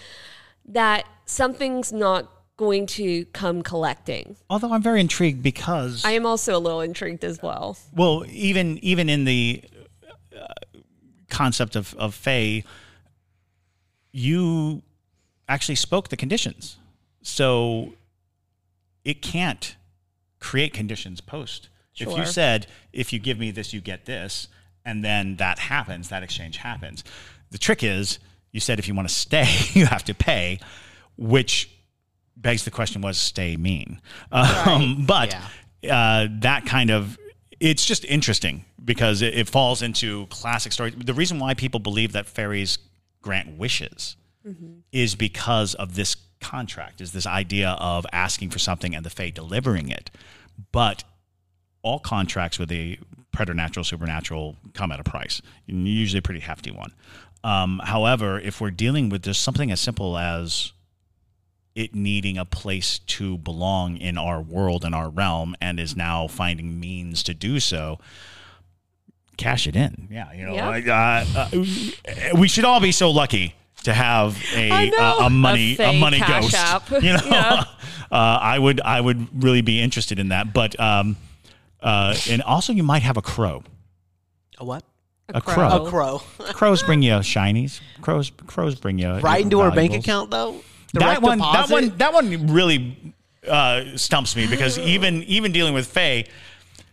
that 0.66 1.06
something's 1.26 1.92
not 1.92 2.30
going 2.56 2.86
to 2.86 3.24
come 3.26 3.62
collecting. 3.62 4.36
Although 4.50 4.72
I'm 4.72 4.82
very 4.82 5.00
intrigued 5.00 5.42
because 5.42 6.04
I 6.04 6.10
am 6.12 6.26
also 6.26 6.56
a 6.56 6.58
little 6.58 6.80
intrigued 6.80 7.24
as 7.24 7.40
well. 7.40 7.78
Well, 7.94 8.24
even 8.28 8.78
even 8.78 9.08
in 9.08 9.24
the 9.24 9.62
uh, 10.36 10.78
concept 11.30 11.76
of 11.76 11.94
of 11.94 12.14
Fae, 12.14 12.64
you 14.10 14.82
actually 15.48 15.76
spoke 15.76 16.08
the 16.08 16.16
conditions, 16.16 16.78
so 17.22 17.94
it 19.04 19.22
can't 19.22 19.76
create 20.40 20.72
conditions 20.72 21.20
post. 21.20 21.68
If 21.96 22.16
you 22.16 22.26
said, 22.26 22.68
"If 22.92 23.12
you 23.12 23.18
give 23.18 23.38
me 23.38 23.50
this, 23.50 23.72
you 23.72 23.80
get 23.80 24.04
this," 24.04 24.46
and 24.84 25.04
then 25.04 25.36
that 25.36 25.58
happens, 25.58 26.08
that 26.10 26.22
exchange 26.22 26.58
happens. 26.58 27.02
The 27.50 27.58
trick 27.58 27.82
is, 27.82 28.20
you 28.52 28.60
said 28.60 28.78
if 28.78 28.86
you 28.86 28.94
want 28.94 29.08
to 29.08 29.14
stay, 29.14 29.48
you 29.72 29.86
have 29.86 30.04
to 30.04 30.14
pay, 30.14 30.60
which 31.16 31.70
begs 32.36 32.64
the 32.64 32.70
question: 32.70 33.02
Was 33.02 33.18
stay 33.18 33.56
mean? 33.56 34.00
Um, 34.30 35.06
but 35.06 35.34
uh, 35.90 36.28
that 36.40 36.66
kind 36.66 36.90
of 36.90 37.18
it's 37.60 37.84
just 37.84 38.04
interesting 38.04 38.64
because 38.84 39.22
it, 39.22 39.34
it 39.34 39.48
falls 39.48 39.82
into 39.82 40.26
classic 40.26 40.72
stories. 40.72 40.94
The 40.96 41.14
reason 41.14 41.38
why 41.38 41.54
people 41.54 41.80
believe 41.80 42.12
that 42.12 42.26
fairies 42.26 42.78
grant 43.22 43.58
wishes 43.58 44.16
is 44.92 45.14
because 45.14 45.74
of 45.74 45.94
this 45.94 46.16
contract, 46.40 47.00
is 47.00 47.12
this 47.12 47.26
idea 47.26 47.70
of 47.80 48.06
asking 48.12 48.50
for 48.50 48.58
something 48.58 48.94
and 48.94 49.04
the 49.04 49.10
Fae 49.10 49.30
delivering 49.30 49.88
it. 49.90 50.10
But 50.72 51.04
all 51.82 51.98
contracts 51.98 52.58
with 52.58 52.68
the 52.68 52.98
preternatural, 53.32 53.84
supernatural 53.84 54.56
come 54.74 54.90
at 54.92 55.00
a 55.00 55.04
price, 55.04 55.40
usually 55.66 56.18
a 56.18 56.22
pretty 56.22 56.40
hefty 56.40 56.70
one. 56.70 56.92
Um, 57.44 57.80
however, 57.84 58.40
if 58.40 58.60
we're 58.60 58.70
dealing 58.72 59.08
with 59.08 59.22
just 59.22 59.42
something 59.42 59.70
as 59.70 59.80
simple 59.80 60.18
as 60.18 60.72
it 61.76 61.94
needing 61.94 62.36
a 62.36 62.44
place 62.44 62.98
to 62.98 63.38
belong 63.38 63.96
in 63.98 64.18
our 64.18 64.40
world 64.40 64.84
and 64.84 64.92
our 64.94 65.08
realm 65.08 65.54
and 65.60 65.78
is 65.78 65.94
now 65.94 66.26
finding 66.26 66.80
means 66.80 67.22
to 67.22 67.32
do 67.34 67.60
so 67.60 68.00
cash 69.36 69.68
it 69.68 69.76
in 69.76 70.08
yeah 70.10 70.32
you 70.32 70.44
know 70.44 70.54
Yeah. 70.56 70.66
like, 70.66 70.88
uh, 70.88 71.24
uh, 71.36 72.36
we 72.36 72.48
should 72.48 72.64
all 72.64 72.80
be 72.80 72.90
so 72.90 73.12
lucky 73.12 73.54
to 73.88 73.94
have 73.94 74.36
a 74.54 74.70
I 74.70 74.88
know. 74.90 75.18
a, 75.20 75.26
a 75.26 75.30
money 75.30 75.76
A 75.78 75.90
a, 75.90 75.92
money 75.98 76.20
ghost 76.20 76.54
App. 76.54 76.90
you 76.90 77.12
know 77.14 77.20
Yeah. 77.24 77.64
uh, 78.12 78.38
i 78.54 78.58
would 78.58 78.80
i 78.82 79.00
would 79.00 79.42
really 79.44 79.62
be 79.62 79.80
interested 79.80 80.18
in 80.18 80.28
that 80.28 80.52
but 80.52 80.78
um 80.78 81.16
uh 81.82 82.14
and 82.30 82.42
also 82.42 82.72
you 82.72 82.82
might 82.82 83.02
have 83.02 83.16
a 83.16 83.22
crow 83.22 83.62
A 84.58 84.64
what? 84.64 84.82
a, 85.30 85.40
crow. 85.40 85.54
crow, 85.54 85.84
A 85.86 85.90
crow. 85.90 86.18
crows 86.58 86.82
bring 86.82 87.02
you 87.02 87.12
shinies 87.20 87.80
crows 88.00 88.30
crows 88.46 88.74
bring 88.76 88.98
you 88.98 89.10
right 89.18 89.42
into 89.44 89.60
our 89.60 89.70
bank 89.70 89.94
account 89.94 90.30
though. 90.30 90.52
that 90.94 91.00
Direct 91.00 91.22
one, 91.22 91.38
that 91.38 91.68
one, 91.70 91.96
that 91.98 92.12
one 92.14 92.46
really 92.52 92.96
uh, 93.46 93.84
stumps 93.96 94.34
me 94.36 94.46
because 94.46 94.78
even 94.78 95.22
even 95.24 95.52
dealing 95.52 95.74
with 95.74 95.86
Fae 95.86 96.24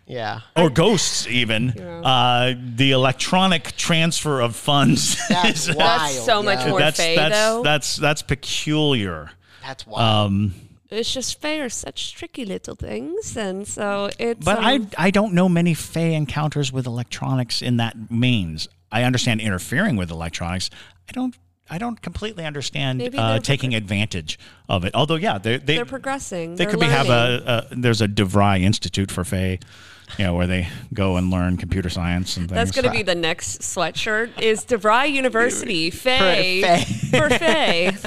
Yeah. 0.08 0.42
or 0.56 0.70
ghosts, 0.70 1.26
even 1.28 1.72
uh, 1.80 2.54
the 2.76 2.92
electronic 2.92 3.76
transfer 3.76 4.40
of 4.40 4.56
funds, 4.56 5.18
That's 5.30 5.68
is- 5.68 5.76
wild. 5.76 5.80
That's 5.80 6.26
so 6.26 6.44
much 6.44 6.60
yo. 6.64 6.70
more 6.72 6.80
that's 6.80 6.98
Fae, 7.00 7.16
that's, 7.16 7.36
though. 7.36 7.64
that's 7.64 7.96
that's 7.96 8.22
peculiar. 8.22 9.32
That's 9.64 9.88
wild. 9.88 10.28
Um, 10.28 10.54
It's 10.92 11.12
just 11.12 11.42
Fae 11.42 11.58
are 11.60 11.70
such 11.70 12.14
tricky 12.14 12.46
little 12.46 12.76
things, 12.76 13.36
and 13.36 13.68
so 13.68 14.10
it's. 14.20 14.46
but 14.46 14.60
I 14.60 14.76
um, 14.76 14.90
I 14.98 15.10
don't 15.12 15.34
know 15.34 15.50
many 15.50 15.74
Fae 15.74 16.14
encounters 16.14 16.72
with 16.72 16.86
electronics 16.86 17.62
in 17.64 17.78
that 17.78 18.12
means. 18.12 18.68
I 18.92 19.04
understand 19.04 19.42
interfering 19.42 19.98
with 19.98 20.12
electronics. 20.12 20.70
I 21.10 21.14
don't. 21.14 21.36
I 21.68 21.80
don't 21.80 22.00
completely 22.00 22.46
understand 22.46 23.02
uh, 23.02 23.10
they're 23.32 23.40
taking 23.40 23.74
advantage 23.74 24.38
of 24.70 24.86
it. 24.86 24.94
Although, 24.94 25.16
yeah, 25.16 25.40
they 25.40 25.58
they 25.58 25.78
they're 25.78 25.86
progressing. 25.86 26.56
They 26.56 26.66
They're 26.66 26.72
could 26.72 26.80
be 26.80 26.86
have 26.86 27.10
a, 27.10 27.66
a 27.72 27.76
there's 27.76 28.02
a 28.02 28.08
DeVry 28.08 28.62
Institute 28.62 29.10
for 29.10 29.24
Fae, 29.24 29.58
you 30.18 30.26
know, 30.26 30.34
where 30.36 30.48
they 30.48 30.68
go 30.94 31.18
and 31.18 31.30
learn 31.32 31.58
computer 31.58 31.90
science 31.90 32.38
and 32.38 32.48
things. 32.48 32.56
That's 32.56 32.72
going 32.72 32.86
to 32.86 32.92
be 32.92 33.04
the 33.04 33.16
next 33.16 33.62
sweatshirt. 33.62 34.42
Is 34.42 34.66
DeVry 34.66 35.12
University 35.12 35.90
Fae 35.90 36.62
Fae. 36.62 36.84
for 37.18 37.30
Fae? 37.30 37.98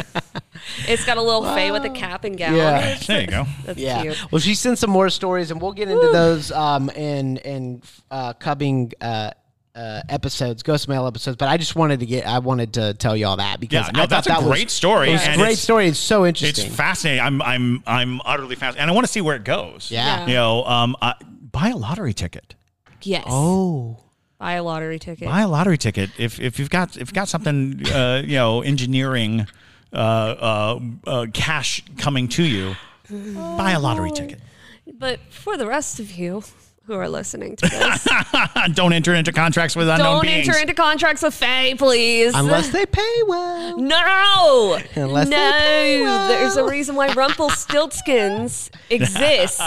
it's 0.86 1.04
got 1.04 1.16
a 1.16 1.22
little 1.22 1.42
Fae 1.42 1.70
with 1.70 1.84
a 1.84 1.90
cap 1.90 2.24
and 2.24 2.36
gown. 2.36 2.54
Yeah. 2.56 2.98
There 3.06 3.20
you 3.22 3.26
go. 3.26 3.44
That's 3.64 3.78
yeah. 3.78 4.02
cute. 4.02 4.32
Well, 4.32 4.40
she 4.40 4.54
sent 4.54 4.78
some 4.78 4.90
more 4.90 5.10
stories, 5.10 5.50
and 5.50 5.60
we'll 5.60 5.72
get 5.72 5.88
into 5.88 6.08
those 6.12 6.50
um 6.52 6.90
in 6.90 7.38
in 7.38 7.82
uh, 8.10 8.32
coming 8.34 8.92
uh. 9.00 9.32
Uh, 9.74 10.02
episodes, 10.08 10.64
ghost 10.64 10.88
mail 10.88 11.06
episodes, 11.06 11.36
but 11.36 11.46
I 11.48 11.56
just 11.56 11.76
wanted 11.76 12.00
to 12.00 12.06
get, 12.06 12.26
I 12.26 12.40
wanted 12.40 12.72
to 12.72 12.94
tell 12.94 13.16
you 13.16 13.26
all 13.28 13.36
that 13.36 13.60
because 13.60 13.86
Yeah, 13.86 13.92
no, 13.92 14.00
I 14.00 14.02
thought 14.02 14.10
that's 14.10 14.26
a 14.26 14.30
that 14.30 14.42
was- 14.42 14.48
great 14.50 14.70
story, 14.72 15.10
It 15.10 15.12
was 15.12 15.20
a 15.22 15.30
and 15.30 15.38
great 15.38 15.46
it's- 15.50 15.60
story. 15.60 15.86
It's 15.86 16.00
so 16.00 16.26
interesting. 16.26 16.66
It's 16.66 16.74
fascinating. 16.74 17.22
I'm 17.22 17.40
I'm 17.40 17.84
I'm 17.86 18.20
utterly 18.24 18.56
fascinated, 18.56 18.80
and 18.82 18.90
I 18.90 18.94
want 18.94 19.06
to 19.06 19.12
see 19.12 19.20
where 19.20 19.36
it 19.36 19.44
goes. 19.44 19.88
Yeah. 19.88 20.26
You 20.26 20.34
know, 20.34 20.64
um, 20.64 20.96
I, 21.00 21.14
buy 21.52 21.68
a 21.68 21.76
lottery 21.76 22.14
ticket. 22.14 22.54
Yes. 23.02 23.24
oh, 23.28 23.98
Buy 24.38 24.52
a 24.52 24.62
lottery 24.62 25.00
ticket. 25.00 25.26
Buy 25.26 25.40
a 25.40 25.48
lottery 25.48 25.78
ticket 25.78 26.10
if 26.16 26.38
if 26.38 26.60
you've 26.60 26.70
got 26.70 26.96
if 26.96 27.08
you've 27.08 27.12
got 27.12 27.28
something, 27.28 27.84
uh, 27.88 28.22
you 28.24 28.36
know, 28.36 28.62
engineering, 28.62 29.46
uh, 29.92 29.96
uh, 29.96 30.80
uh, 31.06 31.26
cash 31.32 31.82
coming 31.96 32.28
to 32.28 32.44
you. 32.44 32.76
Buy 33.10 33.72
a 33.72 33.80
lottery 33.80 34.12
ticket. 34.12 34.40
But 34.94 35.18
for 35.30 35.56
the 35.56 35.66
rest 35.66 35.98
of 35.98 36.12
you 36.12 36.44
who 36.88 36.94
are 36.94 37.08
listening 37.08 37.54
to 37.54 37.68
this, 37.68 38.08
Don't 38.74 38.92
enter 38.94 39.14
into 39.14 39.30
contracts 39.30 39.76
with 39.76 39.88
unknown 39.90 40.14
don't 40.14 40.22
beings. 40.22 40.48
enter 40.48 40.58
into 40.58 40.72
contracts 40.74 41.22
with 41.22 41.34
Fae, 41.34 41.74
please. 41.74 42.34
unless 42.34 42.68
they 42.72 42.86
pay 42.86 43.22
well. 43.26 43.78
No, 43.78 44.80
Unless 44.96 45.28
they 45.28 45.36
no. 45.36 45.52
pay 45.52 46.00
well. 46.02 46.28
There's 46.28 46.56
a 46.56 46.64
reason 46.64 46.94
why 46.96 47.08
Rumpelstiltskins 47.10 48.70
exists. 48.90 49.60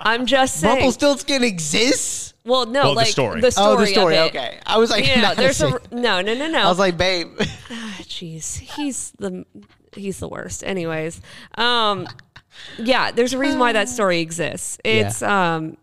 I'm 0.00 0.26
just 0.26 0.60
saying. 0.60 0.74
Rumpelstiltskin 0.74 1.44
exists. 1.44 2.34
well, 2.44 2.66
no, 2.66 2.80
Well, 2.82 2.90
the 2.90 2.96
like 2.96 3.06
story. 3.06 3.40
the 3.40 3.50
story. 3.52 3.66
Oh, 3.68 3.76
the 3.80 3.86
story. 3.86 4.16
Of 4.18 4.26
it. 4.26 4.36
Okay, 4.36 4.58
I 4.66 4.78
was 4.78 4.90
like, 4.90 5.06
You 5.06 5.22
know, 5.22 5.34
there's 5.34 5.60
a 5.62 5.70
no, 5.92 6.20
no, 6.20 6.34
no, 6.34 6.48
no. 6.48 6.58
I 6.60 6.68
was 6.68 6.78
like, 6.78 6.96
babe. 6.96 7.28
jeez, 8.02 8.58
he's 8.58 9.12
the 9.18 9.44
he's 9.94 10.18
the 10.18 10.28
worst. 10.28 10.64
Anyways, 10.64 11.20
um, 11.56 12.08
yeah, 12.78 13.12
there's 13.12 13.32
a 13.32 13.38
reason 13.38 13.58
why 13.60 13.72
that 13.72 13.88
story 13.88 14.18
exists. 14.20 14.78
It's 14.84 15.22
um, 15.22 15.76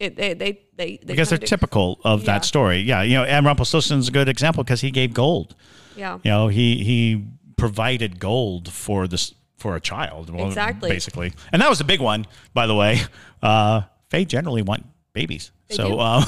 it 0.00 0.16
they 0.16 0.34
they 0.34 0.52
they, 0.76 0.96
they 0.96 0.98
because 1.06 1.28
they're 1.30 1.38
kinda- 1.38 1.46
typical 1.48 2.00
of 2.04 2.20
Yeah. 2.20 2.26
that 2.26 2.44
story. 2.44 2.78
Yeah, 2.80 3.02
you 3.02 3.14
know, 3.14 3.24
and 3.24 3.46
Rumpelstiltskin's 3.46 4.08
a 4.08 4.12
good 4.12 4.28
example 4.28 4.64
because 4.64 4.80
he 4.80 4.90
gave 4.90 5.12
gold. 5.14 5.54
Yeah, 5.96 6.18
You 6.24 6.30
know, 6.30 6.48
he 6.48 6.82
he 6.84 7.24
provided 7.56 8.18
gold 8.18 8.72
for 8.72 9.06
this 9.06 9.34
for 9.58 9.76
a 9.76 9.80
child. 9.80 10.28
well, 10.30 10.46
Exactly. 10.48 10.90
basically, 10.90 11.32
and 11.52 11.62
that 11.62 11.70
was 11.70 11.80
a 11.80 11.84
big 11.84 12.00
one, 12.00 12.26
by 12.52 12.66
the 12.66 12.74
way. 12.74 13.00
Uh, 13.42 13.82
Fae 14.10 14.24
generally 14.24 14.62
want 14.62 14.84
babies, 15.12 15.52
They 15.68 15.76
so 15.76 15.88
do. 15.88 15.98
uh, 15.98 16.24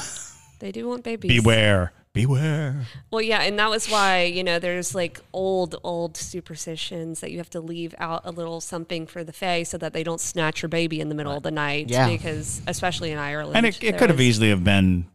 they 0.59 0.71
do 0.71 0.87
want 0.87 1.03
babies. 1.09 1.29
beware, 1.29 1.91
beware. 2.21 2.81
Well, 3.11 3.21
yeah, 3.21 3.41
and 3.41 3.57
that 3.59 3.69
was 3.69 3.89
why 3.89 4.23
you 4.23 4.43
know 4.43 4.59
there's 4.59 4.93
like 4.95 5.19
old 5.33 5.75
old 5.83 6.17
superstitions 6.17 7.19
that 7.21 7.31
you 7.31 7.37
have 7.37 7.49
to 7.51 7.61
leave 7.61 7.93
out 7.97 8.21
a 8.25 8.31
little 8.31 8.59
something 8.61 9.07
for 9.07 9.23
the 9.23 9.33
fae 9.33 9.63
so 9.63 9.77
that 9.77 9.93
they 9.93 10.03
don't 10.03 10.21
snatch 10.21 10.61
your 10.61 10.69
baby 10.69 10.99
in 10.99 11.09
the 11.09 11.15
middle 11.15 11.33
of 11.33 11.43
the 11.43 11.51
night. 11.51 11.89
Yeah. 11.89 12.09
because 12.09 12.61
especially 12.67 13.11
in 13.11 13.17
Ireland, 13.17 13.55
And 13.57 13.65
it, 13.65 13.83
it 13.83 13.97
could 13.97 14.09
have 14.09 14.21
easily 14.21 14.49
have 14.49 14.63
been 14.63 15.05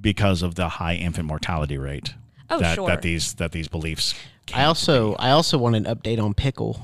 because 0.00 0.42
of 0.42 0.54
the 0.54 0.68
high 0.68 0.94
infant 0.94 1.26
mortality 1.28 1.78
rate. 1.78 2.14
Oh, 2.48 2.58
that, 2.60 2.74
sure. 2.76 2.88
that 2.88 3.02
these 3.02 3.34
that 3.34 3.52
these 3.52 3.68
beliefs. 3.68 4.14
I 4.54 4.64
also, 4.64 5.14
I 5.18 5.30
also 5.30 5.58
want 5.58 5.74
an 5.74 5.84
update 5.84 6.22
on 6.22 6.32
pickle. 6.32 6.80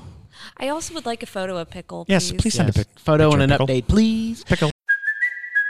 I 0.57 0.67
also 0.67 0.93
would 0.93 1.05
like 1.05 1.23
a 1.23 1.25
photo 1.25 1.57
of 1.57 1.69
pickle. 1.69 2.05
Yes, 2.09 2.31
please 2.33 2.53
send 2.55 2.69
a 2.69 2.73
pic- 2.73 2.99
photo 2.99 3.29
picture 3.29 3.41
and 3.41 3.51
an 3.51 3.57
pickle. 3.57 3.67
update, 3.67 3.87
please. 3.87 4.43
Pickle. 4.43 4.72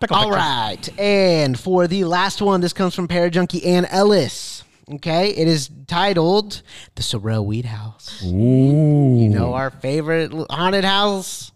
Pickle, 0.00 0.16
All 0.16 0.24
pickle. 0.24 0.36
right, 0.36 0.88
and 1.00 1.58
for 1.58 1.86
the 1.86 2.04
last 2.04 2.42
one, 2.42 2.60
this 2.60 2.72
comes 2.74 2.94
from 2.94 3.08
Parajunkie 3.08 3.64
Anne 3.64 3.86
Ellis. 3.86 4.62
Okay, 4.92 5.30
it 5.30 5.48
is 5.48 5.70
titled 5.86 6.62
"The 6.96 7.02
Sorrel 7.02 7.46
Weed 7.46 7.64
House." 7.64 8.22
Ooh. 8.24 8.28
You 8.28 9.28
know 9.28 9.54
our 9.54 9.70
favorite 9.70 10.32
haunted 10.50 10.84
house 10.84 11.50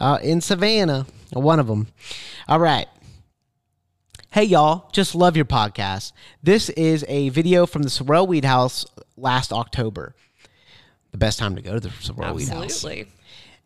uh, 0.00 0.18
in 0.22 0.40
Savannah, 0.40 1.06
one 1.32 1.60
of 1.60 1.66
them. 1.68 1.86
All 2.48 2.58
right. 2.58 2.86
Hey 4.30 4.44
y'all, 4.44 4.90
just 4.92 5.14
love 5.14 5.36
your 5.36 5.46
podcast. 5.46 6.12
This 6.42 6.68
is 6.70 7.04
a 7.08 7.30
video 7.30 7.64
from 7.64 7.82
the 7.82 7.90
Sorrel 7.90 8.26
Weed 8.26 8.44
House 8.44 8.84
last 9.16 9.52
October. 9.52 10.14
The 11.12 11.18
best 11.18 11.38
time 11.38 11.56
to 11.56 11.62
go 11.62 11.74
to 11.74 11.80
the 11.80 11.90
Sorrel 12.00 12.34
Weed 12.34 12.48
House. 12.48 12.64
Absolutely. 12.64 13.08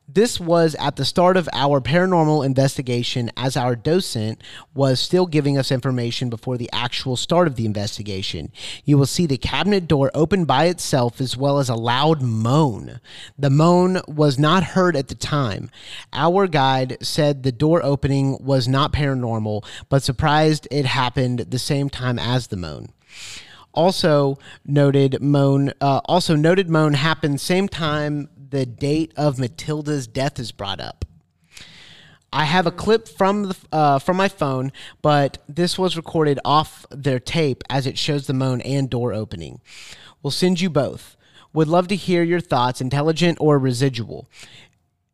This 0.08 0.40
was 0.40 0.74
at 0.80 0.96
the 0.96 1.04
start 1.04 1.36
of 1.36 1.48
our 1.52 1.80
paranormal 1.80 2.44
investigation, 2.44 3.30
as 3.36 3.56
our 3.56 3.76
docent 3.76 4.42
was 4.74 4.98
still 4.98 5.26
giving 5.26 5.56
us 5.56 5.70
information 5.70 6.28
before 6.28 6.58
the 6.58 6.68
actual 6.72 7.16
start 7.16 7.46
of 7.46 7.54
the 7.54 7.64
investigation. 7.64 8.52
You 8.84 8.98
will 8.98 9.06
see 9.06 9.26
the 9.26 9.38
cabinet 9.38 9.86
door 9.86 10.10
open 10.12 10.44
by 10.44 10.64
itself, 10.64 11.20
as 11.20 11.36
well 11.36 11.58
as 11.58 11.68
a 11.68 11.76
loud 11.76 12.20
moan. 12.20 13.00
The 13.38 13.50
moan 13.50 14.00
was 14.08 14.38
not 14.38 14.64
heard 14.64 14.96
at 14.96 15.08
the 15.08 15.14
time. 15.14 15.70
Our 16.12 16.46
guide 16.46 16.98
said 17.00 17.42
the 17.42 17.52
door 17.52 17.82
opening 17.82 18.36
was 18.44 18.66
not 18.66 18.92
paranormal, 18.92 19.64
but 19.88 20.02
surprised 20.02 20.66
it 20.70 20.84
happened 20.84 21.38
the 21.38 21.58
same 21.60 21.88
time 21.88 22.18
as 22.18 22.48
the 22.48 22.56
moan. 22.56 22.88
Also 23.74 24.38
noted 24.66 25.22
moan. 25.22 25.72
Uh, 25.80 26.00
also 26.04 26.36
noted 26.36 26.68
moan 26.68 26.92
happened 26.92 27.40
same 27.40 27.68
time 27.68 28.28
the 28.52 28.66
date 28.66 29.12
of 29.16 29.38
Matilda's 29.38 30.06
death 30.06 30.38
is 30.38 30.52
brought 30.52 30.78
up. 30.78 31.04
I 32.32 32.44
have 32.44 32.66
a 32.66 32.70
clip 32.70 33.08
from 33.08 33.44
the 33.44 33.56
uh, 33.72 33.98
from 33.98 34.16
my 34.16 34.28
phone, 34.28 34.72
but 35.00 35.38
this 35.48 35.78
was 35.78 35.96
recorded 35.96 36.38
off 36.44 36.86
their 36.90 37.18
tape 37.18 37.64
as 37.68 37.86
it 37.86 37.98
shows 37.98 38.26
the 38.26 38.34
moan 38.34 38.60
and 38.60 38.88
door 38.88 39.12
opening. 39.12 39.60
We'll 40.22 40.30
send 40.30 40.60
you 40.60 40.70
both. 40.70 41.16
Would 41.52 41.68
love 41.68 41.88
to 41.88 41.96
hear 41.96 42.22
your 42.22 42.40
thoughts, 42.40 42.80
intelligent 42.80 43.38
or 43.40 43.58
residual. 43.58 44.28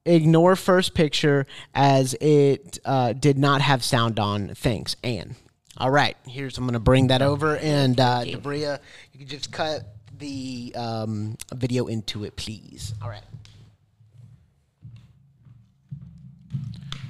Ignore 0.05 0.57
first 0.57 0.95
picture 0.95 1.47
as 1.75 2.15
it 2.15 2.79
uh, 2.85 3.13
did 3.13 3.39
not 3.39 3.61
have 3.63 3.83
sound 3.83 4.19
on. 4.19 4.55
Thanks, 4.55 4.97
Anne. 5.03 5.37
All 5.77 5.91
right, 5.91 6.17
here's 6.27 6.59
I'm 6.59 6.65
going 6.65 6.73
to 6.73 6.81
bring 6.81 7.09
that 7.09 7.23
over, 7.23 7.57
and 7.57 7.99
uh, 8.01 8.25
Debria, 8.25 8.81
you 9.13 9.21
can 9.21 9.29
just 9.29 9.53
cut 9.53 9.98
the 10.19 10.73
um, 10.77 11.37
video 11.55 11.87
into 11.87 12.25
it, 12.25 12.37
please. 12.37 12.95
All 13.03 13.09
right. 13.09 13.23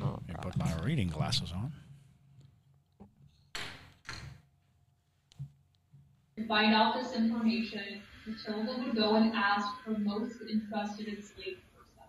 Let 0.01 0.29
me 0.29 0.35
put 0.41 0.57
my 0.57 0.73
reading 0.85 1.09
glasses 1.09 1.53
on. 1.53 1.73
To 6.37 6.47
find 6.47 6.75
out 6.75 6.95
this 6.95 7.15
information, 7.17 8.01
Matilda 8.27 8.83
would 8.85 8.95
go 8.95 9.17
and 9.17 9.33
ask 9.35 9.67
her 9.85 9.99
most 9.99 10.37
interested 10.49 11.09
enslaved 11.09 11.61
person. 11.75 12.07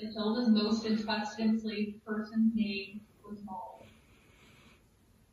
Matilda's 0.00 0.48
most 0.48 0.86
interested 0.86 1.46
enslaved 1.46 2.04
person's 2.04 2.54
name 2.54 3.00
was 3.28 3.38
Molly. 3.44 3.88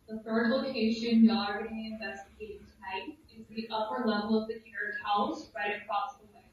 The 0.09 0.19
third 0.19 0.51
location 0.51 1.23
y'all 1.25 1.37
are 1.37 1.67
the 3.57 3.67
upper 3.73 4.07
level 4.07 4.39
of 4.39 4.47
the 4.47 4.53
carriage 4.53 4.95
house 5.03 5.49
right 5.55 5.81
across 5.81 6.17
the 6.17 6.25
way. 6.27 6.45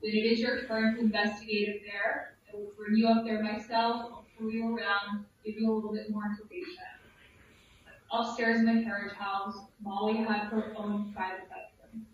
When 0.00 0.12
it 0.12 0.30
is 0.30 0.38
your 0.38 0.66
turn 0.66 0.96
to 0.96 1.00
investigate 1.00 1.68
it 1.68 1.82
there, 1.90 2.36
I 2.46 2.56
will 2.56 2.72
bring 2.76 2.98
you 2.98 3.08
up 3.08 3.24
there 3.24 3.42
myself, 3.42 4.02
I'll 4.02 4.26
pull 4.38 4.50
you 4.50 4.76
around, 4.76 5.24
give 5.44 5.54
you 5.56 5.72
a 5.72 5.74
little 5.74 5.94
bit 5.94 6.10
more 6.10 6.24
information. 6.26 6.84
Upstairs 8.12 8.58
in 8.58 8.66
the 8.66 8.84
carriage 8.84 9.14
house, 9.14 9.56
Molly 9.82 10.18
had 10.18 10.48
her 10.48 10.74
own 10.76 11.10
private 11.14 11.48
bedroom. 11.48 12.06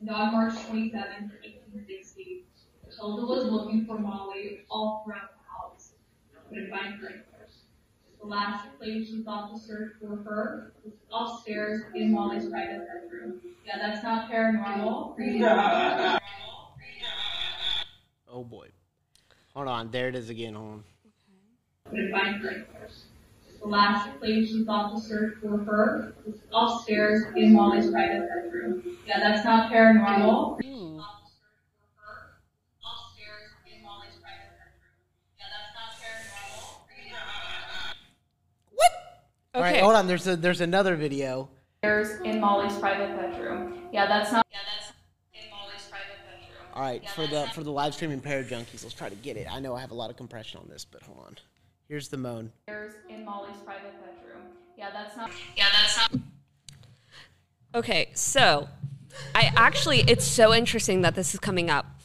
And 0.00 0.08
on 0.08 0.32
March 0.32 0.54
27th, 0.54 1.32
1860, 1.44 2.44
Matilda 2.86 3.26
was 3.26 3.52
looking 3.52 3.84
for 3.84 3.98
Molly 3.98 4.60
all 4.70 5.02
throughout 5.04 5.32
the 5.36 5.44
house, 5.52 5.92
couldn't 6.48 6.70
find 6.70 6.94
her 6.94 7.24
last 8.28 8.66
place 8.78 9.08
she 9.08 9.22
thought 9.22 9.52
to 9.52 9.58
search 9.58 9.92
for 10.00 10.16
her 10.16 10.72
was 10.84 10.94
upstairs 11.12 11.82
in 11.94 12.12
Molly's 12.12 12.48
private 12.48 12.86
bedroom. 12.86 13.40
Yeah, 13.66 13.78
that's 13.78 14.02
not 14.02 14.30
paranormal. 14.30 16.18
Oh 18.30 18.44
boy. 18.44 18.68
Hold 19.54 19.68
on. 19.68 19.90
There 19.90 20.08
it 20.08 20.14
is 20.14 20.28
again. 20.28 20.54
Hold 20.54 20.68
on. 20.68 20.84
couldn't 21.88 22.12
find 22.12 22.42
her. 22.42 22.66
The 23.60 23.66
last 23.66 24.18
place 24.20 24.50
she 24.50 24.64
thought 24.64 24.94
to 24.94 25.00
search 25.00 25.34
for 25.40 25.56
her 25.56 26.14
was 26.24 26.36
upstairs 26.52 27.24
in 27.36 27.54
Molly's 27.54 27.90
private 27.90 28.28
bedroom. 28.28 28.98
Yeah, 29.06 29.18
that's 29.20 29.44
not 29.44 29.72
paranormal. 29.72 30.58
Upstairs 30.58 31.17
All 39.58 39.64
right, 39.64 39.80
hold 39.80 39.96
on. 39.96 40.06
There's 40.06 40.24
a 40.28 40.36
there's 40.36 40.60
another 40.60 40.94
video. 40.94 41.48
Upstairs 41.82 42.20
in 42.24 42.40
Molly's 42.40 42.76
private 42.78 43.16
bedroom. 43.16 43.74
Yeah, 43.92 44.06
that's 44.06 44.30
not. 44.30 44.46
Yeah, 44.52 44.58
that's 44.72 44.92
in 45.34 45.50
Molly's 45.50 45.84
private 45.90 46.16
bedroom. 46.30 46.68
All 46.74 46.82
right, 46.82 47.08
for 47.10 47.26
the 47.26 47.48
for 47.52 47.64
the 47.64 47.72
live 47.72 47.92
streaming 47.92 48.20
Parajunkies, 48.20 48.84
let's 48.84 48.94
try 48.94 49.08
to 49.08 49.16
get 49.16 49.36
it. 49.36 49.48
I 49.50 49.58
know 49.58 49.74
I 49.74 49.80
have 49.80 49.90
a 49.90 49.94
lot 49.94 50.10
of 50.10 50.16
compression 50.16 50.60
on 50.60 50.68
this, 50.68 50.84
but 50.84 51.02
hold 51.02 51.18
on. 51.26 51.36
Here's 51.88 52.08
the 52.08 52.18
moan. 52.18 52.52
Upstairs 52.68 52.94
in 53.08 53.24
Molly's 53.24 53.56
private 53.64 53.94
bedroom. 54.00 54.42
Yeah, 54.76 54.90
that's 54.92 55.16
not. 55.16 55.32
Yeah, 55.56 55.66
that's 55.72 55.96
not. 55.96 56.20
Okay, 57.74 58.10
so 58.14 58.68
I 59.34 59.50
actually, 59.56 60.04
it's 60.06 60.24
so 60.24 60.54
interesting 60.54 61.02
that 61.02 61.16
this 61.16 61.34
is 61.34 61.40
coming 61.40 61.68
up 61.68 61.97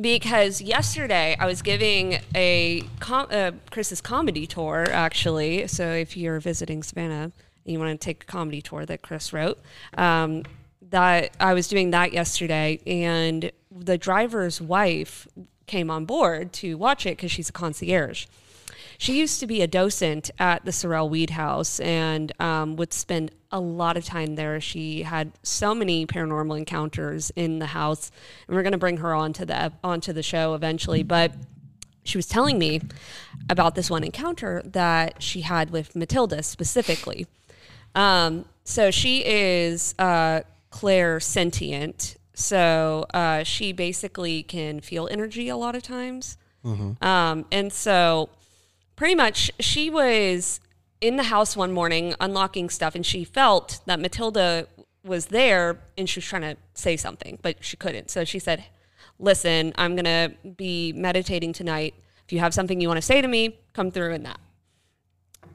because 0.00 0.60
yesterday 0.60 1.36
I 1.38 1.46
was 1.46 1.62
giving 1.62 2.18
a 2.34 2.82
com- 3.00 3.28
uh, 3.30 3.52
Chris's 3.70 4.00
comedy 4.00 4.46
tour, 4.46 4.86
actually. 4.90 5.66
So 5.68 5.86
if 5.86 6.16
you're 6.16 6.40
visiting 6.40 6.82
Savannah 6.82 7.32
and 7.64 7.72
you 7.72 7.78
want 7.78 7.98
to 8.00 8.04
take 8.04 8.24
a 8.24 8.26
comedy 8.26 8.62
tour 8.62 8.86
that 8.86 9.02
Chris 9.02 9.32
wrote, 9.32 9.58
um, 9.96 10.44
that 10.90 11.30
I 11.38 11.54
was 11.54 11.68
doing 11.68 11.90
that 11.90 12.12
yesterday, 12.12 12.80
and 12.86 13.50
the 13.70 13.96
driver's 13.96 14.60
wife 14.60 15.28
came 15.66 15.90
on 15.90 16.04
board 16.04 16.52
to 16.54 16.76
watch 16.76 17.06
it 17.06 17.16
because 17.16 17.30
she's 17.30 17.48
a 17.48 17.52
concierge. 17.52 18.26
She 18.98 19.18
used 19.18 19.40
to 19.40 19.46
be 19.46 19.62
a 19.62 19.66
docent 19.66 20.30
at 20.38 20.64
the 20.64 20.72
Sorrel 20.72 21.08
Weed 21.08 21.30
House 21.30 21.80
and 21.80 22.32
um, 22.40 22.76
would 22.76 22.92
spend 22.92 23.30
a 23.52 23.60
lot 23.60 23.96
of 23.96 24.04
time 24.04 24.36
there. 24.36 24.60
She 24.60 25.02
had 25.02 25.32
so 25.42 25.74
many 25.74 26.06
paranormal 26.06 26.56
encounters 26.56 27.30
in 27.36 27.58
the 27.58 27.66
house, 27.66 28.10
and 28.46 28.56
we're 28.56 28.62
going 28.62 28.72
to 28.72 28.78
bring 28.78 28.98
her 28.98 29.14
onto 29.14 29.44
the 29.44 29.72
onto 29.82 30.12
the 30.12 30.22
show 30.22 30.54
eventually. 30.54 31.02
But 31.02 31.32
she 32.04 32.16
was 32.18 32.26
telling 32.26 32.58
me 32.58 32.80
about 33.48 33.74
this 33.74 33.90
one 33.90 34.04
encounter 34.04 34.62
that 34.64 35.22
she 35.22 35.42
had 35.42 35.70
with 35.70 35.94
Matilda 35.94 36.42
specifically. 36.42 37.26
Um, 37.94 38.44
so 38.64 38.90
she 38.90 39.24
is 39.24 39.94
uh, 39.98 40.42
clairsentient. 40.70 42.16
So 42.34 43.04
uh, 43.12 43.42
she 43.42 43.72
basically 43.72 44.42
can 44.42 44.80
feel 44.80 45.08
energy 45.10 45.48
a 45.48 45.56
lot 45.56 45.74
of 45.74 45.82
times. 45.82 46.38
Um, 47.02 47.44
and 47.50 47.72
so 47.72 48.30
pretty 49.00 49.14
much 49.14 49.50
she 49.58 49.88
was 49.88 50.60
in 51.00 51.16
the 51.16 51.22
house 51.22 51.56
one 51.56 51.72
morning 51.72 52.14
unlocking 52.20 52.68
stuff 52.68 52.94
and 52.94 53.06
she 53.06 53.24
felt 53.24 53.80
that 53.86 53.98
Matilda 53.98 54.66
was 55.02 55.28
there 55.28 55.80
and 55.96 56.06
she 56.06 56.18
was 56.18 56.26
trying 56.26 56.42
to 56.42 56.54
say 56.74 56.98
something, 56.98 57.38
but 57.40 57.64
she 57.64 57.78
couldn't. 57.78 58.10
So 58.10 58.24
she 58.26 58.38
said, 58.38 58.66
Listen, 59.18 59.72
I'm 59.76 59.96
going 59.96 60.04
to 60.04 60.34
be 60.54 60.92
meditating 60.92 61.54
tonight. 61.54 61.94
If 62.26 62.32
you 62.34 62.40
have 62.40 62.52
something 62.52 62.78
you 62.78 62.88
want 62.88 62.98
to 62.98 63.02
say 63.02 63.22
to 63.22 63.28
me, 63.28 63.58
come 63.72 63.90
through 63.90 64.12
in 64.12 64.22
that. 64.24 64.38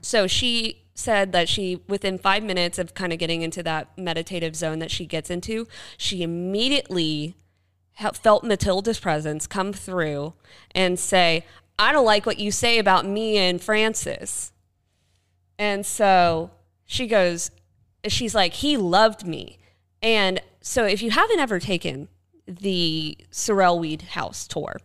So 0.02 0.26
she 0.26 0.82
said 0.96 1.32
that 1.34 1.48
she, 1.48 1.84
within 1.88 2.18
five 2.18 2.42
minutes 2.42 2.80
of 2.80 2.96
kind 2.96 3.14
of 3.14 3.20
getting 3.20 3.44
into 3.44 3.62
that 3.62 3.96
meditative 3.96 4.56
zone 4.56 4.80
that 4.80 4.90
she 4.90 5.06
gets 5.06 5.30
into, 5.30 5.68
she 5.98 6.24
immediately 6.24 7.36
felt 8.16 8.44
Matilda's 8.44 9.00
presence 9.00 9.46
come 9.46 9.72
through 9.72 10.34
and 10.72 10.98
say, 10.98 11.46
I 11.78 11.92
don't 11.92 12.06
like 12.06 12.26
what 12.26 12.40
you 12.40 12.52
say 12.52 12.80
about 12.80 13.06
me 13.06 13.38
and 13.38 13.62
Francis. 13.62 14.52
And 15.58 15.86
so 15.86 16.52
she 16.86 17.08
goes, 17.08 17.52
she's 18.08 18.36
like, 18.36 18.54
he 18.54 18.78
loved 18.78 19.26
me. 19.26 19.60
And 20.02 20.42
so 20.62 20.86
if 20.86 21.02
you 21.02 21.12
haven't 21.12 21.40
ever 21.40 21.60
taken 21.60 22.08
the 22.48 23.18
Sorrel 23.32 23.80
Weed 23.80 24.02
House 24.02 24.48
tour, 24.48 24.78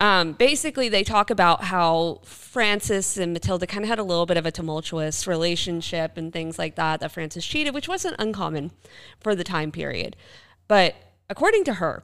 um, 0.00 0.32
basically 0.32 0.88
they 0.88 1.04
talk 1.04 1.30
about 1.30 1.64
how 1.64 2.20
Francis 2.24 3.16
and 3.16 3.32
Matilda 3.32 3.66
kind 3.66 3.84
of 3.84 3.88
had 3.88 4.00
a 4.00 4.02
little 4.02 4.26
bit 4.26 4.36
of 4.36 4.44
a 4.44 4.50
tumultuous 4.50 5.26
relationship 5.26 6.16
and 6.16 6.32
things 6.32 6.58
like 6.58 6.74
that, 6.74 7.00
that 7.00 7.12
Francis 7.12 7.46
cheated, 7.46 7.72
which 7.72 7.88
wasn't 7.88 8.16
uncommon 8.18 8.72
for 9.20 9.34
the 9.34 9.44
time 9.44 9.70
period. 9.70 10.16
But 10.66 10.96
according 11.30 11.64
to 11.64 11.74
her, 11.74 12.02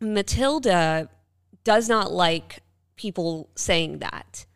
Matilda 0.00 1.10
does 1.62 1.88
not 1.88 2.10
like 2.10 2.60
people 2.96 3.48
saying 3.56 3.98
that 3.98 4.46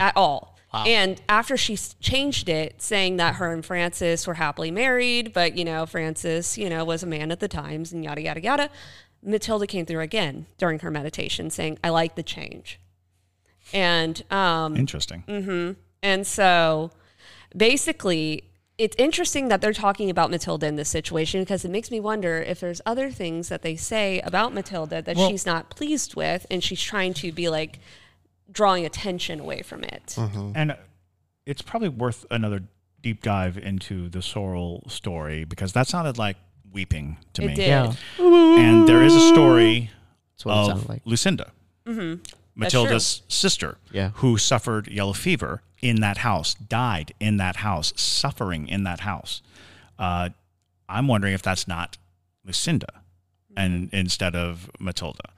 at 0.00 0.16
all. 0.16 0.56
And 0.72 1.20
after 1.28 1.56
she 1.56 1.76
changed 1.76 2.48
it, 2.48 2.80
saying 2.80 3.16
that 3.16 3.36
her 3.36 3.52
and 3.52 3.64
Francis 3.64 4.26
were 4.26 4.34
happily 4.34 4.70
married, 4.70 5.32
but 5.32 5.56
you 5.56 5.64
know, 5.64 5.84
Francis, 5.84 6.56
you 6.56 6.70
know, 6.70 6.84
was 6.84 7.02
a 7.02 7.06
man 7.06 7.32
at 7.32 7.40
the 7.40 7.48
times 7.48 7.92
and 7.92 8.04
yada, 8.04 8.22
yada, 8.22 8.40
yada, 8.40 8.70
Matilda 9.22 9.66
came 9.66 9.84
through 9.84 10.00
again 10.00 10.46
during 10.58 10.78
her 10.78 10.90
meditation 10.90 11.50
saying, 11.50 11.78
I 11.82 11.88
like 11.90 12.14
the 12.14 12.22
change. 12.22 12.80
And, 13.72 14.22
um, 14.30 14.76
Interesting. 14.76 15.24
Mm-hmm. 15.26 15.72
and 16.02 16.26
so 16.26 16.90
basically, 17.56 18.44
it's 18.80 18.96
interesting 18.98 19.48
that 19.48 19.60
they're 19.60 19.72
talking 19.74 20.08
about 20.08 20.30
Matilda 20.30 20.66
in 20.66 20.76
this 20.76 20.88
situation 20.88 21.42
because 21.42 21.64
it 21.64 21.70
makes 21.70 21.90
me 21.90 22.00
wonder 22.00 22.38
if 22.38 22.60
there's 22.60 22.80
other 22.86 23.10
things 23.10 23.48
that 23.50 23.60
they 23.62 23.76
say 23.76 24.20
about 24.20 24.54
Matilda 24.54 25.02
that 25.02 25.16
Well- 25.16 25.28
she's 25.28 25.44
not 25.44 25.68
pleased 25.70 26.14
with 26.14 26.46
and 26.50 26.64
she's 26.64 26.80
trying 26.80 27.12
to 27.14 27.30
be 27.30 27.48
like 27.50 27.78
drawing 28.50 28.86
attention 28.86 29.38
away 29.40 29.60
from 29.62 29.84
it. 29.84 30.14
Mm-hmm. 30.16 30.52
And 30.54 30.76
it's 31.46 31.62
probably 31.62 31.88
worth 31.90 32.24
another 32.30 32.62
deep 33.02 33.22
dive 33.22 33.58
into 33.58 34.08
the 34.08 34.22
Sorrel 34.22 34.82
story 34.88 35.44
because 35.44 35.72
that 35.74 35.86
sounded 35.86 36.16
like 36.18 36.36
weeping 36.72 37.18
to 37.34 37.42
It 37.42 37.46
me. 37.48 37.54
did. 37.54 37.68
Yeah. 37.68 37.92
And 38.18 38.88
there 38.88 39.02
is 39.02 39.14
a 39.14 39.28
story 39.28 39.90
That's 40.36 40.44
what 40.46 40.70
of 40.70 40.88
like. 40.88 41.02
Lucinda, 41.04 41.52
mm-hmm. 41.86 42.22
Matilda's 42.54 43.22
sister, 43.28 43.76
Yeah. 43.92 44.10
who 44.16 44.38
suffered 44.38 44.88
yellow 44.88 45.12
fever 45.12 45.62
in 45.82 46.00
that 46.00 46.18
house, 46.18 46.54
died 46.54 47.14
in 47.20 47.36
that 47.38 47.56
house, 47.56 47.92
suffering 47.96 48.68
in 48.68 48.84
that 48.84 49.00
house. 49.00 49.42
Uh, 49.98 50.30
I'm 50.88 51.08
wondering 51.08 51.34
if 51.34 51.42
that's 51.42 51.68
not 51.68 51.98
Lucinda, 52.44 53.02
and 53.56 53.88
instead 53.92 54.34
of 54.34 54.70
Matilda. 54.78 55.30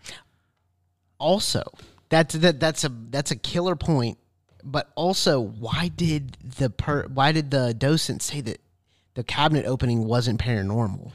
Also, 1.18 1.62
That's 2.09 2.34
that. 2.34 2.59
That's 2.61 2.84
a 2.84 2.93
that's 3.11 3.30
a 3.30 3.36
killer 3.36 3.76
point. 3.76 4.18
But 4.64 4.90
also, 4.95 5.40
why 5.40 5.88
did 5.88 6.36
the 6.59 6.70
per 6.70 7.07
why 7.09 7.32
did 7.32 7.51
the 7.51 7.74
docent 7.74 8.22
say 8.22 8.40
that 8.43 8.61
the 9.14 9.24
cabinet 9.24 9.66
opening 9.66 10.05
wasn't 10.05 10.40
paranormal? 10.40 11.12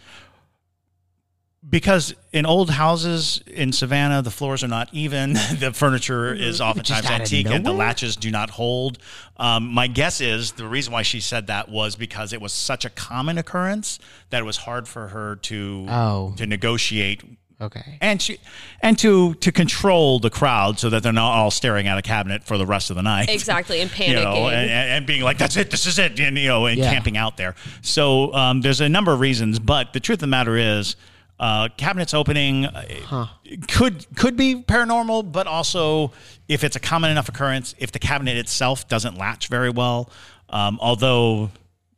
Because 1.68 2.14
in 2.32 2.46
old 2.46 2.70
houses 2.70 3.42
in 3.48 3.72
Savannah, 3.72 4.22
the 4.22 4.32
floors 4.32 4.64
are 4.64 4.68
not 4.68 4.90
even. 4.94 5.34
the 5.60 5.72
furniture 5.74 6.34
is 6.34 6.62
oftentimes 6.62 7.06
antique, 7.10 7.48
and 7.50 7.66
the 7.66 7.74
latches 7.74 8.16
do 8.16 8.32
not 8.32 8.50
hold. 8.52 9.00
Um, 9.38 9.68
my 9.74 9.88
guess 9.88 10.22
is 10.22 10.54
the 10.54 10.68
reason 10.68 10.94
why 10.94 11.02
she 11.02 11.20
said 11.20 11.48
that 11.48 11.70
was 11.70 11.96
because 11.96 12.32
it 12.34 12.42
was 12.42 12.54
such 12.54 12.86
a 12.86 12.90
common 12.90 13.38
occurrence 13.38 14.00
that 14.30 14.40
it 14.40 14.46
was 14.46 14.58
hard 14.58 14.88
for 14.88 15.10
her 15.10 15.36
to 15.38 15.86
Oh. 15.90 16.34
to 16.38 16.46
negotiate 16.46 17.24
Okay. 17.60 17.98
and 18.02 18.22
she 18.22 18.38
and 18.82 19.00
to 19.00 19.34
to 19.36 19.52
control 19.52 20.20
the 20.20 20.30
crowd 20.30 20.78
so 20.78 20.92
that 20.92 21.02
they're 21.02 21.12
not 21.12 21.32
all 21.32 21.50
staring 21.50 21.88
at 21.88 21.98
a 21.98 22.04
cabinet 22.04 22.44
for 22.44 22.56
the 22.58 22.68
rest 22.68 22.92
of 22.92 22.96
the 22.96 23.02
night. 23.02 23.30
Exactly, 23.30 23.82
and 23.82 23.90
You 24.00 24.14
know, 24.14 24.26
panicking. 24.26 24.52
and, 24.54 24.70
and 24.72 25.06
being 25.08 25.24
like, 25.24 25.40
"That's 25.40 25.58
it, 25.58 25.72
this 25.72 25.88
is 25.88 25.98
it," 25.98 26.20
and 26.20 26.38
you 26.38 26.48
know, 26.50 26.68
and 26.68 26.78
Yeah. 26.78 26.92
camping 26.94 27.18
out 27.18 27.36
there. 27.36 27.56
So 27.82 28.32
um, 28.36 28.62
there's 28.62 28.80
a 28.80 28.88
number 28.88 29.12
of 29.12 29.20
reasons, 29.20 29.58
but 29.58 29.92
the 29.94 30.00
truth 30.00 30.18
of 30.18 30.22
the 30.22 30.28
matter 30.28 30.56
is, 30.56 30.96
uh, 31.40 31.70
cabinets 31.78 32.14
opening 32.14 32.66
uh, 32.66 33.28
could 33.68 34.06
could 34.16 34.36
be 34.36 34.56
paranormal, 34.56 35.32
but 35.32 35.48
also 35.48 36.12
if 36.48 36.64
it's 36.64 36.76
a 36.76 36.80
common 36.80 37.12
enough 37.12 37.30
occurrence, 37.30 37.76
if 37.78 37.92
the 37.92 38.00
cabinet 38.00 38.38
itself 38.38 38.88
doesn't 38.88 39.18
latch 39.18 39.48
very 39.48 39.70
well, 39.70 40.10
um, 40.50 40.78
although. 40.82 41.52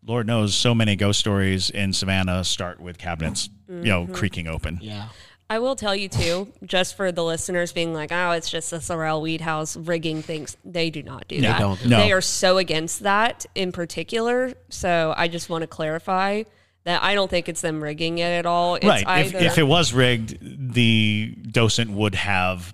Lord 0.08 0.26
knows, 0.26 0.56
so 0.56 0.74
many 0.74 0.96
ghost 0.96 1.20
stories 1.20 1.70
in 1.70 1.94
Savannah 1.94 2.44
start 2.44 2.80
with 2.80 2.98
cabinets, 2.98 3.48
you 3.68 3.84
know, 3.84 4.08
creaking 4.08 4.48
open. 4.48 4.80
Yeah. 4.82 5.10
I 5.52 5.60
will 5.60 5.76
tell 5.76 5.96
you 5.96 6.08
too, 6.08 6.52
just 6.64 6.96
for 6.96 7.12
the 7.12 7.24
listeners 7.24 7.74
being 7.74 7.94
like, 7.94 8.12
"Oh, 8.12 8.32
it's 8.32 8.50
just 8.50 8.72
the 8.72 8.82
Sorrel 8.82 9.22
Weed 9.22 9.42
House 9.42 9.76
rigging 9.76 10.24
things." 10.24 10.58
They 10.66 10.90
do 10.90 11.04
not 11.04 11.28
do 11.28 11.42
No, 11.42 11.50
that. 11.50 11.60
don't. 11.60 11.86
No. 11.86 11.98
They 11.98 12.12
are 12.12 12.22
so 12.22 12.58
against 12.58 13.02
that 13.02 13.46
in 13.54 13.72
particular. 13.72 14.54
So 14.70 15.14
I 15.16 15.28
just 15.28 15.48
want 15.50 15.62
to 15.62 15.68
clarify 15.68 16.44
that 16.90 17.04
I 17.04 17.16
don't 17.16 17.30
think 17.30 17.48
it's 17.50 17.62
them 17.62 17.82
rigging 17.82 18.18
it 18.18 18.24
at 18.24 18.46
all. 18.46 18.76
It's 18.76 18.86
right. 18.86 19.06
Either, 19.06 19.38
If, 19.38 19.44
if 19.44 19.58
it 19.58 19.64
was 19.64 19.94
rigged, 19.94 20.38
the 20.42 21.36
docent 21.52 21.92
would 21.92 22.16
have 22.16 22.74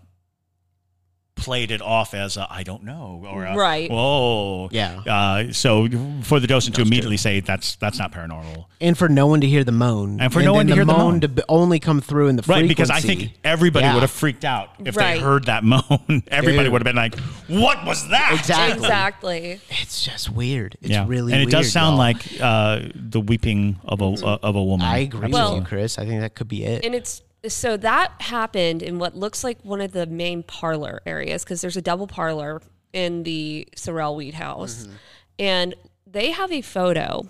played 1.35 1.69
it 1.69 1.81
off 1.81 2.13
as 2.13 2.37
a 2.37 2.47
I 2.49 2.63
don't 2.63 2.83
know 2.83 3.23
or 3.29 3.43
a, 3.45 3.55
Right. 3.55 3.91
Whoa. 3.91 4.69
Yeah. 4.71 5.01
Uh, 5.05 5.51
so 5.51 5.87
for 6.23 6.39
the 6.39 6.47
docent 6.47 6.75
to 6.77 6.81
immediately 6.81 7.17
say 7.17 7.41
that's 7.41 7.75
that's 7.75 7.99
not 7.99 8.11
paranormal. 8.13 8.65
And 8.79 8.97
for 8.97 9.09
no 9.09 9.27
one 9.27 9.41
to 9.41 9.47
hear 9.47 9.63
the 9.63 9.71
moan, 9.71 10.21
And 10.21 10.31
for 10.31 10.41
no 10.41 10.53
one 10.53 10.67
then 10.67 10.75
to 10.77 10.81
hear 10.81 10.85
the 10.85 10.93
moan. 10.97 11.19
to 11.21 11.45
only 11.49 11.79
come 11.79 11.99
through 12.01 12.29
in 12.29 12.35
the 12.37 12.41
Right, 12.43 12.59
frequency. 12.59 12.67
because 12.69 12.89
I 12.89 13.01
think 13.01 13.33
everybody 13.43 13.85
Yeah. 13.85 13.93
would 13.95 14.01
have 14.03 14.11
freaked 14.11 14.45
out 14.45 14.69
if 14.83 14.95
Right. 14.95 15.15
they 15.15 15.19
heard 15.21 15.45
that 15.45 15.63
moan. 15.65 16.23
everybody 16.29 16.69
would 16.69 16.81
have 16.81 16.85
been 16.85 16.95
like, 16.95 17.19
"What 17.47 17.85
was 17.85 18.07
that?" 18.09 18.31
Exactly. 18.39 18.85
exactly. 18.85 19.59
it's 19.81 20.03
just 20.05 20.29
weird. 20.29 20.77
It's 20.81 20.91
yeah, 20.91 21.05
really 21.07 21.33
and 21.33 21.41
it 21.41 21.49
does 21.49 21.71
sound 21.71 21.93
y'all. 21.93 21.97
like 21.97 22.41
uh, 22.41 22.79
the 22.95 23.19
weeping 23.19 23.79
of 23.83 24.01
a 24.01 24.05
uh, 24.25 24.37
of 24.41 24.55
a 24.55 24.63
woman. 24.63 24.87
I 24.87 24.99
agree 24.99 25.29
Well- 25.29 25.55
with 25.55 25.63
you, 25.63 25.67
Chris. 25.67 25.99
I 25.99 26.05
think 26.05 26.21
that 26.21 26.33
could 26.35 26.47
be 26.47 26.63
it. 26.63 26.85
And 26.85 26.95
it's 26.95 27.21
so 27.47 27.77
that 27.77 28.13
happened 28.21 28.81
in 28.81 28.99
what 28.99 29.15
looks 29.15 29.43
like 29.43 29.59
one 29.63 29.81
of 29.81 29.91
the 29.91 30.05
main 30.05 30.43
parlor 30.43 31.01
areas 31.05 31.43
because 31.43 31.61
there's 31.61 31.77
a 31.77 31.81
double 31.81 32.07
parlor 32.07 32.61
in 32.93 33.23
the 33.23 33.67
Sorrel 33.75 34.15
Weed 34.15 34.35
House. 34.35 34.87
And 35.37 35.75
they 36.07 36.31
have 36.31 36.51
a 36.51 36.61
photo 36.61 37.27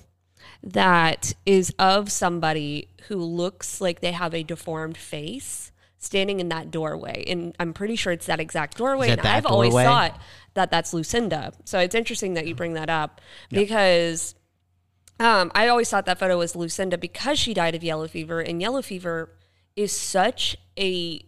that 0.63 1.33
is 1.45 1.73
of 1.79 2.11
somebody 2.11 2.87
who 3.07 3.17
looks 3.17 3.81
like 3.81 3.99
they 3.99 4.11
have 4.11 4.33
a 4.33 4.43
deformed 4.43 4.97
face 4.97 5.71
standing 5.97 6.39
in 6.39 6.49
that 6.49 6.71
doorway. 6.71 7.23
And 7.27 7.55
I'm 7.59 7.73
pretty 7.73 7.95
sure 7.95 8.13
it's 8.13 8.27
that 8.27 8.39
exact 8.39 8.77
doorway. 8.77 9.07
Is 9.07 9.13
And 9.13 9.21
that 9.21 9.35
I've 9.35 9.45
always 9.45 9.73
thought 9.73 10.19
that 10.53 10.71
that's 10.71 10.93
Lucinda. 10.93 11.51
So 11.65 11.79
it's 11.79 11.95
interesting 11.95 12.35
that 12.35 12.47
you 12.47 12.55
bring 12.55 12.73
that 12.73 12.89
up 12.89 13.21
because 13.49 14.35
um, 15.19 15.51
I 15.55 15.67
always 15.67 15.89
thought 15.89 16.05
that 16.05 16.19
photo 16.19 16.37
was 16.37 16.55
Lucinda 16.55 16.97
because 16.97 17.39
she 17.39 17.53
died 17.53 17.75
of 17.75 17.83
yellow 17.83 18.07
fever, 18.07 18.39
and 18.41 18.61
yellow 18.61 18.81
fever 18.81 19.29
is 19.75 19.91
such 19.91 20.55
a 20.77 21.21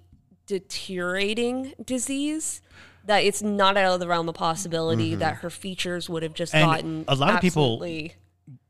deteriorating 0.46 1.74
disease 1.84 2.62
that 3.06 3.20
it's 3.20 3.42
not 3.42 3.78
out 3.78 3.94
of 3.94 4.00
the 4.00 4.08
realm 4.08 4.28
of 4.28 4.36
possibility 4.36 5.16
that 5.16 5.36
her 5.38 5.50
features 5.50 6.10
would 6.10 6.24
have 6.24 6.34
just 6.34 6.54
Mm-hmm. 6.54 6.64
And 6.64 6.72
gotten 6.72 7.06
a 7.08 7.16
lot 7.16 7.36
of 7.36 7.42
people- 7.42 7.82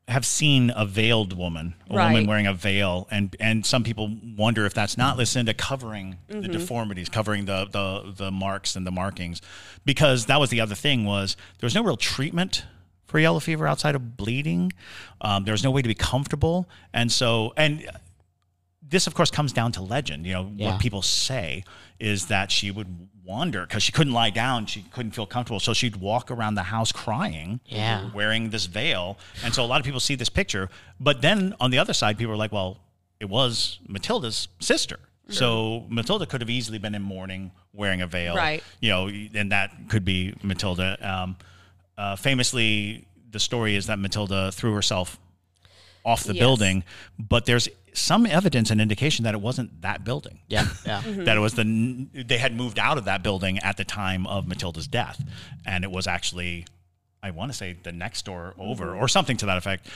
have 0.09 0.25
seen 0.25 0.71
a 0.73 0.86
veiled 0.86 1.34
woman, 1.38 1.73
a 1.89 1.93
Right. 1.95 2.05
woman 2.13 2.28
wearing 2.28 2.47
a 2.47 2.53
veil, 2.53 3.09
and 3.11 3.36
and 3.41 3.65
some 3.65 3.84
people 3.84 4.09
wonder 4.38 4.65
if 4.65 4.73
that's 4.73 4.97
not 4.97 5.17
Lucinda 5.17 5.53
covering 5.53 6.15
Mm-hmm. 6.30 6.41
the 6.43 6.47
deformities, 6.47 7.09
covering 7.09 7.43
the, 7.45 7.65
the 7.69 8.13
the 8.15 8.32
marks 8.32 8.78
and 8.78 8.88
the 8.88 8.91
markings, 8.91 9.41
because 9.86 10.28
that 10.28 10.39
was 10.39 10.49
the 10.49 10.61
other 10.61 10.75
thing 10.75 11.03
was 11.03 11.36
there 11.59 11.67
was 11.67 11.75
no 11.75 11.84
real 11.84 11.97
treatment 11.97 12.63
for 13.05 13.19
yellow 13.19 13.39
fever 13.41 13.67
outside 13.67 13.95
of 13.95 14.15
bleeding. 14.15 14.71
Um, 15.19 15.43
there 15.43 15.51
was 15.53 15.63
no 15.63 15.71
way 15.71 15.82
to 15.82 15.88
be 15.89 15.95
comfortable, 15.95 16.69
and 16.93 17.11
so 17.11 17.51
and 17.57 17.86
this 18.89 19.07
of 19.07 19.13
course 19.13 19.31
comes 19.31 19.51
down 19.53 19.71
to 19.73 19.81
legend. 19.81 20.25
You 20.25 20.33
know 20.33 20.51
Yeah. 20.55 20.71
what 20.71 20.79
people 20.81 21.01
say 21.01 21.63
is 21.99 22.27
that 22.27 22.51
she 22.51 22.71
would 22.71 23.09
wander 23.25 23.61
because 23.65 23.83
she 23.83 23.91
couldn't 23.91 24.13
lie 24.13 24.29
down. 24.29 24.65
She 24.65 24.83
couldn't 24.83 25.11
feel 25.11 25.25
comfortable. 25.25 25.59
So 25.59 25.73
she'd 25.73 25.97
walk 25.97 26.31
around 26.31 26.55
the 26.55 26.63
house 26.63 26.91
crying 26.93 27.59
Yeah. 27.65 28.09
wearing 28.13 28.51
this 28.51 28.65
veil. 28.67 29.17
And 29.43 29.53
so 29.53 29.65
a 29.65 29.67
lot 29.67 29.79
of 29.81 29.85
people 29.85 29.99
see 29.99 30.15
this 30.15 30.29
picture. 30.29 30.69
But 30.99 31.21
then 31.21 31.53
on 31.59 31.71
the 31.71 31.77
other 31.79 31.93
side 31.93 32.17
people 32.17 32.33
are 32.33 32.38
like 32.38 32.51
well 32.53 32.79
it 33.19 33.25
was 33.29 33.79
matilda's 33.88 34.47
sister. 34.59 34.99
So 35.29 35.85
matilda 35.89 36.25
could 36.25 36.39
have 36.39 36.49
easily 36.49 36.77
been 36.77 36.95
in 36.95 37.01
mourning 37.01 37.51
wearing 37.73 38.01
a 38.01 38.07
veil. 38.07 38.33
Right. 38.35 38.63
you 38.79 38.89
know 38.89 39.07
and 39.09 39.51
that 39.51 39.71
could 39.89 40.05
be 40.05 40.33
matilda. 40.43 40.97
Um, 41.01 41.35
uh, 41.97 42.15
famously 42.15 43.05
the 43.29 43.39
story 43.39 43.75
is 43.75 43.88
that 43.88 43.99
matilda 43.99 44.51
threw 44.53 44.73
herself 44.73 45.19
off 46.08 46.24
the 46.24 46.34
Yes. 46.34 46.41
building, 46.41 46.84
but 47.20 47.45
there's 47.45 47.68
some 47.93 48.26
evidence 48.26 48.70
and 48.72 48.80
indication 48.80 49.24
that 49.26 49.34
it 49.34 49.41
wasn't 49.41 49.82
that 49.82 50.03
building. 50.03 50.39
yeah, 50.47 50.68
yeah. 50.86 51.01
Mm-hmm. 51.01 51.26
That 51.26 51.36
it 51.38 51.39
was 51.39 51.53
the 51.53 51.64
they 52.14 52.38
had 52.38 52.55
moved 52.55 52.80
out 52.80 52.97
of 52.97 53.05
that 53.05 53.22
building 53.24 53.60
at 53.60 53.76
the 53.78 53.84
time 53.84 54.26
of 54.28 54.47
Matilda's 54.47 54.88
death, 54.88 55.20
and 55.66 55.84
it 55.84 55.91
was 55.91 56.08
actually, 56.08 56.66
I 57.22 57.32
want 57.32 57.51
to 57.51 57.58
say, 57.58 57.76
the 57.84 57.91
next 57.91 58.26
door 58.26 58.53
over 58.58 58.86
Mm-hmm. 58.88 59.03
or 59.03 59.08
something 59.08 59.38
to 59.38 59.45
that 59.47 59.58
effect. 59.58 59.88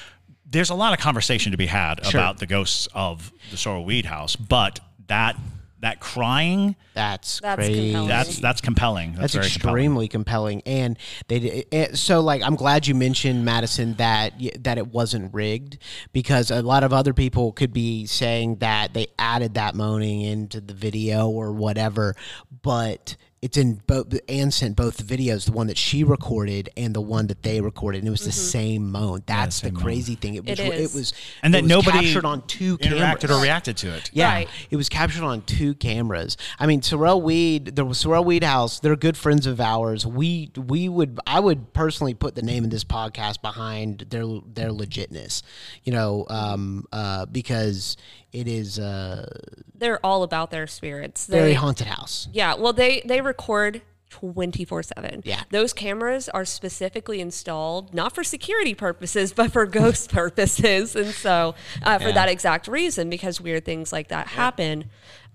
There's 0.45 0.69
a 0.69 0.75
lot 0.75 0.91
of 0.93 0.99
conversation 0.99 1.51
to 1.53 1.57
be 1.57 1.67
had 1.67 2.05
Sure. 2.05 2.19
about 2.19 2.39
the 2.39 2.45
ghosts 2.47 2.87
of 2.93 3.31
the 3.51 3.57
Sorrel 3.57 3.85
Weed 3.85 4.05
House, 4.05 4.35
but 4.35 4.79
that 5.07 5.37
that 5.81 5.99
crying 5.99 6.75
That's, 6.93 7.39
That's 7.41 7.55
crazy. 7.57 7.91
compelling. 7.91 8.07
that's 8.07 8.39
that's 8.39 8.61
compelling. 8.61 9.09
That's, 9.13 9.21
That's, 9.21 9.33
very 9.33 9.49
compelling. 9.49 9.75
extremely 9.75 10.07
compelling. 10.07 10.61
and 10.65 10.97
they 11.27 11.65
it, 11.71 11.97
so 11.97 12.21
like 12.21 12.41
I'm 12.43 12.55
glad 12.55 12.87
you 12.87 12.95
mentioned 12.95 13.43
Madison 13.45 13.95
that 13.95 14.33
that 14.63 14.77
it 14.77 14.87
wasn't 14.87 15.33
rigged 15.33 15.77
because 16.13 16.51
a 16.51 16.61
lot 16.61 16.83
of 16.83 16.93
other 16.93 17.13
people 17.13 17.51
could 17.51 17.73
be 17.73 18.05
saying 18.05 18.57
that 18.57 18.93
they 18.93 19.07
added 19.17 19.55
that 19.55 19.75
moaning 19.75 20.21
into 20.21 20.61
the 20.61 20.73
video 20.73 21.27
or 21.29 21.51
whatever, 21.51 22.15
but 22.61 23.15
it's 23.41 23.57
in 23.57 23.81
both 23.87 24.13
Anne 24.29 24.51
sent 24.51 24.75
both 24.75 24.97
the 24.97 25.03
videos, 25.03 25.45
the 25.45 25.51
one 25.51 25.65
that 25.65 25.77
she 25.77 26.03
recorded 26.03 26.69
and 26.77 26.93
the 26.93 27.01
one 27.01 27.25
that 27.25 27.41
they 27.41 27.59
recorded, 27.59 27.97
and 27.99 28.07
it 28.07 28.11
was 28.11 28.23
the 28.23 28.31
same 28.31 28.91
moan. 28.91 29.23
That's 29.25 29.59
the 29.61 29.67
same 29.67 29.73
moan. 29.73 29.83
crazy 29.83 30.13
thing. 30.13 30.35
It 30.35 30.45
was 30.45 30.59
It 30.59 30.65
it, 30.67 30.73
is. 30.79 30.93
was 30.93 31.13
and 31.41 31.53
that 31.55 31.63
was 31.63 31.69
nobody 31.69 32.01
captured 32.03 32.25
on 32.25 32.45
two 32.45 32.77
interacted 32.77 33.21
cameras. 33.21 33.31
or 33.31 33.41
reacted 33.41 33.77
to 33.77 33.93
it. 33.95 34.11
Yeah, 34.13 34.31
Right. 34.31 34.49
it 34.69 34.75
was 34.75 34.89
captured 34.89 35.23
on 35.23 35.41
two 35.41 35.73
cameras. 35.73 36.37
I 36.59 36.67
mean, 36.67 36.83
Sorrel 36.83 37.19
Weed, 37.21 37.75
the 37.75 37.91
Sorrel 37.93 38.23
Weed 38.23 38.43
House, 38.43 38.79
they're 38.79 38.95
good 38.95 39.17
friends 39.17 39.47
of 39.47 39.59
ours. 39.59 40.05
We 40.05 40.51
we 40.55 40.87
would 40.87 41.19
I 41.25 41.39
would 41.39 41.73
personally 41.73 42.13
put 42.13 42.35
the 42.35 42.43
name 42.43 42.63
of 42.63 42.69
this 42.69 42.83
podcast 42.83 43.41
behind 43.41 44.05
their 44.11 44.25
their 44.53 44.69
legitness, 44.69 45.41
you 45.83 45.91
know, 45.93 46.27
um, 46.29 46.85
uh, 46.91 47.25
because 47.25 47.97
it 48.31 48.47
is 48.47 48.79
a 48.79 49.27
they're 49.75 49.99
all 50.05 50.23
about 50.23 50.51
their 50.51 50.67
spirits. 50.67 51.25
very 51.27 51.53
haunted 51.53 51.87
house. 51.87 52.27
Yeah, 52.31 52.55
well, 52.55 52.73
they 52.73 53.01
they 53.05 53.21
record. 53.21 53.81
24 54.09 54.83
7. 54.83 55.21
Yeah. 55.23 55.41
Those 55.51 55.71
cameras 55.71 56.27
are 56.27 56.43
specifically 56.43 57.21
installed 57.21 57.93
not 57.93 58.13
for 58.13 58.25
security 58.25 58.75
purposes, 58.75 59.31
but 59.31 59.53
for 59.53 59.65
ghost 59.65 60.11
purposes. 60.11 60.97
And 60.97 61.13
so, 61.13 61.55
uh, 61.81 61.97
for 61.97 62.09
Yeah. 62.09 62.15
that 62.15 62.27
exact 62.27 62.67
reason, 62.67 63.09
because 63.09 63.39
weird 63.39 63.63
things 63.63 63.93
like 63.93 64.09
that 64.09 64.27
happen. 64.27 64.89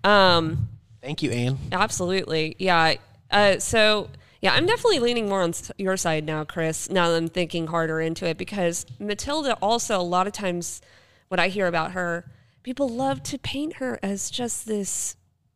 Um, 0.05 0.68
Thank 1.01 1.22
you, 1.22 1.30
Anne. 1.30 1.59
Absolutely. 1.72 2.55
Yeah. 2.59 2.97
Uh, 3.30 3.59
so, 3.61 4.11
yeah, 4.42 4.53
I'm 4.53 4.66
definitely 4.66 4.99
leaning 4.99 5.26
more 5.30 5.40
on 5.40 5.55
your 5.78 5.97
side 5.97 6.26
now, 6.26 6.44
Chris, 6.44 6.90
now 6.90 7.09
that 7.09 7.16
I'm 7.16 7.28
thinking 7.28 7.68
harder 7.68 7.99
into 8.03 8.26
it 8.26 8.36
because 8.36 8.84
Matilda 8.99 9.55
also, 9.62 9.99
a 9.99 10.03
lot 10.03 10.26
of 10.26 10.34
times, 10.34 10.82
what 11.28 11.40
I 11.40 11.49
hear 11.49 11.66
about 11.66 11.92
her, 11.92 12.26
people 12.67 12.89
love 12.89 13.23
to 13.23 13.39
paint 13.39 13.75
her 13.75 13.97
as 14.03 14.29
just 14.29 14.67
this, 14.67 15.14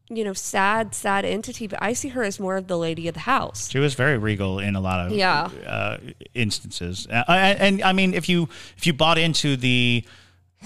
you 0.08 0.22
know, 0.22 0.32
sad, 0.32 0.94
sad 0.94 1.24
entity, 1.24 1.66
but 1.66 1.78
I 1.82 1.92
see 1.92 2.08
her 2.10 2.22
as 2.22 2.38
more 2.38 2.56
of 2.56 2.68
the 2.68 2.78
lady 2.78 3.08
of 3.08 3.14
the 3.14 3.20
house. 3.34 3.68
She 3.68 3.80
was 3.80 3.94
very 3.94 4.16
regal 4.16 4.60
in 4.60 4.76
a 4.76 4.80
lot 4.80 5.04
of 5.06 5.12
Yeah. 5.12 5.50
uh, 5.66 5.98
instances, 6.34 7.08
uh, 7.10 7.24
and, 7.28 7.58
and 7.60 7.82
I 7.82 7.92
mean, 7.92 8.14
if 8.14 8.28
you 8.28 8.48
if 8.78 8.86
you 8.86 8.92
bought 8.92 9.18
into 9.18 9.56
the 9.56 10.04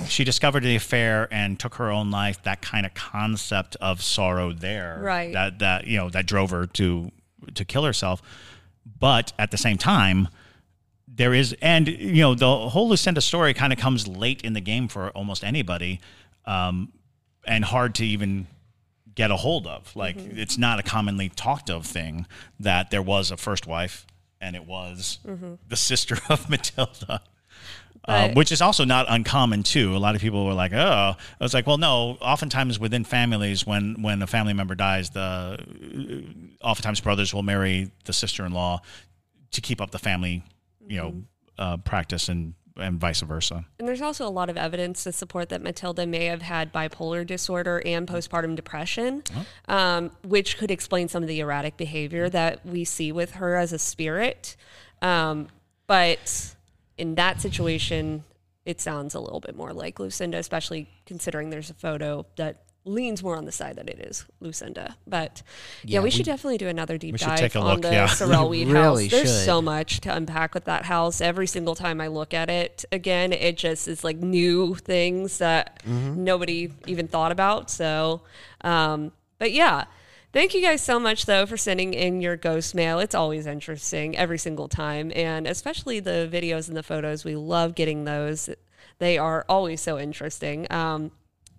she 0.07 0.25
discovered 0.25 0.65
the 0.65 0.75
affair 0.77 1.29
and 1.31 1.59
took 1.59 1.77
her 1.77 1.89
own 1.91 2.11
life, 2.11 2.43
that 2.43 2.61
kind 2.61 2.85
of 2.85 2.93
concept 2.95 3.77
of 3.81 4.03
sorrow 4.03 4.53
there, 4.53 4.99
Right. 5.01 5.33
That 5.33 5.59
that 5.61 5.87
you 5.87 5.97
know 5.99 6.11
that 6.11 6.27
drove 6.27 6.51
her 6.51 6.67
to 6.67 7.11
to 7.55 7.65
kill 7.65 7.85
herself. 7.85 8.21
But 9.01 9.33
at 9.39 9.51
the 9.51 9.57
same 9.57 9.79
time, 9.79 10.29
there 11.09 11.33
is, 11.33 11.55
and 11.63 11.87
you 11.89 12.23
know, 12.23 12.35
the 12.35 12.69
whole 12.71 12.89
Lucinda 12.89 13.21
story 13.21 13.55
kind 13.55 13.73
of 13.73 13.79
comes 13.79 14.07
late 14.09 14.43
in 14.43 14.53
the 14.53 14.61
game 14.61 14.89
for 14.89 15.11
almost 15.11 15.45
anybody, 15.45 16.01
um, 16.47 16.93
and 17.47 17.65
hard 17.65 17.95
to 17.97 18.05
even 18.07 18.47
get 19.15 19.31
a 19.31 19.37
hold 19.37 19.67
of. 19.67 19.95
Like, 19.95 20.17
it's 20.19 20.59
not 20.59 20.79
a 20.79 20.83
commonly 20.83 21.29
talked 21.29 21.71
of 21.71 21.87
thing 21.87 22.27
that 22.59 22.91
there 22.91 23.03
was 23.03 23.31
a 23.31 23.37
first 23.37 23.67
wife 23.67 24.07
and 24.41 24.57
it 24.57 24.67
was 24.67 25.19
the 25.69 25.77
sister 25.77 26.19
of 26.29 26.49
Matilda. 26.55 27.23
Uh, 28.07 28.29
which 28.35 28.53
is 28.53 28.61
also 28.61 28.85
not 28.85 29.07
uncommon 29.09 29.63
too. 29.63 29.97
A 29.97 29.99
lot 29.99 30.15
of 30.15 30.21
people 30.21 30.45
were 30.45 30.53
like, 30.53 30.75
"Oh," 30.75 31.15
I 31.17 31.43
was 31.43 31.55
like, 31.55 31.67
"Well, 31.67 31.79
no." 31.79 32.19
Oftentimes 32.21 32.79
within 32.79 33.03
families, 33.03 33.67
when 33.67 34.03
when 34.03 34.21
a 34.21 34.27
family 34.27 34.53
member 34.53 34.75
dies, 34.75 35.09
the 35.09 35.59
oftentimes 36.63 37.01
brothers 37.01 37.33
will 37.33 37.43
marry 37.43 37.91
the 38.05 38.13
sister-in-law 38.13 38.83
to 39.53 39.61
keep 39.63 39.81
up 39.81 39.91
the 39.91 39.99
family, 39.99 40.45
you 40.87 40.99
know, 40.99 41.23
uh, 41.59 41.77
practice 41.79 42.29
and 42.29 42.53
and 42.77 42.99
vice 42.99 43.21
versa. 43.21 43.65
And 43.79 43.87
there's 43.87 44.03
also 44.03 44.27
a 44.27 44.31
lot 44.31 44.51
of 44.51 44.57
evidence 44.57 45.05
to 45.05 45.13
support 45.13 45.49
that 45.51 45.63
Matilda 45.63 46.07
may 46.07 46.27
have 46.27 46.43
had 46.43 46.73
bipolar 46.73 47.27
disorder 47.27 47.81
and 47.85 48.07
postpartum 48.07 48.57
depression, 48.57 49.23
um, 49.69 50.11
which 50.25 50.59
could 50.59 50.71
explain 50.71 51.09
some 51.09 51.23
of 51.23 51.29
the 51.29 51.41
erratic 51.41 51.77
behavior 51.77 52.29
that 52.29 52.65
we 52.67 52.85
see 52.85 53.13
with 53.13 53.33
her 53.33 53.57
as 53.57 53.73
a 53.73 53.79
spirit. 53.79 54.57
Um, 55.03 55.49
but 55.87 56.55
in 56.99 57.15
that 57.15 57.41
situation, 57.41 58.25
it 58.65 58.81
sounds 58.81 59.15
a 59.15 59.21
little 59.21 59.41
bit 59.41 59.55
more 59.55 59.73
like 59.73 59.99
Lucinda, 60.01 60.39
especially 60.39 60.89
considering 61.07 61.51
there's 61.51 61.71
a 61.71 61.75
photo 61.75 62.27
that 62.37 62.63
leans 62.85 63.23
more 63.23 63.37
on 63.37 63.45
the 63.47 63.53
side 63.53 63.77
that 63.77 63.89
it 63.89 63.99
is 63.99 64.25
Lucinda. 64.41 64.97
But 65.07 65.43
yeah, 65.83 66.01
we, 66.01 66.11
should 66.11 66.27
definitely 66.27 66.59
do 66.59 66.69
another 66.69 66.99
deep 66.99 67.17
dive 67.17 67.39
take 67.39 67.55
a 67.55 67.61
on 67.61 67.67
look, 67.67 67.83
the 67.83 67.93
yeah. 67.93 68.07
Sorrel 68.09 68.49
Weed 68.49 68.69
really 68.69 69.05
house. 69.05 69.11
There's 69.11 69.31
should. 69.31 69.45
so 69.45 69.63
much 69.63 70.01
to 70.03 70.15
unpack 70.15 70.55
with 70.55 70.65
that 70.65 70.85
house. 70.85 71.21
Every 71.21 71.47
single 71.47 71.75
time 71.75 72.01
I 72.01 72.09
look 72.09 72.35
at 72.35 72.51
it 72.51 72.85
again, 72.93 73.33
it 73.33 73.57
just 73.57 73.89
is 73.89 74.05
like 74.05 74.19
new 74.19 74.75
things 74.75 75.39
that 75.39 75.83
nobody 75.87 76.73
even 76.87 77.09
thought 77.09 77.33
about. 77.33 77.71
So, 77.71 78.23
um, 78.63 79.13
but 79.39 79.53
yeah. 79.53 79.85
Thank 80.33 80.53
you 80.53 80.61
guys 80.61 80.83
so 80.83 80.99
much 80.99 81.27
though 81.27 81.47
for 81.47 81.57
sending 81.57 81.95
in 81.95 82.21
your 82.21 82.37
ghost 82.37 82.75
mail. 82.75 82.99
It's 82.99 83.15
always 83.15 83.47
interesting 83.47 84.17
every 84.17 84.37
single 84.37 84.67
time 84.67 85.13
and 85.15 85.47
especially 85.47 86.01
the 86.01 86.29
videos 86.29 86.67
and 86.67 86.77
the 86.77 86.83
photos. 86.83 87.25
We 87.25 87.37
love 87.37 87.77
getting 87.77 88.03
those. 88.03 88.51
They 88.99 89.17
are 89.17 89.45
always 89.49 89.81
so 89.81 89.97
interesting. 89.97 90.67
Um, 90.73 91.13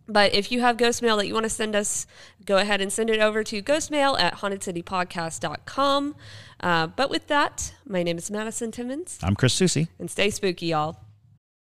but 0.08 0.34
if 0.34 0.52
you 0.52 0.62
have 0.62 0.78
ghost 0.78 1.02
mail 1.02 1.18
that 1.18 1.28
you 1.28 1.34
want 1.34 1.46
to 1.46 1.50
send 1.50 1.76
us, 1.76 2.06
go 2.46 2.58
ahead 2.58 2.82
and 2.82 2.92
send 2.92 3.10
it 3.10 3.20
over 3.20 3.44
to 3.44 3.62
ghostmail 3.62 4.20
at 4.20 4.36
hauntedcitypodcast.com. 4.36 6.16
Uh, 6.60 6.88
but 6.88 7.10
with 7.10 7.28
that, 7.28 7.74
my 7.86 8.04
name 8.04 8.18
is 8.18 8.32
Madison 8.32 8.72
Timmons 8.72 9.20
I'm 9.22 9.36
Chris 9.36 9.54
Susi. 9.54 9.88
and 10.00 10.10
stay 10.10 10.30
spooky, 10.30 10.68
y'all. 10.68 10.98